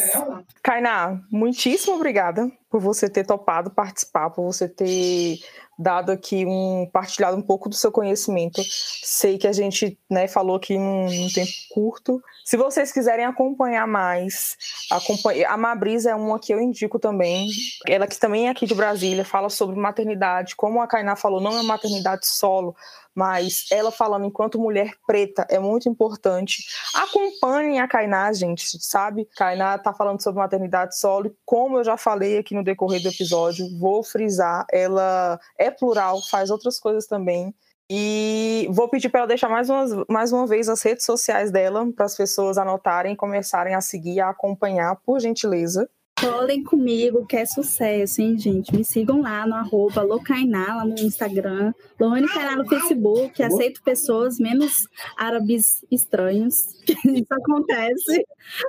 Kainá, 0.61 1.21
muitíssimo 1.31 1.95
obrigada 1.95 2.51
por 2.73 2.81
você 2.81 3.07
ter 3.07 3.23
topado 3.23 3.69
participar, 3.69 4.31
por 4.31 4.43
você 4.43 4.67
ter 4.67 5.37
dado 5.77 6.11
aqui 6.11 6.43
um 6.43 6.89
partilhado 6.91 7.37
um 7.37 7.41
pouco 7.41 7.69
do 7.69 7.75
seu 7.75 7.91
conhecimento. 7.91 8.63
Sei 9.03 9.37
que 9.37 9.47
a 9.47 9.53
gente 9.53 9.95
né, 10.09 10.27
falou 10.27 10.55
aqui 10.55 10.75
num, 10.75 11.05
num 11.05 11.29
tempo 11.31 11.51
curto. 11.69 12.19
Se 12.43 12.57
vocês 12.57 12.91
quiserem 12.91 13.25
acompanhar 13.25 13.87
mais, 13.87 14.57
acompanha... 14.89 15.49
a 15.49 15.55
Mabrisa 15.55 16.09
é 16.09 16.15
uma 16.15 16.39
que 16.39 16.51
eu 16.51 16.59
indico 16.59 16.97
também. 16.97 17.47
Ela 17.87 18.07
que 18.07 18.19
também 18.19 18.47
é 18.47 18.49
aqui 18.49 18.65
de 18.65 18.73
Brasília, 18.73 19.23
fala 19.23 19.51
sobre 19.51 19.75
maternidade. 19.75 20.55
Como 20.55 20.81
a 20.81 20.87
Kainá 20.87 21.15
falou, 21.15 21.39
não 21.39 21.55
é 21.55 21.61
maternidade 21.61 22.25
solo, 22.25 22.75
mas 23.15 23.65
ela 23.71 23.91
falando 23.91 24.25
enquanto 24.25 24.59
mulher 24.59 24.93
preta 25.05 25.45
é 25.49 25.59
muito 25.59 25.87
importante. 25.87 26.63
Acompanhem 26.95 27.79
a 27.79 27.87
Kainá, 27.87 28.31
gente, 28.33 28.77
sabe? 28.81 29.27
Kainá 29.35 29.77
tá 29.77 29.93
falando 29.93 30.21
sobre 30.21 30.41
maternidade 30.41 30.97
solo, 30.97 31.27
e 31.27 31.35
como 31.45 31.77
eu 31.77 31.83
já 31.83 31.97
falei 31.97 32.37
aqui 32.37 32.55
no 32.55 32.63
decorrer 32.63 33.01
do 33.01 33.09
episódio, 33.09 33.67
vou 33.79 34.03
frisar, 34.03 34.65
ela 34.71 35.39
é 35.57 35.69
plural, 35.69 36.21
faz 36.29 36.49
outras 36.49 36.79
coisas 36.79 37.05
também. 37.05 37.53
E 37.89 38.67
vou 38.71 38.87
pedir 38.87 39.09
para 39.09 39.19
ela 39.19 39.27
deixar 39.27 39.49
mais 39.49 39.69
uma, 39.69 40.05
mais 40.09 40.31
uma 40.31 40.47
vez 40.47 40.69
as 40.69 40.81
redes 40.81 41.05
sociais 41.05 41.51
dela 41.51 41.85
para 41.95 42.05
as 42.05 42.15
pessoas 42.15 42.57
anotarem, 42.57 43.15
começarem 43.15 43.75
a 43.75 43.81
seguir, 43.81 44.21
a 44.21 44.29
acompanhar, 44.29 44.95
por 45.05 45.19
gentileza. 45.19 45.89
Colhem 46.19 46.63
comigo, 46.63 47.25
que 47.25 47.35
é 47.35 47.45
sucesso, 47.45 48.21
hein, 48.21 48.37
gente? 48.37 48.73
Me 48.75 48.85
sigam 48.85 49.21
lá 49.21 49.45
no 49.47 49.55
arroba 49.55 50.01
Locainá, 50.01 50.75
lá 50.75 50.85
no 50.85 50.97
Instagram. 50.99 51.73
Lohane 51.99 52.27
Kainá 52.27 52.55
no 52.55 52.67
Facebook. 52.67 53.41
Aceito 53.41 53.81
pessoas, 53.81 54.39
menos 54.39 54.87
árabes 55.17 55.83
estranhos. 55.91 56.55
Isso 57.05 57.33
acontece. 57.33 58.25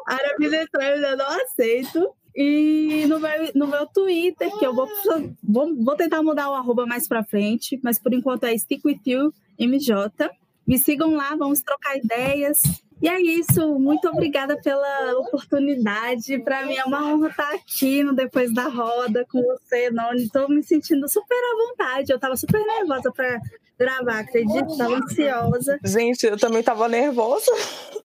Árabes 0.07 0.53
estranhos 0.53 1.03
eu 1.03 1.17
não 1.17 1.29
aceito. 1.43 2.15
E 2.35 3.07
no 3.09 3.21
meu, 3.21 3.31
no 3.55 3.67
meu 3.69 3.87
Twitter, 3.87 4.51
que 4.59 4.67
eu 4.67 4.75
vou, 4.75 4.89
vou, 5.43 5.77
vou 5.77 5.97
tentar 5.97 6.23
mudar 6.23 6.51
o 6.51 6.55
arroba 6.55 6.85
mais 6.85 7.07
pra 7.07 7.23
frente, 7.23 7.79
mas 7.83 7.99
por 7.99 8.13
enquanto 8.13 8.45
é 8.45 8.59
Stick 8.59 8.85
With 8.85 9.01
You 9.07 9.33
MJ. 9.59 10.31
Me 10.67 10.79
sigam 10.79 11.15
lá, 11.15 11.37
vamos 11.37 11.61
trocar 11.61 11.97
ideias. 11.97 12.63
E 13.03 13.09
é 13.09 13.21
isso, 13.21 13.79
muito 13.79 14.09
obrigada 14.09 14.57
pela 14.61 15.19
oportunidade. 15.19 16.39
Para 16.39 16.65
mim 16.65 16.77
é 16.77 16.85
uma 16.85 17.13
honra 17.13 17.29
estar 17.29 17.55
aqui 17.55 18.03
no 18.03 18.15
Depois 18.15 18.53
da 18.55 18.69
Roda 18.69 19.27
com 19.31 19.43
você, 19.43 19.91
Noni. 19.91 20.25
Estou 20.25 20.49
me 20.49 20.63
sentindo 20.63 21.09
super 21.09 21.37
à 21.37 21.69
vontade. 21.69 22.11
Eu 22.11 22.17
estava 22.17 22.37
super 22.37 22.65
nervosa 22.65 23.13
para 23.13 23.41
gravar, 23.79 24.21
acredito, 24.21 24.73
estava 24.73 24.97
ansiosa. 24.97 25.79
Gente, 25.85 26.25
eu 26.25 26.39
também 26.39 26.61
estava 26.61 26.89
nervosa. 26.89 27.51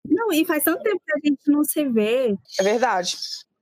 Não, 0.04 0.32
e 0.32 0.44
faz 0.44 0.64
tanto 0.64 0.82
tempo 0.82 1.00
que 1.04 1.12
a 1.12 1.28
gente 1.28 1.50
não 1.50 1.64
se 1.64 1.84
vê. 1.88 2.34
É 2.58 2.62
verdade. 2.62 3.16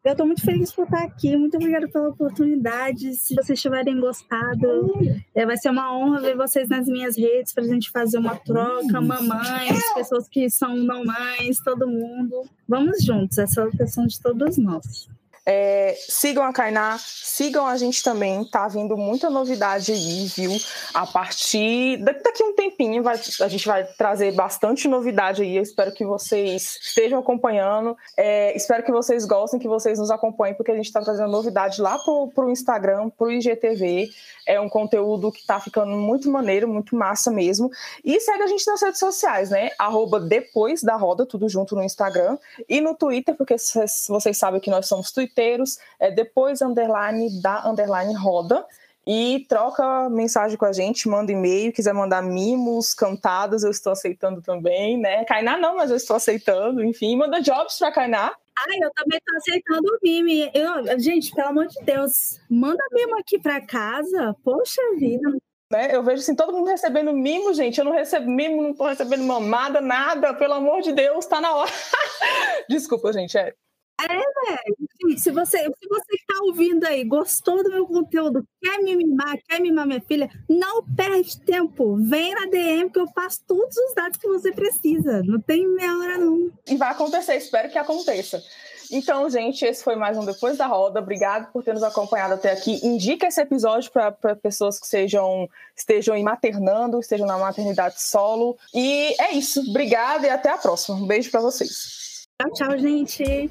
Eu 0.04 0.12
estou 0.12 0.26
muito 0.26 0.42
feliz 0.42 0.70
por 0.70 0.84
estar 0.84 1.02
aqui. 1.02 1.34
Muito 1.34 1.56
obrigada 1.56 1.88
pela 1.88 2.10
oportunidade. 2.10 3.14
Se 3.14 3.34
vocês 3.34 3.58
tiverem 3.58 3.98
gostado, 3.98 4.92
é, 5.34 5.46
vai 5.46 5.56
ser 5.56 5.70
uma 5.70 5.96
honra 5.96 6.20
ver 6.20 6.36
vocês 6.36 6.68
nas 6.68 6.86
minhas 6.86 7.16
redes 7.16 7.54
para 7.54 7.64
a 7.64 7.66
gente 7.66 7.90
fazer 7.90 8.18
uma 8.18 8.36
troca. 8.36 9.00
Mamães, 9.00 9.94
pessoas 9.94 10.28
que 10.28 10.50
são 10.50 10.76
não 10.76 11.06
mães, 11.06 11.58
todo 11.64 11.86
mundo. 11.86 12.42
Vamos 12.68 13.02
juntos. 13.02 13.38
Essa 13.38 13.62
é 13.62 13.64
a 13.64 13.70
questão 13.70 14.06
de 14.06 14.20
todos 14.20 14.58
nós. 14.58 15.08
É, 15.46 15.94
sigam 16.08 16.42
a 16.42 16.52
Kainá, 16.52 16.96
sigam 16.98 17.66
a 17.66 17.76
gente 17.76 18.02
também, 18.02 18.44
tá 18.46 18.66
vindo 18.66 18.96
muita 18.96 19.28
novidade 19.28 19.92
aí, 19.92 20.26
viu? 20.26 20.52
A 20.94 21.06
partir 21.06 21.98
daqui 21.98 22.42
a 22.42 22.46
um 22.46 22.54
tempinho 22.54 23.02
vai, 23.02 23.20
a 23.40 23.48
gente 23.48 23.66
vai 23.66 23.84
trazer 23.84 24.32
bastante 24.32 24.88
novidade 24.88 25.42
aí. 25.42 25.56
Eu 25.56 25.62
espero 25.62 25.92
que 25.92 26.04
vocês 26.04 26.78
estejam 26.82 27.18
acompanhando. 27.18 27.94
É, 28.16 28.56
espero 28.56 28.82
que 28.82 28.90
vocês 28.90 29.26
gostem, 29.26 29.60
que 29.60 29.68
vocês 29.68 29.98
nos 29.98 30.10
acompanhem, 30.10 30.54
porque 30.54 30.72
a 30.72 30.76
gente 30.76 30.86
está 30.86 31.02
trazendo 31.02 31.30
novidade 31.30 31.80
lá 31.80 31.98
pro, 31.98 32.28
pro 32.34 32.50
Instagram, 32.50 33.10
pro 33.10 33.30
IGTV. 33.30 34.08
É 34.46 34.58
um 34.58 34.68
conteúdo 34.68 35.30
que 35.30 35.44
tá 35.44 35.60
ficando 35.60 35.92
muito 35.92 36.30
maneiro, 36.30 36.66
muito 36.66 36.96
massa 36.96 37.30
mesmo. 37.30 37.70
E 38.02 38.18
segue 38.18 38.42
a 38.42 38.46
gente 38.46 38.66
nas 38.66 38.80
redes 38.80 38.98
sociais, 38.98 39.50
né? 39.50 39.70
Arroba 39.78 40.20
depois 40.20 40.82
da 40.82 40.96
roda, 40.96 41.26
tudo 41.26 41.48
junto 41.48 41.74
no 41.74 41.82
Instagram. 41.82 42.38
E 42.66 42.80
no 42.80 42.94
Twitter, 42.94 43.34
porque 43.34 43.56
vocês 43.58 44.38
sabem 44.38 44.60
que 44.60 44.70
nós 44.70 44.86
somos 44.86 45.10
Twitter 45.12 45.33
twitteiros, 45.34 45.78
é 45.98 46.10
depois 46.10 46.62
underline 46.62 47.42
da 47.42 47.68
underline 47.68 48.14
roda. 48.14 48.64
E 49.06 49.44
troca 49.50 50.08
mensagem 50.08 50.56
com 50.56 50.64
a 50.64 50.72
gente, 50.72 51.10
manda 51.10 51.30
e-mail, 51.30 51.74
quiser 51.74 51.92
mandar 51.92 52.22
mimos, 52.22 52.94
cantadas, 52.94 53.62
eu 53.62 53.70
estou 53.70 53.92
aceitando 53.92 54.40
também, 54.40 54.96
né? 54.96 55.26
Kainá 55.26 55.58
não, 55.58 55.76
mas 55.76 55.90
eu 55.90 55.96
estou 55.96 56.16
aceitando, 56.16 56.82
enfim, 56.82 57.14
manda 57.14 57.42
jobs 57.42 57.78
para 57.78 57.92
Kainá. 57.92 58.34
Ai, 58.56 58.78
eu 58.80 58.90
também 58.94 59.18
estou 59.18 59.36
aceitando 59.36 59.88
o 59.88 59.98
mime. 60.02 60.50
Eu, 60.54 60.98
gente, 60.98 61.34
pelo 61.34 61.48
amor 61.48 61.66
de 61.66 61.84
Deus, 61.84 62.40
manda 62.48 62.82
mimo 62.92 63.18
aqui 63.18 63.38
para 63.38 63.60
casa. 63.60 64.34
Poxa 64.42 64.80
vida, 64.96 65.28
né? 65.70 65.94
Eu 65.94 66.02
vejo 66.02 66.22
assim, 66.22 66.36
todo 66.36 66.52
mundo 66.52 66.68
recebendo 66.68 67.12
mimo, 67.12 67.52
gente. 67.52 67.78
Eu 67.78 67.84
não 67.84 67.92
recebo 67.92 68.30
mimo, 68.30 68.62
não 68.62 68.72
tô 68.72 68.86
recebendo 68.86 69.24
mamada, 69.24 69.80
nada. 69.80 70.32
Pelo 70.32 70.54
amor 70.54 70.80
de 70.82 70.92
Deus, 70.92 71.26
tá 71.26 71.40
na 71.40 71.54
hora. 71.54 71.70
Desculpa, 72.70 73.12
gente. 73.12 73.36
É, 73.36 73.52
é, 74.00 74.06
velho. 74.08 75.18
Se 75.18 75.30
você, 75.30 75.58
se 75.58 75.88
você 75.88 76.14
está 76.14 76.42
ouvindo 76.42 76.84
aí, 76.84 77.04
gostou 77.04 77.62
do 77.62 77.70
meu 77.70 77.86
conteúdo, 77.86 78.46
quer 78.60 78.78
me 78.82 78.96
mimar, 78.96 79.36
quer 79.48 79.60
mimar 79.60 79.86
minha 79.86 80.00
filha, 80.00 80.28
não 80.48 80.82
perde 80.84 81.40
tempo. 81.40 81.96
Vem 81.96 82.34
na 82.34 82.46
DM 82.46 82.90
que 82.90 82.98
eu 82.98 83.10
passo 83.12 83.40
todos 83.46 83.76
os 83.76 83.94
dados 83.94 84.18
que 84.18 84.28
você 84.28 84.52
precisa. 84.52 85.22
Não 85.22 85.40
tem 85.40 85.66
meia 85.66 85.96
hora, 85.98 86.18
não. 86.18 86.50
E 86.66 86.76
vai 86.76 86.90
acontecer, 86.90 87.36
espero 87.36 87.70
que 87.70 87.78
aconteça. 87.78 88.42
Então, 88.90 89.28
gente, 89.30 89.64
esse 89.64 89.82
foi 89.82 89.96
mais 89.96 90.16
um 90.16 90.24
Depois 90.24 90.58
da 90.58 90.66
Roda. 90.66 91.00
Obrigado 91.00 91.50
por 91.52 91.62
ter 91.62 91.72
nos 91.72 91.82
acompanhado 91.82 92.34
até 92.34 92.52
aqui. 92.52 92.80
Indica 92.86 93.26
esse 93.26 93.40
episódio 93.40 93.90
para 93.90 94.12
pessoas 94.36 94.78
que 94.78 94.86
sejam, 94.86 95.48
estejam 95.74 96.20
maternando, 96.22 97.00
estejam 97.00 97.26
na 97.26 97.38
maternidade 97.38 98.00
solo. 98.02 98.56
E 98.74 99.14
é 99.20 99.32
isso. 99.32 99.60
Obrigada 99.70 100.26
e 100.26 100.30
até 100.30 100.50
a 100.50 100.58
próxima. 100.58 100.96
Um 100.96 101.06
beijo 101.06 101.30
para 101.30 101.40
vocês. 101.40 102.26
Tchau, 102.40 102.52
tchau, 102.52 102.78
gente. 102.78 103.50